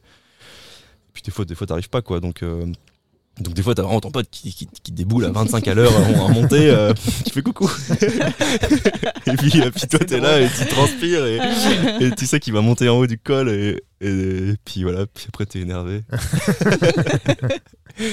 Puis 1.11 1.23
des 1.23 1.31
fois, 1.31 1.43
des 1.43 1.55
fois, 1.55 1.67
t'arrives 1.67 1.89
pas, 1.89 2.01
quoi. 2.01 2.19
Donc. 2.21 2.43
euh, 2.43 2.71
donc 3.39 3.53
des 3.53 3.61
fois 3.61 3.75
t'as 3.75 3.83
vraiment 3.83 4.01
ton 4.01 4.11
pote 4.11 4.27
qui, 4.29 4.53
qui, 4.53 4.67
qui 4.67 4.91
déboule 4.91 5.25
à 5.25 5.31
25 5.31 5.67
à 5.67 5.73
l'heure 5.73 5.93
en, 6.19 6.29
montée, 6.29 6.69
euh, 6.69 6.93
qui 7.25 7.31
fait 7.31 7.41
coucou. 7.41 7.69
et 9.25 9.33
puis, 9.37 9.61
euh, 9.61 9.71
puis 9.71 9.87
toi 9.87 9.99
t'es 9.99 10.19
là 10.19 10.41
et 10.41 10.49
tu 10.49 10.65
transpires 10.67 11.25
et, 11.25 11.39
et 12.01 12.11
tu 12.11 12.25
sais 12.25 12.39
qu'il 12.39 12.53
va 12.53 12.61
monter 12.61 12.89
en 12.89 12.97
haut 12.97 13.07
du 13.07 13.17
col 13.17 13.49
et, 13.49 13.81
et, 14.01 14.53
puis 14.65 14.83
voilà, 14.83 15.05
puis 15.05 15.25
après 15.27 15.45
t'es 15.45 15.59
énervé. 15.59 16.01
puis 17.95 18.07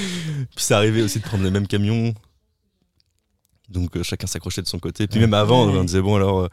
c'est 0.57 0.73
arrivé 0.73 1.01
aussi 1.01 1.19
de 1.19 1.23
prendre 1.23 1.43
les 1.43 1.51
mêmes 1.51 1.67
camions. 1.67 2.13
Donc 3.69 3.97
euh, 3.97 4.03
chacun 4.03 4.27
s'accrochait 4.27 4.61
de 4.61 4.67
son 4.67 4.79
côté. 4.79 5.07
Puis 5.07 5.19
même 5.19 5.33
avant, 5.33 5.63
on 5.67 5.83
disait 5.83 6.01
bon 6.01 6.15
alors 6.15 6.41
euh, 6.41 6.47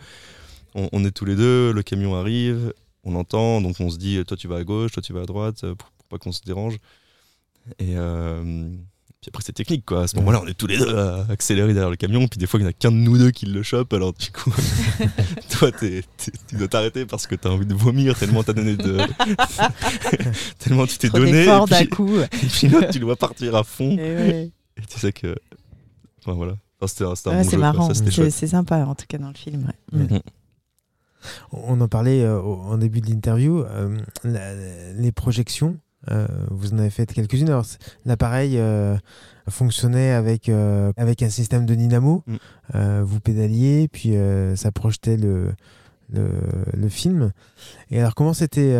on, 0.74 0.88
on 0.92 1.04
est 1.04 1.10
tous 1.10 1.24
les 1.24 1.36
deux, 1.36 1.72
le 1.72 1.82
camion 1.82 2.14
arrive, 2.14 2.72
on 3.04 3.14
entend, 3.14 3.60
donc 3.60 3.76
on 3.80 3.90
se 3.90 3.98
dit 3.98 4.22
toi 4.24 4.36
tu 4.36 4.48
vas 4.48 4.56
à 4.56 4.64
gauche, 4.64 4.92
toi 4.92 5.02
tu 5.02 5.12
vas 5.12 5.22
à 5.22 5.26
droite, 5.26 5.64
euh, 5.64 5.74
pour, 5.74 5.90
pour 5.90 6.06
pas 6.06 6.18
qu'on 6.18 6.32
se 6.32 6.42
dérange. 6.42 6.78
Et 7.78 7.94
euh, 7.96 8.68
puis 9.20 9.28
après 9.28 9.42
c'est 9.44 9.52
technique 9.52 9.84
quoi. 9.86 10.02
À 10.02 10.06
ce 10.08 10.16
moment-là 10.16 10.40
on 10.42 10.46
est 10.48 10.54
tous 10.54 10.66
les 10.66 10.78
deux 10.78 10.96
à 10.98 11.26
accélérer 11.30 11.72
derrière 11.74 11.90
le 11.90 11.96
camion. 11.96 12.26
Puis 12.28 12.38
des 12.38 12.46
fois 12.46 12.58
il 12.60 12.64
y 12.64 12.66
en 12.66 12.70
a 12.70 12.72
qu'un 12.72 12.90
de 12.90 12.96
nous 12.96 13.18
deux 13.18 13.30
qui 13.30 13.46
le 13.46 13.62
chope. 13.62 13.92
Alors 13.92 14.12
du 14.12 14.30
coup 14.32 14.52
toi 15.50 15.70
tu 15.72 16.02
dois 16.52 16.68
t'arrêter 16.68 17.06
parce 17.06 17.26
que 17.26 17.34
t'as 17.36 17.50
envie 17.50 17.66
de 17.66 17.74
vomir 17.74 18.18
tellement 18.18 18.42
t'as 18.42 18.52
donné 18.52 18.76
de 18.76 18.98
tellement 20.58 20.86
tu 20.86 20.98
t'es 20.98 21.08
donné. 21.10 21.44
Et 21.44 21.64
puis, 21.66 21.88
coup. 21.88 22.16
et 22.18 22.26
puis 22.28 22.68
l'autre 22.68 22.90
tu 22.90 22.98
dois 22.98 23.16
partir 23.16 23.54
à 23.54 23.64
fond. 23.64 23.96
Eh 23.98 24.16
ouais. 24.16 24.50
Et 24.76 24.82
tu 24.86 24.98
sais 24.98 25.12
que 25.12 25.34
enfin 26.20 26.32
voilà. 26.34 26.54
Enfin, 26.80 26.88
c'était 26.88 27.04
un, 27.04 27.14
c'était 27.14 27.28
un 27.30 27.32
Ouais, 27.34 27.38
bon 27.38 27.44
c'est 27.44 27.50
jeu, 27.56 27.60
marrant. 27.60 27.94
C'est 27.94 28.46
sympa, 28.48 28.78
en 28.84 28.96
tout 28.96 29.04
cas, 29.06 29.18
dans 29.18 29.28
le 29.28 29.34
film. 29.34 29.68
ouais. 29.92 30.00
Ouais. 30.00 30.18
Mm. 30.18 30.20
On 31.52 31.80
en 31.80 31.86
parlait 31.86 32.22
euh, 32.22 32.40
au- 32.40 32.60
en 32.62 32.76
début 32.76 33.00
de 33.00 33.08
l'interview. 33.08 33.60
euh, 33.62 33.96
les 34.24 35.12
projections, 35.12 35.78
euh, 36.10 36.26
vous 36.50 36.74
en 36.74 36.78
avez 36.78 36.90
fait 36.90 37.06
quelques-unes. 37.12 37.48
Alors, 37.48 37.64
l'appareil 38.04 38.58
euh, 38.58 38.96
fonctionnait 39.48 40.12
avec, 40.12 40.48
euh, 40.48 40.92
avec 40.96 41.22
un 41.22 41.28
système 41.30 41.64
de 41.66 41.74
dynamo. 41.74 42.24
Mm. 42.26 43.02
Vous 43.02 43.20
pédaliez, 43.20 43.88
puis 43.92 44.14
ça 44.56 44.72
projetait 44.72 45.16
le, 45.16 45.52
le, 46.12 46.28
le 46.74 46.88
film. 46.88 47.32
Et 47.90 48.00
alors, 48.00 48.14
comment 48.14 48.32
c'était 48.34 48.76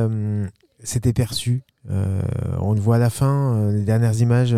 c'était 0.83 1.13
perçu? 1.13 1.63
On 1.89 2.73
le 2.73 2.81
voit 2.81 2.97
à 2.97 2.99
la 2.99 3.11
fin, 3.11 3.71
les 3.71 3.83
dernières 3.83 4.19
images 4.21 4.57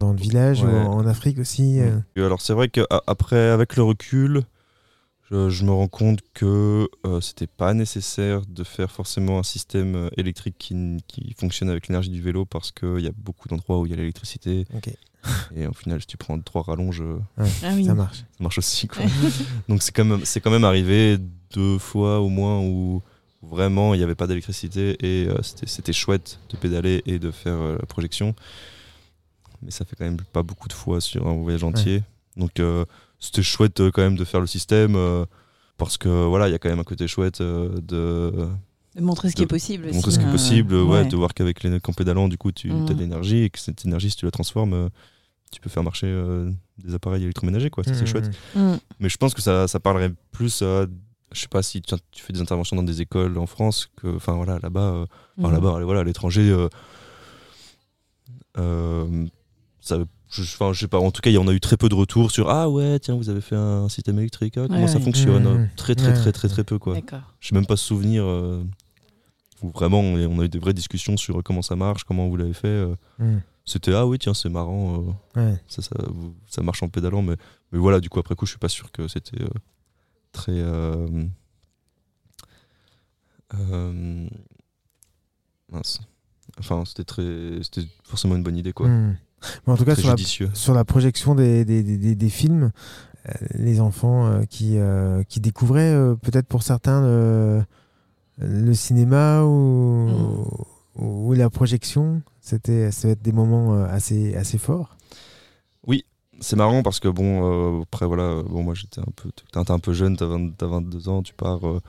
dans 0.00 0.12
le 0.12 0.18
village, 0.18 0.62
Ouais. 0.62 0.70
ou 0.72 0.76
en 0.88 1.06
Afrique 1.06 1.38
aussi. 1.38 1.80
Alors 2.16 2.40
c'est 2.40 2.52
vrai 2.54 2.68
qu'après, 2.68 3.50
avec 3.50 3.76
le 3.76 3.82
recul, 3.82 4.42
je, 5.30 5.50
je 5.50 5.64
me 5.64 5.72
rends 5.72 5.88
compte 5.88 6.20
que 6.34 6.88
euh, 7.04 7.20
c'était 7.20 7.46
pas 7.46 7.74
nécessaire 7.74 8.42
de 8.46 8.64
faire 8.64 8.90
forcément 8.90 9.38
un 9.38 9.42
système 9.42 9.94
euh, 9.96 10.08
électrique 10.16 10.56
qui, 10.58 11.34
fonctionne 11.38 11.68
avec 11.68 11.88
l'énergie 11.88 12.10
du 12.10 12.22
vélo 12.22 12.44
parce 12.44 12.70
qu'il 12.72 13.00
y 13.00 13.06
a 13.08 13.12
beaucoup 13.16 13.48
d'endroits 13.48 13.80
où 13.80 13.86
il 13.86 13.90
y 13.90 13.92
a 13.92 13.96
l'électricité. 13.96 14.64
Et 15.56 15.66
au 15.66 15.72
final, 15.72 16.00
si 16.00 16.06
tu 16.06 16.16
prends 16.16 16.38
trois 16.40 16.62
rallonges, 16.62 17.00
euh, 17.02 17.18
Ah 17.62 17.70
oui. 17.74 17.84
Ça 17.84 17.94
marche. 17.94 18.18
ça 18.18 18.24
marche 18.44 18.58
aussi. 18.58 18.86
Quoi. 18.86 19.02
Donc 19.68 19.82
c'est 19.82 19.90
quand, 19.92 20.04
même- 20.04 20.24
c'est 20.24 20.40
quand 20.40 20.52
même 20.52 20.64
arrivé 20.64 21.18
deux 21.52 21.78
fois 21.78 22.20
au 22.20 22.28
moins 22.28 22.60
où 22.60 23.02
vraiment 23.42 23.94
il 23.94 23.98
n'y 23.98 24.04
avait 24.04 24.14
pas 24.14 24.26
d'électricité 24.28 24.96
et 25.04 25.28
euh, 25.28 25.38
c'était- 25.42 25.92
chouette 25.92 26.38
de 26.50 26.56
pédaler 26.56 27.02
et 27.06 27.18
de 27.18 27.30
faire 27.32 27.56
euh, 27.56 27.76
la 27.80 27.86
projection. 27.86 28.34
Mais 29.62 29.70
ça 29.72 29.84
fait 29.84 29.96
quand 29.96 30.04
même 30.04 30.20
pas 30.32 30.42
beaucoup 30.44 30.68
de 30.68 30.72
fois 30.72 31.00
sur 31.00 31.26
un 31.26 31.34
voyage 31.34 31.64
entier. 31.64 32.02
Donc 32.36 32.60
euh, 32.60 32.84
c'était 33.26 33.42
chouette 33.42 33.80
euh, 33.80 33.90
quand 33.90 34.02
même 34.02 34.16
de 34.16 34.24
faire 34.24 34.40
le 34.40 34.46
système 34.46 34.94
euh, 34.96 35.24
parce 35.78 35.98
que 35.98 36.08
voilà, 36.26 36.48
il 36.48 36.52
y 36.52 36.54
a 36.54 36.58
quand 36.58 36.68
même 36.70 36.78
un 36.80 36.84
côté 36.84 37.06
chouette 37.08 37.40
euh, 37.40 37.68
de 37.80 38.48
De 38.96 39.02
montrer 39.02 39.28
ce 39.30 39.36
qui 39.36 39.42
est 39.42 39.46
possible. 39.46 39.92
montrer 39.92 40.10
ce 40.10 40.18
qui 40.18 40.24
est 40.24 40.28
hein. 40.28 40.32
possible, 40.32 40.74
ouais, 40.74 40.88
Ouais. 41.02 41.04
de 41.06 41.16
voir 41.16 41.34
qu'avec 41.34 41.62
les 41.62 41.80
qu'en 41.80 41.92
pédalant, 41.92 42.28
du 42.28 42.38
coup, 42.38 42.50
tu 42.52 42.70
as 42.70 42.74
de 42.74 42.94
l'énergie 42.94 43.42
et 43.42 43.50
que 43.50 43.58
cette 43.58 43.84
énergie, 43.84 44.10
si 44.10 44.16
tu 44.16 44.24
la 44.24 44.30
transformes, 44.30 44.88
tu 45.52 45.60
peux 45.60 45.68
faire 45.70 45.82
marcher 45.84 46.06
euh, 46.08 46.50
des 46.78 46.94
appareils 46.94 47.22
électroménagers, 47.24 47.70
quoi. 47.70 47.84
Ça, 47.84 47.92
c'est 47.94 48.00
Mhm. 48.02 48.06
chouette. 48.06 48.30
Mm. 48.54 48.74
Mais 49.00 49.08
je 49.08 49.16
pense 49.16 49.32
que 49.34 49.40
ça, 49.42 49.68
ça 49.68 49.78
parlerait 49.80 50.12
plus 50.32 50.62
à. 50.62 50.86
Je 51.32 51.40
sais 51.40 51.48
pas 51.48 51.62
si 51.62 51.82
tu, 51.82 51.94
tu 52.10 52.22
fais 52.22 52.32
des 52.32 52.40
interventions 52.40 52.76
dans 52.76 52.82
des 52.82 53.00
écoles 53.02 53.36
en 53.38 53.46
France, 53.46 53.88
que. 53.96 54.08
Enfin 54.16 54.32
voilà, 54.34 54.58
là-bas, 54.62 54.80
euh, 54.92 55.06
Mm. 55.36 55.50
là-bas, 55.52 55.84
voilà, 55.84 56.00
à 56.00 56.04
l'étranger. 56.04 56.48
euh, 56.50 56.68
euh, 58.58 59.26
ça, 59.80 59.98
je, 60.36 60.54
enfin, 60.54 60.72
je 60.72 60.80
sais 60.80 60.88
pas, 60.88 60.98
en 60.98 61.10
tout 61.10 61.20
cas, 61.20 61.30
il 61.30 61.34
y 61.34 61.38
en 61.38 61.48
a 61.48 61.52
eu 61.52 61.60
très 61.60 61.76
peu 61.76 61.88
de 61.88 61.94
retours 61.94 62.30
sur 62.30 62.48
Ah 62.50 62.68
ouais, 62.70 62.98
tiens, 62.98 63.14
vous 63.16 63.28
avez 63.28 63.40
fait 63.40 63.56
un 63.56 63.88
système 63.88 64.18
électrique, 64.18 64.54
ah, 64.56 64.66
comment 64.68 64.82
Ouais, 64.82 64.88
ça 64.88 64.98
ouais. 64.98 65.04
fonctionne 65.04 65.44
Mhm. 65.44 65.68
Très, 65.76 65.94
très, 65.94 66.08
Ouais. 66.08 66.14
très, 66.14 66.32
très, 66.32 66.48
très 66.48 66.64
peu, 66.64 66.78
quoi. 66.78 66.96
Je 67.40 67.48
sais 67.48 67.54
même 67.54 67.66
pas 67.66 67.76
souvenir 67.76 68.24
euh, 68.24 68.62
où 69.62 69.70
vraiment 69.70 70.00
on 70.00 70.38
a 70.40 70.44
eu 70.44 70.48
des 70.48 70.58
vraies 70.58 70.74
discussions 70.74 71.16
sur 71.16 71.42
comment 71.42 71.62
ça 71.62 71.76
marche, 71.76 72.04
comment 72.04 72.28
vous 72.28 72.36
l'avez 72.36 72.52
fait. 72.54 72.68
euh. 72.68 72.94
Mm. 73.18 73.38
C'était 73.64 73.92
Ah 73.94 74.06
oui, 74.06 74.18
tiens, 74.18 74.32
c'est 74.34 74.48
marrant, 74.48 75.04
euh, 75.36 75.40
Ouais. 75.40 75.60
ça, 75.66 75.82
ça, 75.82 75.96
vous- 76.08 76.34
ça 76.48 76.62
marche 76.62 76.82
en 76.84 76.88
pédalant, 76.88 77.22
mais, 77.22 77.34
mais 77.72 77.78
voilà, 77.78 77.98
du 78.00 78.08
coup, 78.08 78.18
après 78.20 78.34
coup, 78.36 78.46
je 78.46 78.50
suis 78.50 78.58
pas 78.60 78.68
sûr 78.68 78.92
que 78.92 79.08
c'était 79.08 79.42
euh, 79.42 79.48
très. 80.32 80.52
euh, 80.52 81.06
euh, 83.54 84.28
mince. 85.70 86.00
Enfin, 86.58 86.84
c'était 86.84 87.04
très. 87.04 87.24
C'était 87.62 87.86
forcément 88.04 88.36
une 88.36 88.42
bonne 88.42 88.56
idée, 88.56 88.72
quoi. 88.72 88.88
Mm. 88.88 89.18
Mais 89.66 89.72
en 89.72 89.76
tout 89.76 89.84
cas, 89.84 89.94
sur 89.94 90.08
la, 90.08 90.16
sur 90.54 90.74
la 90.74 90.84
projection 90.84 91.34
des, 91.34 91.64
des, 91.64 91.82
des- 91.82 91.98
des- 91.98 92.14
des 92.14 92.28
films, 92.28 92.72
euh, 93.28 93.32
les 93.54 93.80
enfants 93.80 94.26
euh, 94.26 94.44
qui, 94.44 94.78
euh, 94.78 95.22
qui 95.24 95.40
découvraient 95.40 95.92
euh, 95.94 96.14
peut-être 96.14 96.46
pour 96.46 96.62
certains 96.62 97.00
le, 97.02 97.62
le 98.38 98.74
cinéma 98.74 99.42
ou, 99.44 100.46
ou 100.96 101.32
la 101.34 101.50
projection, 101.50 102.22
c'était 102.40 102.90
ça 102.90 103.08
va 103.08 103.12
être 103.12 103.22
des 103.22 103.32
moments 103.32 103.74
euh, 103.74 103.86
assez, 103.88 104.34
assez 104.36 104.58
forts. 104.58 104.96
C'est 106.42 106.54
marrant 106.56 106.82
parce 106.82 107.00
que, 107.00 107.08
bon, 107.08 107.78
euh, 107.78 107.82
après, 107.84 108.04
voilà, 108.04 108.42
bon, 108.46 108.62
moi 108.62 108.74
j'étais 108.74 109.00
un 109.00 109.06
peu. 109.16 109.30
T'es 109.32 109.70
un 109.70 109.78
peu 109.78 109.94
jeune, 109.94 110.18
t'as 110.18 110.26
20 110.26 110.50
t'as 110.58 110.66
22 110.66 111.08
ans, 111.08 111.22
tu 111.22 111.32
pars. 111.32 111.66
euh, 111.66 111.80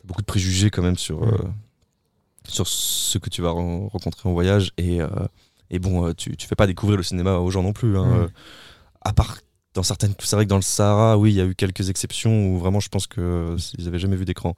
t'as 0.00 0.06
beaucoup 0.08 0.22
de 0.22 0.26
préjugés 0.26 0.70
quand 0.70 0.80
même 0.82 0.96
sur, 0.96 1.20
Mm. 1.20 1.28
euh, 1.28 1.48
sur 2.48 2.66
ce 2.66 3.18
que 3.18 3.28
tu 3.28 3.42
vas 3.42 3.50
ren- 3.50 3.86
rencontrer 3.88 4.30
en 4.30 4.32
voyage. 4.32 4.72
Et, 4.78 5.02
euh, 5.02 5.08
et 5.70 5.78
bon, 5.78 6.06
euh, 6.06 6.12
tu, 6.14 6.36
tu 6.36 6.46
fais 6.46 6.54
pas 6.56 6.66
découvrir 6.66 6.96
le 6.96 7.02
cinéma 7.02 7.36
aux 7.38 7.50
gens 7.50 7.62
non 7.62 7.72
plus. 7.72 7.96
hein, 7.96 8.04
Mm. 8.06 8.12
euh, 8.22 8.28
à 9.02 9.12
part 9.12 9.38
dans 9.74 9.82
certaines. 9.82 10.14
C'est 10.20 10.36
vrai 10.36 10.44
que 10.46 10.50
dans 10.50 10.56
le 10.56 10.62
Sahara, 10.62 11.18
oui, 11.18 11.32
il 11.32 11.36
y 11.36 11.40
a 11.40 11.44
eu 11.44 11.54
quelques 11.54 11.90
exceptions 11.90 12.48
où 12.50 12.58
vraiment 12.58 12.80
je 12.80 12.88
pense 12.88 13.06
qu'ils 13.06 13.86
avaient 13.88 13.98
jamais 13.98 14.16
vu 14.16 14.24
d'écran. 14.24 14.54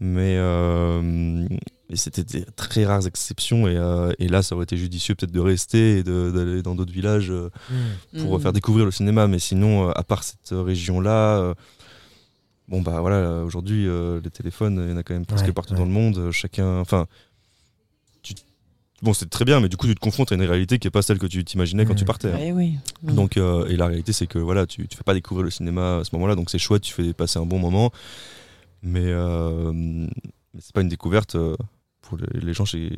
Mais, 0.00 0.36
euh, 0.38 1.46
c'était 1.94 2.24
des 2.24 2.44
très 2.56 2.84
rares 2.86 3.06
exceptions. 3.06 3.68
Et, 3.68 3.76
euh, 3.76 4.12
et 4.18 4.28
là, 4.28 4.42
ça 4.42 4.54
aurait 4.54 4.64
été 4.64 4.76
judicieux 4.76 5.14
peut-être 5.14 5.32
de 5.32 5.40
rester 5.40 5.98
et 5.98 6.02
d'aller 6.02 6.62
dans 6.62 6.74
d'autres 6.74 6.92
villages. 6.92 7.30
euh, 7.30 7.50
pour 8.18 8.38
Mm. 8.38 8.40
faire 8.40 8.52
découvrir 8.52 8.84
le 8.86 8.90
cinéma. 8.90 9.26
Mais 9.26 9.38
sinon, 9.38 9.88
euh, 9.88 9.92
à 9.94 10.02
part 10.02 10.22
cette 10.24 10.48
région-là, 10.52 11.38
euh, 11.38 11.54
bon 12.68 12.80
bah 12.82 13.00
voilà, 13.00 13.16
euh, 13.16 13.44
aujourd'hui, 13.44 13.86
euh, 13.86 14.20
les 14.24 14.30
téléphones, 14.30 14.82
il 14.86 14.90
y 14.90 14.94
en 14.94 14.96
a 14.96 15.02
quand 15.02 15.14
même 15.14 15.26
presque 15.26 15.46
Ouais, 15.46 15.52
partout 15.52 15.74
ouais. 15.74 15.78
dans 15.78 15.84
le 15.86 15.90
monde. 15.92 16.18
euh, 16.18 16.32
chacun, 16.32 16.78
enfin, 16.80 17.06
bon, 19.02 19.12
c'est 19.12 19.28
très 19.30 19.44
bien, 19.44 19.60
mais 19.60 19.68
du 19.68 19.76
coup, 19.76 19.86
tu 19.86 19.94
te 19.94 20.00
confrontes 20.00 20.32
à 20.32 20.34
une 20.34 20.42
réalité 20.42 20.78
qui 20.78 20.88
est 20.88 20.90
pas 20.90 21.02
celle 21.02 21.18
que 21.18 21.26
tu 21.26 21.44
t'imaginais 21.44 21.84
quand 21.84 21.92
Mm. 21.94 21.96
tu 21.96 22.04
partais. 22.04 22.32
hein. 22.32 22.38
Ouais, 22.38 22.52
oui. 22.52 22.74
Mm. 23.02 23.14
Donc, 23.14 23.36
euh, 23.36 23.66
et 23.68 23.76
la 23.76 23.86
réalité, 23.86 24.12
c'est 24.12 24.26
que 24.26 24.38
voilà, 24.38 24.66
tu, 24.66 24.88
tu 24.88 24.96
fais 24.96 25.04
pas 25.04 25.14
découvrir 25.14 25.44
le 25.44 25.50
cinéma 25.50 25.98
à 25.98 26.04
ce 26.04 26.14
moment-là, 26.14 26.34
donc 26.34 26.50
c'est 26.50 26.58
chouette, 26.58 26.82
tu 26.82 26.92
fais 26.94 27.12
passer 27.12 27.38
un 27.38 27.46
bon 27.46 27.58
moment, 27.58 27.90
mais, 28.82 29.00
euh, 29.04 29.72
mais 29.74 30.60
c'est 30.60 30.72
pas 30.74 30.80
une 30.82 30.88
découverte 30.88 31.34
euh, 31.36 31.56
pour 32.02 32.18
les, 32.18 32.40
les 32.40 32.52
gens 32.54 32.64
chez, 32.64 32.96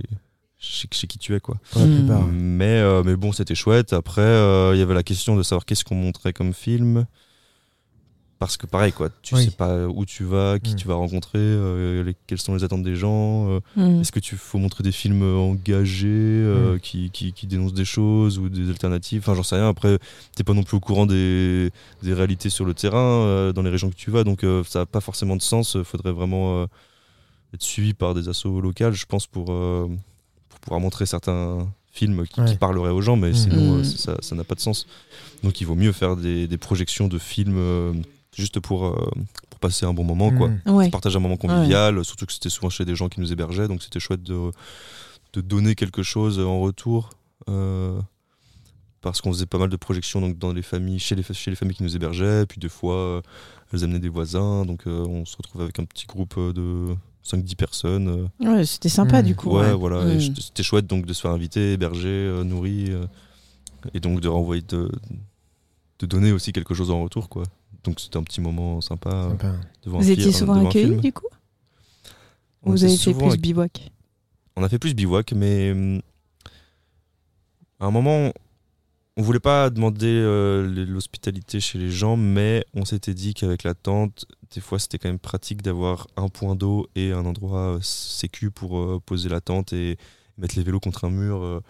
chez, 0.59 0.89
chez 0.91 1.07
qui 1.07 1.19
tu 1.19 1.35
es, 1.35 1.41
quoi. 1.41 1.57
Pour 1.71 1.81
la 1.83 1.87
Mm. 1.87 2.31
Mais, 2.33 2.79
euh, 2.81 3.03
mais 3.05 3.17
bon, 3.17 3.33
c'était 3.33 3.55
chouette. 3.55 3.93
Après, 3.93 4.21
euh, 4.23 4.73
il 4.75 4.79
y 4.79 4.83
avait 4.83 4.95
la 4.95 5.03
question 5.03 5.37
de 5.37 5.43
savoir 5.43 5.65
qu'est-ce 5.65 5.85
qu'on 5.85 5.95
montrait 5.97 6.33
comme 6.33 6.53
film. 6.55 7.07
Parce 8.39 8.57
que 8.57 8.67
pareil, 8.67 8.93
quoi, 8.93 9.09
tu 9.23 9.35
Oui. 9.35 9.45
sais 9.47 9.51
pas 9.51 9.87
où 9.89 10.05
tu 10.07 10.23
vas, 10.23 10.61
qui 10.61 10.75
Mm. 10.75 10.77
tu 10.77 10.87
vas 10.87 10.95
rencontrer, 10.95 11.39
euh, 11.41 12.05
les- 12.05 12.15
quelles 12.29 12.39
sont 12.39 12.55
les 12.55 12.63
attentes 12.63 12.85
des 12.85 12.95
gens. 12.95 13.51
euh, 13.51 13.61
Mm. 13.77 14.01
est-ce 14.01 14.13
que 14.13 14.21
tu 14.21 14.37
faut 14.37 14.59
montrer 14.59 14.85
des 14.85 14.93
films 14.93 15.23
engagés 15.23 16.07
euh, 16.09 16.77
Mm. 16.77 16.81
qui, 16.81 17.11
qui, 17.11 17.33
qui 17.33 17.47
dénoncent 17.49 17.73
des 17.75 17.85
choses 17.85 18.39
ou 18.39 18.49
des 18.49 18.69
alternatives? 18.71 19.23
Enfin, 19.25 19.35
j'en 19.35 19.43
sais 19.43 19.57
rien. 19.57 19.69
Après, 19.69 19.99
t'es 20.37 20.45
pas 20.45 20.55
non 20.55 20.63
plus 20.63 20.77
au 20.77 20.81
courant 20.81 21.05
des, 21.07 21.71
des 22.05 22.15
réalités 22.15 22.49
sur 22.49 22.65
le 22.65 22.75
terrain 22.75 22.99
euh, 23.27 23.53
dans 23.53 23.63
les 23.63 23.71
régions 23.71 23.91
que 23.91 23.97
tu 23.97 24.13
vas, 24.13 24.23
donc 24.23 24.45
euh, 24.45 24.63
ça 24.63 24.81
n'a 24.81 24.87
pas 24.87 25.01
forcément 25.01 25.35
de 25.35 25.43
sens. 25.43 25.75
Il 25.75 25.83
faudrait 25.85 26.13
vraiment 26.13 26.63
euh, 26.63 26.67
être 27.55 27.63
suivi 27.63 27.93
par 27.93 28.15
des 28.15 28.29
assos 28.29 28.61
locales, 28.61 28.93
je 28.95 29.07
pense, 29.07 29.27
pour, 29.27 29.47
euh, 29.51 29.89
pour 30.49 30.61
pouvoir 30.61 30.81
montrer 30.81 31.07
certains 31.07 31.67
films 31.91 32.25
qui, 32.25 32.35
qui 32.35 32.41
Ouais. 32.43 32.57
parleraient 32.57 32.91
aux 32.93 33.01
gens, 33.03 33.17
mais 33.17 33.33
sinon 33.33 33.79
euh, 33.79 33.83
ça 33.83 34.15
ça 34.21 34.37
n'a 34.37 34.45
pas 34.45 34.55
de 34.55 34.61
sens. 34.61 34.87
Donc 35.43 35.61
il 35.61 35.65
vaut 35.67 35.75
mieux 35.75 35.91
faire 35.91 36.15
des, 36.17 36.47
des 36.47 36.59
projections 36.59 37.09
de 37.09 37.19
films 37.19 37.57
euh, 37.59 37.93
juste 38.35 38.61
pour, 38.61 38.87
euh, 38.87 39.11
pour 39.51 39.59
passer 39.61 39.87
un 39.87 39.93
bon 39.95 40.05
moment, 40.05 40.31
quoi 40.31 40.49
Mm. 40.49 40.71
Ouais. 40.71 40.91
partager 40.91 41.17
un 41.17 41.21
moment 41.21 41.37
convivial, 41.37 42.05
surtout 42.05 42.27
que 42.27 42.33
c'était 42.33 42.51
souvent 42.51 42.71
chez 42.71 42.85
des 42.85 42.95
gens 42.95 43.09
qui 43.09 43.21
nous 43.21 43.33
hébergeaient, 43.33 43.69
donc 43.69 43.83
c'était 43.83 44.01
chouette 44.01 44.23
de, 44.23 44.51
de 45.33 45.41
donner 45.41 45.75
quelque 45.75 46.03
chose 46.03 46.39
en 46.39 46.61
retour. 46.61 47.11
euh, 47.49 47.99
parce 49.01 49.21
qu'on 49.21 49.33
faisait 49.33 49.47
pas 49.47 49.59
mal 49.59 49.69
de 49.71 49.77
projections 49.77 50.21
donc, 50.21 50.39
dans 50.39 50.53
les 50.53 50.61
familles, 50.61 50.99
chez, 50.99 51.15
les, 51.15 51.23
chez 51.23 51.51
les 51.51 51.57
familles 51.57 51.77
qui 51.77 51.85
nous 51.85 51.95
hébergeaient, 51.95 52.47
puis 52.47 52.59
des 52.59 52.69
fois 52.69 52.95
euh, 52.97 53.23
elles 53.73 53.85
amenaient 53.85 54.01
des 54.01 54.09
voisins, 54.09 54.65
donc 54.67 54.87
euh, 54.87 55.07
on 55.07 55.25
se 55.25 55.37
retrouvait 55.37 55.65
avec 55.65 55.79
un 55.79 55.85
petit 55.85 56.05
groupe 56.07 56.35
de 56.37 56.95
5-10 57.25 57.55
personnes. 57.55 58.09
euh. 58.43 58.45
Ouais, 58.57 58.67
c'était 58.67 58.89
sympa 58.89 59.23
Mm. 59.23 59.27
du 59.27 59.37
coup. 59.37 59.51
ouais, 59.57 59.67
ouais. 59.69 59.73
voilà, 59.75 60.05
Mm. 60.05 60.21
c'était 60.21 60.65
chouette 60.65 60.87
donc 60.89 61.07
de 61.07 61.13
se 61.13 61.21
faire 61.23 61.31
inviter, 61.31 61.75
héberger, 61.75 62.09
euh, 62.09 62.43
nourrir, 62.45 62.97
euh, 62.97 63.07
et 63.95 64.01
donc 64.01 64.21
de 64.21 64.27
renvoyer, 64.29 64.63
de, 64.63 64.91
de 66.01 66.07
donner 66.07 66.33
aussi 66.33 66.53
quelque 66.53 66.75
chose 66.75 66.91
en 66.91 67.01
retour, 67.03 67.29
quoi. 67.29 67.45
Donc 67.85 68.01
c'était 68.01 68.17
un 68.17 68.23
petit 68.23 68.41
moment 68.41 68.81
sympa. 68.81 69.11
euh, 69.11 69.31
Sympa. 69.31 69.55
devant 69.85 69.99
Vous 69.99 70.11
étiez 70.11 70.33
souvent 70.33 70.69
accueillis 70.69 70.97
du 71.01 71.13
coup? 71.13 71.27
On 72.63 72.73
Vous 72.73 72.85
avez 72.85 72.97
fait 72.97 73.15
plus 73.15 73.39
bivouac? 73.39 73.91
On 74.57 74.63
a 74.65 74.69
fait 74.69 74.79
plus 74.79 74.95
bivouac, 74.95 75.33
mais 75.33 75.71
hum, 75.73 76.01
à 77.81 77.87
un 77.87 77.91
moment, 77.91 78.33
on 79.17 79.23
voulait 79.23 79.41
pas 79.41 79.71
demander 79.71 80.07
euh, 80.09 80.85
l'hospitalité 80.87 81.61
chez 81.61 81.79
les 81.79 81.91
gens, 81.91 82.17
mais 82.17 82.65
on 82.75 82.85
s'était 82.85 83.15
dit 83.15 83.35
qu'avec 83.35 83.63
la 83.63 83.75
tente, 83.75 84.27
des 84.55 84.61
fois 84.61 84.79
c'était 84.79 84.99
quand 84.99 85.09
même 85.09 85.19
pratique 85.19 85.63
d'avoir 85.63 86.09
un 86.17 86.29
point 86.29 86.57
d'eau 86.57 86.89
et 86.97 87.13
un 87.13 87.25
endroit 87.25 87.77
euh, 87.77 87.79
sécu 87.83 88.51
pour 88.51 88.79
euh, 88.79 89.01
poser 89.05 89.29
la 89.29 89.41
tente 89.41 89.73
et 89.73 89.97
mettre 90.39 90.57
les 90.57 90.63
vélos 90.65 90.81
contre 90.81 91.05
un 91.05 91.11
mur. 91.11 91.43
euh, 91.43 91.61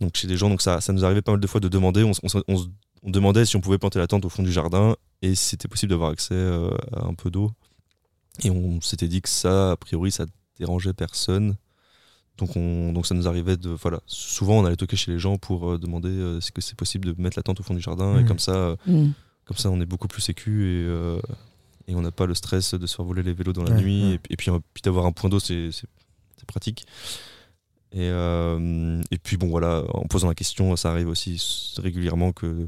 donc 0.00 0.16
chez 0.16 0.26
des 0.26 0.36
gens, 0.36 0.50
donc 0.50 0.60
ça, 0.60 0.80
ça 0.80 0.92
nous 0.92 1.04
arrivait 1.04 1.22
pas 1.22 1.32
mal 1.32 1.40
de 1.40 1.46
fois 1.46 1.60
de 1.60 1.68
demander. 1.68 2.02
On, 2.02 2.08
on 2.22 2.26
s- 2.28 2.42
on 2.48 2.56
se- 2.58 2.68
on 3.04 3.10
demandait 3.10 3.44
si 3.44 3.54
on 3.56 3.60
pouvait 3.60 3.78
planter 3.78 3.98
la 3.98 4.06
tente 4.06 4.24
au 4.24 4.28
fond 4.28 4.42
du 4.42 4.50
jardin 4.52 4.96
et 5.22 5.34
si 5.34 5.44
c'était 5.50 5.68
possible 5.68 5.90
d'avoir 5.90 6.10
accès 6.10 6.34
euh, 6.34 6.70
à 6.92 7.04
un 7.06 7.14
peu 7.14 7.30
d'eau. 7.30 7.52
Et 8.42 8.50
on 8.50 8.80
s'était 8.80 9.06
dit 9.08 9.22
que 9.22 9.28
ça, 9.28 9.72
a 9.72 9.76
priori, 9.76 10.10
ça 10.10 10.26
dérangeait 10.58 10.92
personne. 10.92 11.54
Donc, 12.38 12.56
on, 12.56 12.92
donc 12.92 13.06
ça 13.06 13.14
nous 13.14 13.28
arrivait 13.28 13.56
de. 13.56 13.70
Voilà. 13.70 14.00
Souvent, 14.06 14.58
on 14.58 14.64
allait 14.64 14.74
toquer 14.76 14.96
chez 14.96 15.12
les 15.12 15.18
gens 15.20 15.36
pour 15.38 15.70
euh, 15.70 15.78
demander 15.78 16.08
euh, 16.08 16.38
est-ce 16.38 16.50
que 16.50 16.60
c'est 16.60 16.74
possible 16.76 17.14
de 17.14 17.22
mettre 17.22 17.38
la 17.38 17.44
tente 17.44 17.60
au 17.60 17.62
fond 17.62 17.74
du 17.74 17.80
jardin. 17.80 18.16
Et 18.18 18.22
Mhm. 18.22 18.26
comme 18.28 18.38
ça, 18.40 18.52
euh, 18.54 18.76
Mm. 18.86 19.12
comme 19.44 19.56
ça, 19.56 19.70
on 19.70 19.80
est 19.80 19.86
beaucoup 19.86 20.08
plus 20.08 20.20
sécu 20.22 20.64
et, 20.64 20.84
euh, 20.84 21.20
et 21.86 21.94
on 21.94 22.00
n'a 22.00 22.10
pas 22.10 22.26
le 22.26 22.34
stress 22.34 22.74
de 22.74 22.86
se 22.86 22.96
faire 22.96 23.04
voler 23.04 23.22
les 23.22 23.32
vélos 23.34 23.52
dans 23.52 23.62
la 23.62 23.70
Ouais, 23.70 23.80
nuit. 23.82 24.02
ouais. 24.04 24.14
Et, 24.14 24.18
puis- 24.18 24.32
et 24.32 24.36
puis, 24.36 24.50
euh, 24.50 24.58
puis 24.72 24.80
d'avoir 24.82 25.06
un 25.06 25.12
point 25.12 25.30
d'eau, 25.30 25.38
c'est 25.38 25.70
pratique. 26.48 26.86
Et, 27.92 28.08
euh, 28.10 29.00
et 29.12 29.18
puis, 29.18 29.36
bon, 29.36 29.46
voilà, 29.48 29.84
en 29.94 30.02
posant 30.08 30.26
la 30.26 30.34
question, 30.34 30.74
ça 30.74 30.90
arrive 30.90 31.08
aussi 31.08 31.40
régulièrement 31.78 32.32
que 32.32 32.66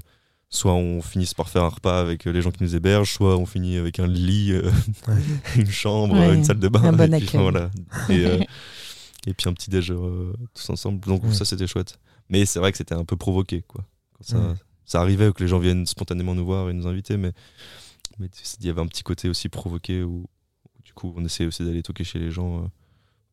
soit 0.48 0.72
on 0.74 1.02
finisse 1.02 1.34
par 1.34 1.48
faire 1.48 1.64
un 1.64 1.68
repas 1.68 2.00
avec 2.00 2.24
les 2.24 2.40
gens 2.42 2.50
qui 2.50 2.62
nous 2.62 2.74
hébergent, 2.76 3.12
soit 3.12 3.36
on 3.36 3.46
finit 3.46 3.76
avec 3.76 3.98
un 3.98 4.06
lit, 4.06 4.52
euh, 4.52 4.70
Ouais. 5.08 5.14
une 5.56 5.66
chambre, 5.70 6.14
Ouais, 6.14 6.34
une 6.34 6.44
salle 6.44 6.58
de 6.60 6.68
bain. 6.68 6.82
un 6.84 6.92
bon 6.92 7.12
et 7.14 7.20
puis, 7.20 7.36
voilà. 7.38 7.70
Et, 8.08 8.24
euh, 8.24 8.38
et 9.26 9.34
puis 9.34 9.48
un 9.48 9.52
petit 9.52 9.70
déj 9.70 9.90
euh, 9.90 10.32
tous 10.54 10.70
ensemble. 10.70 11.00
Donc 11.00 11.24
Ouais. 11.24 11.34
ça, 11.34 11.44
c'était 11.44 11.66
chouette. 11.66 11.98
Mais 12.30 12.44
c'est 12.46 12.58
vrai 12.58 12.72
que 12.72 12.78
c'était 12.78 12.94
un 12.94 13.04
peu 13.04 13.16
provoqué, 13.16 13.62
quoi. 13.66 13.84
Quand 14.14 14.24
ça, 14.24 14.38
Ouais. 14.38 14.54
ça 14.84 15.00
arrivait 15.00 15.32
que 15.32 15.42
les 15.42 15.48
gens 15.48 15.58
viennent 15.58 15.86
spontanément 15.86 16.34
nous 16.34 16.44
voir 16.44 16.70
et 16.70 16.72
nous 16.72 16.86
inviter, 16.86 17.16
mais 17.16 17.32
mais 18.18 18.28
il 18.60 18.66
y 18.66 18.70
avait 18.70 18.80
un 18.80 18.86
petit 18.86 19.02
côté 19.02 19.28
aussi 19.28 19.50
provoqué 19.50 20.02
où, 20.02 20.24
où 20.24 20.82
du 20.82 20.94
coup 20.94 21.12
on 21.18 21.24
essayait 21.24 21.46
aussi 21.46 21.62
d'aller 21.64 21.82
toquer 21.82 22.02
chez 22.02 22.18
les 22.18 22.30
gens 22.30 22.62
euh, 22.62 22.66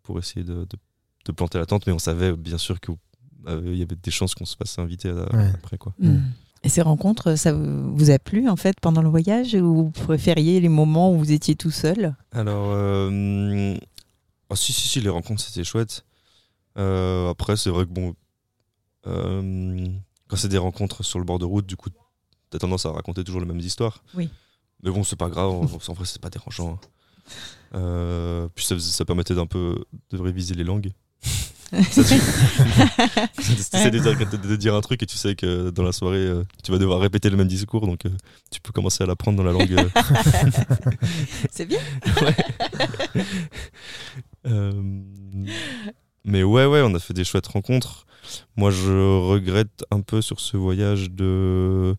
pour 0.02 0.20
essayer 0.20 0.44
de, 0.44 0.66
de- 0.66 0.78
de 1.26 1.32
planter 1.32 1.58
la 1.58 1.66
tente, 1.66 1.88
mais 1.88 1.94
on 1.94 2.00
savait 2.00 2.34
bien 2.36 2.58
sûr 2.58 2.82
qu'il 2.82 2.96
y 3.48 3.82
avait 3.82 3.96
des 3.96 4.12
chances 4.12 4.36
qu'on 4.36 4.44
se 4.46 4.58
fasse 4.58 4.78
inviter 4.80 5.08
à- 5.10 5.34
Ouais. 5.34 5.52
après 5.54 5.78
quoi. 5.78 5.94
Mm. 6.00 6.18
Et 6.64 6.70
ces 6.70 6.82
rencontres, 6.82 7.36
ça 7.36 7.52
vous 7.54 8.10
a 8.10 8.20
plu 8.20 8.48
en 8.48 8.56
fait 8.56 8.80
pendant 8.80 9.02
le 9.02 9.10
voyage 9.10 9.54
ou 9.54 9.76
vous 9.76 9.90
préfériez 9.92 10.62
les 10.62 10.70
moments 10.70 11.12
où 11.12 11.18
vous 11.18 11.32
étiez 11.34 11.56
tout 11.56 11.72
seul? 11.72 12.16
Alors, 12.32 12.72
euh, 12.72 13.76
ah, 14.50 14.56
si, 14.56 14.72
si, 14.72 14.88
si, 14.88 15.02
les 15.02 15.10
rencontres 15.10 15.42
c'était 15.42 15.66
chouette. 15.66 16.06
Euh, 16.78 17.30
après, 17.30 17.58
c'est 17.58 17.70
vrai 17.70 17.86
que 17.86 17.92
bon, 17.92 18.16
euh, 19.08 19.88
quand 20.28 20.38
c'est 20.38 20.48
des 20.48 20.58
rencontres 20.58 21.04
sur 21.04 21.20
le 21.20 21.26
bord 21.26 21.38
de 21.38 21.46
route, 21.46 21.66
du 21.66 21.76
coup, 21.76 21.90
t'as 22.50 22.60
tendance 22.60 22.86
à 22.86 22.92
raconter 22.92 23.26
toujours 23.26 23.42
les 23.42 23.48
mêmes 23.48 23.60
histoires. 23.60 24.02
Oui. 24.16 24.30
Mais 24.84 24.92
bon, 24.92 25.04
c'est 25.04 25.18
pas 25.18 25.30
grave, 25.30 25.50
en, 25.50 25.66
vrai, 25.66 26.06
c'est 26.06 26.22
pas 26.22 26.30
dérangeant. 26.30 26.74
hein. 26.74 26.80
Euh, 27.76 28.48
puis 28.54 28.66
ça, 28.66 28.80
ça 28.80 29.06
permettait 29.06 29.36
d'un 29.36 29.48
peu 29.48 29.84
de 30.12 30.18
réviser 30.18 30.56
les 30.56 30.64
langues. 30.64 30.92
Ça, 31.90 32.04
tu 32.04 32.14
essaies 33.76 33.92
de, 33.92 34.00
dire- 34.00 34.18
de- 34.30 34.38
de 34.48 34.56
dire 34.56 34.76
un 34.76 34.82
truc 34.82 35.02
et 35.02 35.06
tu 35.06 35.18
sais 35.18 35.36
que 35.36 35.70
dans 35.72 35.84
la 35.84 35.92
soirée, 35.92 36.18
euh, 36.18 36.44
tu 36.64 36.72
vas 36.72 36.78
devoir 36.78 37.00
répéter 37.00 37.30
le 37.30 37.38
même 37.38 37.48
discours, 37.48 37.88
donc 37.88 38.06
euh, 38.06 38.10
tu 38.52 38.62
peux 38.62 38.72
commencer 38.72 39.04
à 39.04 39.08
l'apprendre 39.08 39.38
dans 39.38 39.44
la 39.44 39.52
langue. 39.54 39.74
euh, 39.74 39.90
C'est 41.52 41.66
bien. 41.66 41.80
Euh, 44.46 44.74
mais 46.26 46.44
ouais, 46.44 46.66
ouais, 46.66 46.82
on 46.84 46.94
a 46.96 47.00
fait 47.00 47.14
des 47.14 47.24
chouettes 47.24 47.48
rencontres. 47.48 48.06
Moi, 48.58 48.72
je 48.72 48.92
regrette 49.30 49.86
un 49.90 50.02
peu 50.02 50.22
sur 50.22 50.40
ce 50.42 50.58
voyage 50.58 51.10
de 51.12 51.96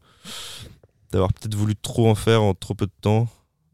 d'avoir 1.10 1.32
peut-être 1.32 1.54
voulu 1.54 1.74
trop 1.76 2.08
en 2.10 2.14
faire 2.14 2.42
en 2.42 2.52
trop 2.54 2.74
peu 2.74 2.86
de 2.86 2.92
temps. 3.00 3.28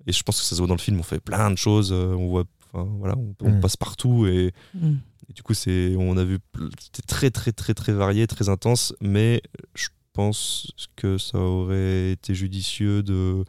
Et 0.07 0.13
je 0.13 0.23
pense 0.23 0.39
que 0.39 0.45
ça 0.45 0.51
se 0.55 0.61
voit 0.61 0.69
dans 0.69 0.75
le 0.75 0.81
film. 0.81 0.99
On 1.01 1.03
fait 1.03 1.21
plein 1.21 1.51
de 1.51 1.57
choses. 1.57 1.91
On 1.93 2.29
voit, 2.29 2.45
enfin, 2.73 2.89
voilà, 2.99 3.17
on, 3.17 3.35
on 3.43 3.51
Mm. 3.57 3.61
passe 3.61 3.77
partout 3.77 4.27
et, 4.27 4.53
Mm. 4.75 4.95
Et 5.31 5.33
du 5.33 5.43
coup, 5.45 5.55
c'est, 5.55 5.95
on 5.97 6.17
a 6.17 6.25
vu, 6.25 6.39
c'était 6.81 7.03
très, 7.07 7.31
très, 7.31 7.53
très, 7.53 7.73
très 7.73 7.93
varié, 7.93 8.27
très 8.27 8.49
intense. 8.49 8.93
Mais 9.01 9.41
je 9.77 9.89
pense 10.13 10.73
que 10.97 11.19
ça 11.19 11.39
aurait 11.39 12.11
été 12.11 12.35
judicieux 12.35 13.03
de, 13.05 13.45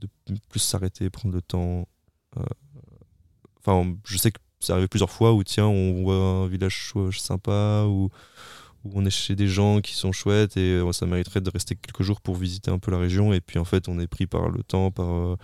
de 0.00 0.08
plus 0.48 0.60
s'arrêter, 0.60 1.10
prendre 1.10 1.34
le 1.34 1.42
temps. 1.42 1.86
euh, 2.38 2.42
Enfin, 3.66 3.94
je 4.06 4.16
sais 4.18 4.30
que 4.30 4.38
ça 4.60 4.72
arrivé 4.74 4.88
plusieurs 4.88 5.10
fois 5.10 5.32
où, 5.34 5.44
tiens, 5.44 5.66
on 5.66 6.02
voit 6.02 6.16
un 6.16 6.46
village 6.48 6.92
sympa 7.18 7.84
ou 7.86 8.08
où 8.84 8.90
on 8.94 9.04
est 9.06 9.10
chez 9.10 9.34
des 9.34 9.48
gens 9.48 9.80
qui 9.80 9.94
sont 9.94 10.12
chouettes 10.12 10.58
et 10.58 10.72
euh, 10.74 10.92
ça 10.92 11.06
mériterait 11.06 11.40
de 11.40 11.48
rester 11.48 11.74
quelques 11.74 12.02
jours 12.02 12.20
pour 12.20 12.34
visiter 12.36 12.70
un 12.70 12.78
peu 12.78 12.90
la 12.90 12.98
région. 12.98 13.32
Et 13.32 13.40
puis, 13.40 13.58
en 13.58 13.64
fait, 13.64 13.88
on 13.88 13.98
est 13.98 14.06
pris 14.06 14.26
par 14.26 14.50
le 14.50 14.62
temps, 14.62 14.90
par, 14.90 15.10
euh, 15.10 15.36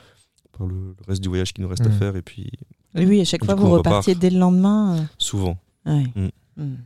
par 0.53 0.66
le, 0.66 0.75
le 0.75 0.96
reste 1.09 1.23
du 1.23 1.29
voyage 1.29 1.55
qui 1.55 1.62
nous 1.62 1.68
reste 1.68 1.87
à 1.87 1.88
Mm. 1.88 1.99
faire. 1.99 2.16
Et 2.16 2.23
puis, 2.23 2.51
Oui, 2.95 3.05
oui, 3.07 3.20
à 3.20 3.24
chaque 3.24 3.41
Du 3.43 3.47
fois 3.47 3.55
coup, 3.55 3.62
vous 3.62 3.70
repartiez 3.72 4.14
dès 4.14 4.30
le 4.30 4.38
lendemain. 4.38 5.09
souvent. 5.18 5.57
euh, 5.86 5.97
ouais. 5.99 6.07
Mm. 6.16 6.62
Mm. 6.62 6.76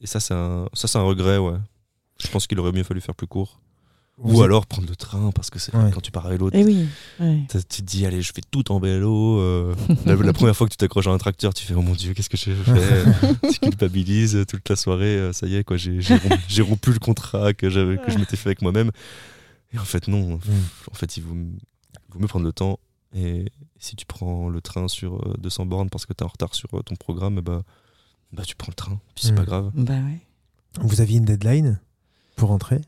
Et 0.00 0.06
ça, 0.06 0.18
c'est 0.20 0.34
un, 0.34 0.66
ça, 0.72 0.88
c'est 0.88 0.98
un 0.98 1.02
regret, 1.02 1.38
ouais. 1.38 1.58
Je 2.22 2.28
pense 2.28 2.46
qu'il 2.46 2.58
aurait 2.58 2.72
mieux 2.72 2.82
fallu 2.82 3.00
faire 3.00 3.14
plus 3.14 3.26
court. 3.26 3.60
Vous 4.22 4.34
Ou 4.34 4.40
êtes- 4.40 4.44
alors 4.46 4.66
prendre 4.66 4.86
le 4.88 4.96
train, 4.96 5.30
parce 5.30 5.48
que 5.48 5.58
c'est 5.58 5.74
Ouais. 5.74 5.90
quand 5.94 6.00
tu 6.02 6.10
pars 6.10 6.26
à 6.26 6.30
vélo, 6.30 6.50
Et 6.52 6.62
oui. 6.64 6.86
ouais. 7.20 7.46
tu 7.50 7.62
te 7.64 7.80
dis, 7.82 8.04
allez, 8.04 8.20
je 8.20 8.32
fais 8.34 8.42
tout 8.50 8.70
en 8.70 8.78
vélo. 8.78 9.38
euh, 9.38 9.74
la, 10.04 10.14
la 10.16 10.32
première 10.34 10.54
fois 10.54 10.66
que 10.66 10.72
tu 10.72 10.76
t'accroches 10.76 11.06
à 11.06 11.10
un 11.10 11.16
tracteur, 11.18 11.54
tu 11.54 11.64
fais, 11.64 11.72
oh 11.74 11.80
mon 11.80 11.94
dieu, 11.94 12.12
qu'est-ce 12.12 12.28
que 12.28 12.36
j'ai 12.36 12.54
fait 12.54 13.04
Tu 13.52 13.60
culpabilises 13.60 14.44
toute 14.46 14.68
la 14.68 14.76
soirée, 14.76 15.16
euh, 15.16 15.32
ça 15.32 15.46
y 15.46 15.54
est, 15.56 15.64
quoi, 15.64 15.78
j'ai 15.78 16.02
j'ai 16.02 16.16
rompu, 16.16 16.36
j'ai 16.48 16.62
rompu 16.62 16.92
le 16.92 16.98
contrat 16.98 17.54
que, 17.54 17.70
j'avais- 17.70 17.96
que 17.96 18.10
je 18.10 18.18
m'étais 18.18 18.36
fait 18.36 18.48
avec 18.50 18.60
moi-même. 18.60 18.90
Et 19.72 19.78
en 19.78 19.84
fait, 19.84 20.06
non. 20.08 20.34
Mm. 20.36 20.40
En 20.90 20.94
fait, 20.94 21.16
il 21.16 21.22
vaut, 21.22 21.34
il 21.34 22.12
vaut 22.12 22.18
mieux 22.20 22.26
prendre 22.26 22.44
le 22.44 22.52
temps. 22.52 22.78
Et 23.14 23.50
si 23.78 23.96
tu 23.96 24.06
prends 24.06 24.48
le 24.48 24.60
train 24.60 24.86
sur 24.88 25.16
euh, 25.16 25.34
200 25.40 25.66
bornes 25.66 25.90
parce 25.90 26.06
que 26.06 26.12
tu 26.12 26.22
es 26.22 26.24
en 26.24 26.28
retard 26.28 26.54
sur 26.54 26.72
euh, 26.74 26.82
ton 26.82 26.94
programme, 26.94 27.40
bah, 27.40 27.62
bah, 28.32 28.44
tu 28.44 28.54
prends 28.54 28.68
le 28.70 28.74
train. 28.74 29.00
Puis 29.14 29.26
c'est 29.26 29.34
pas 29.34 29.44
grave. 29.44 29.70
Bah 29.74 29.94
ouais. 29.94 30.20
Vous 30.80 31.00
aviez 31.00 31.18
une 31.18 31.24
deadline 31.24 31.80
pour 32.36 32.50
rentrer? 32.50 32.80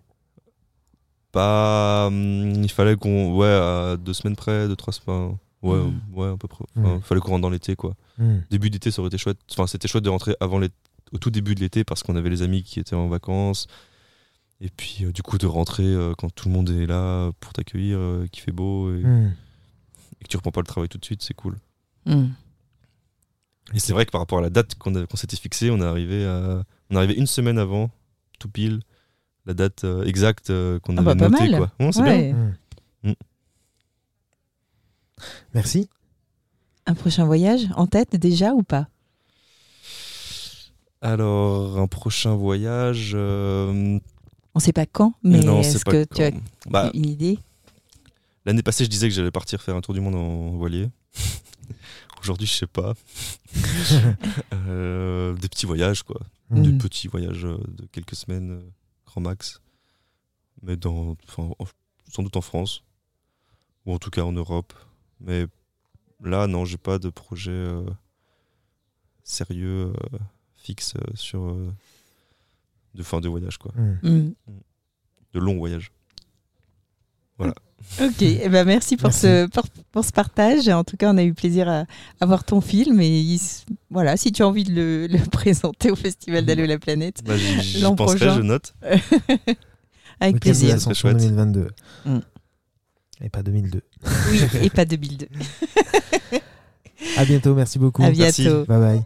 Pas, 1.32 2.06
hum, 2.08 2.62
il 2.62 2.70
fallait 2.70 2.96
qu'on. 2.96 3.34
Ouais, 3.36 3.46
à 3.48 3.96
deux 3.96 4.12
semaines 4.12 4.36
près, 4.36 4.68
deux, 4.68 4.76
trois 4.76 4.92
semaines. 4.92 5.36
Ouais, 5.62 5.78
Mm. 5.78 6.00
ouais, 6.14 6.28
à 6.28 6.36
peu 6.36 6.48
près. 6.48 6.64
Enfin, 6.76 6.96
Mm. 6.96 7.00
fallait 7.02 7.20
qu'on 7.20 7.30
rentre 7.30 7.42
dans 7.42 7.50
l'été, 7.50 7.76
quoi. 7.76 7.94
Hmm. 8.18 8.38
Début 8.50 8.68
d'été, 8.68 8.90
ça 8.90 9.00
aurait 9.00 9.08
été 9.08 9.16
chouette. 9.18 9.38
Enfin, 9.52 9.66
c'était 9.66 9.88
chouette 9.88 10.04
de 10.04 10.08
rentrer 10.10 10.34
avant 10.40 10.60
au 11.12 11.18
tout 11.18 11.30
début 11.30 11.54
de 11.54 11.60
l'été 11.60 11.84
parce 11.84 12.02
qu'on 12.02 12.16
avait 12.16 12.30
les 12.30 12.42
amis 12.42 12.62
qui 12.64 12.80
étaient 12.80 12.96
en 12.96 13.08
vacances. 13.08 13.66
Et 14.60 14.68
puis, 14.70 15.04
euh, 15.04 15.12
du 15.12 15.22
coup, 15.22 15.38
de 15.38 15.46
rentrer 15.46 15.84
euh, 15.84 16.14
quand 16.18 16.30
tout 16.34 16.48
le 16.48 16.54
monde 16.54 16.68
est 16.70 16.86
là 16.86 17.30
pour 17.40 17.52
t'accueillir, 17.52 17.96
euh, 17.98 18.26
qu'il 18.30 18.42
fait 18.42 18.52
beau 18.52 18.92
et, 18.94 19.02
Hmm. 19.02 19.32
Et 20.22 20.24
que 20.24 20.28
tu 20.28 20.36
reprends 20.36 20.52
pas 20.52 20.60
le 20.60 20.66
travail 20.66 20.88
tout 20.88 20.98
de 20.98 21.04
suite, 21.04 21.20
c'est 21.20 21.34
cool. 21.34 21.56
Hmm. 22.06 22.28
Et 23.74 23.80
c'est 23.80 23.92
vrai 23.92 24.06
que 24.06 24.12
par 24.12 24.20
rapport 24.20 24.38
à 24.38 24.42
la 24.42 24.50
date 24.50 24.76
qu'on 24.76 25.16
s'était 25.16 25.36
fixée, 25.36 25.70
on 25.72 25.80
est 25.80 25.84
arrivé 25.84 26.24
à, 26.24 26.62
on 26.90 26.94
est 26.94 26.98
arrivé 26.98 27.14
une 27.14 27.26
semaine 27.26 27.58
avant, 27.58 27.90
tout 28.38 28.48
pile, 28.48 28.82
la 29.46 29.54
date 29.54 29.82
euh, 29.82 30.04
exacte 30.04 30.50
euh, 30.50 30.78
qu'on 30.78 30.96
Ah 30.96 31.00
avait 31.00 31.16
bah, 31.16 31.28
notée. 31.28 31.56
Quoi. 31.56 31.72
Bon, 31.80 31.90
c'est 31.90 32.02
bien. 32.04 32.12
Ouais. 32.12 32.32
Hmm. 32.32 32.52
Hmm. 33.08 33.14
Merci. 35.54 35.88
Un 36.86 36.94
prochain 36.94 37.24
voyage 37.24 37.66
en 37.74 37.88
tête 37.88 38.14
déjà 38.14 38.52
ou 38.52 38.62
pas? 38.62 38.86
Alors, 41.00 41.80
un 41.80 41.88
prochain 41.88 42.36
voyage. 42.36 43.12
euh, 43.16 43.98
On 44.54 44.60
sait 44.60 44.72
pas 44.72 44.86
quand, 44.86 45.14
mais 45.24 45.40
non, 45.40 45.58
est-ce 45.58 45.78
c'est 45.78 45.84
pas 45.84 45.90
que 45.90 46.04
tu 46.04 46.22
as 46.22 46.30
quand. 46.30 46.40
Bah, 46.68 46.90
une 46.94 47.06
idée? 47.08 47.40
L'année 48.44 48.62
passée, 48.62 48.84
je 48.84 48.90
disais 48.90 49.08
que 49.08 49.14
j'allais 49.14 49.30
partir 49.30 49.62
faire 49.62 49.76
un 49.76 49.80
tour 49.80 49.94
du 49.94 50.00
monde 50.00 50.14
en 50.16 50.50
voilier. 50.56 50.88
Aujourd'hui, 52.20 52.46
je 52.46 52.52
sais 52.54 52.66
pas. 52.66 52.94
Euh, 54.52 55.34
des 55.34 55.48
petits 55.48 55.66
voyages, 55.66 56.02
quoi. 56.02 56.20
Hmm. 56.50 56.62
Des 56.62 56.72
petits 56.78 57.08
voyages 57.08 57.44
euh, 57.44 57.58
de 57.68 57.86
quelques 57.86 58.14
semaines, 58.14 58.50
euh, 58.52 58.62
grand 59.06 59.20
max. 59.20 59.60
Mais 60.62 60.76
dans, 60.76 61.16
enfin, 61.28 61.50
sans 62.08 62.22
doute 62.22 62.36
en 62.36 62.40
France. 62.40 62.82
Ou 63.84 63.92
en 63.94 63.98
tout 63.98 64.10
cas 64.10 64.22
en 64.22 64.32
Europe. 64.32 64.72
Mais 65.20 65.46
là, 66.22 66.46
non, 66.46 66.64
j'ai 66.64 66.76
pas 66.78 66.98
de 66.98 67.10
projet 67.10 67.50
euh, 67.50 67.84
sérieux, 69.24 69.92
euh, 70.12 70.18
fixe 70.54 70.94
sur. 71.14 71.42
euh, 71.44 71.72
de 72.94 73.02
fin 73.02 73.20
de 73.20 73.28
voyage, 73.28 73.58
quoi. 73.58 73.72
Hmm. 73.74 73.98
Hmm. 74.02 74.32
De 75.32 75.40
longs 75.40 75.56
voyages. 75.58 75.90
Ok, 78.00 78.22
eh 78.22 78.48
ben 78.48 78.64
merci 78.64 78.96
pour 78.96 79.08
Merci. 79.08 79.20
ce 79.20 79.46
pour, 79.48 79.64
pour 79.92 80.04
ce 80.04 80.12
partage. 80.12 80.68
En 80.68 80.82
tout 80.84 80.96
cas, 80.96 81.12
on 81.12 81.18
a 81.18 81.22
eu 81.22 81.34
plaisir 81.34 81.68
à, 81.68 81.84
à 82.20 82.26
voir 82.26 82.44
ton 82.44 82.60
film 82.60 83.00
et 83.00 83.20
il 83.20 83.40
voilà, 83.90 84.16
si 84.16 84.32
tu 84.32 84.42
as 84.42 84.48
envie 84.48 84.64
de 84.64 84.72
le, 84.72 85.06
le 85.06 85.18
présenter 85.30 85.90
au 85.90 85.96
Festival 85.96 86.44
d'Allo 86.44 86.64
la 86.66 86.78
planète, 86.78 87.22
Bah, 87.24 87.34
L'an 87.80 87.94
penserai, 87.94 88.18
prochain. 88.18 88.36
je 88.36 88.40
note. 88.42 88.74
avec 90.20 90.34
de 90.36 90.40
plaisir. 90.40 90.78
chouette. 90.94 91.16
2022. 91.18 91.68
Hmm. 92.06 92.18
Et 93.20 93.28
pas 93.28 93.42
2002. 93.42 93.82
Oui, 94.30 94.40
et 94.62 94.70
pas 94.70 94.84
2002. 94.84 95.26
À 97.16 97.24
bientôt, 97.24 97.54
merci 97.54 97.78
beaucoup. 97.80 98.02
À 98.04 98.10
Merci. 98.12 98.42
bientôt. 98.42 98.64
Bye 98.64 98.78
bye. 98.78 99.02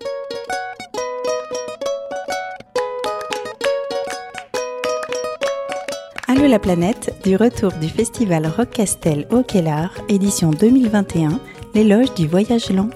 La 6.49 6.61
planète, 6.61 7.12
du 7.24 7.34
retour 7.34 7.72
du 7.72 7.88
festival 7.88 8.47
Rock 8.47 8.70
Castel 8.70 9.26
au 9.32 9.42
Kellar, 9.42 9.90
édition 10.09 10.51
2021, 10.51 11.40
l'éloge 11.74 12.14
du 12.14 12.28
voyage 12.28 12.70
lent. 12.70 12.88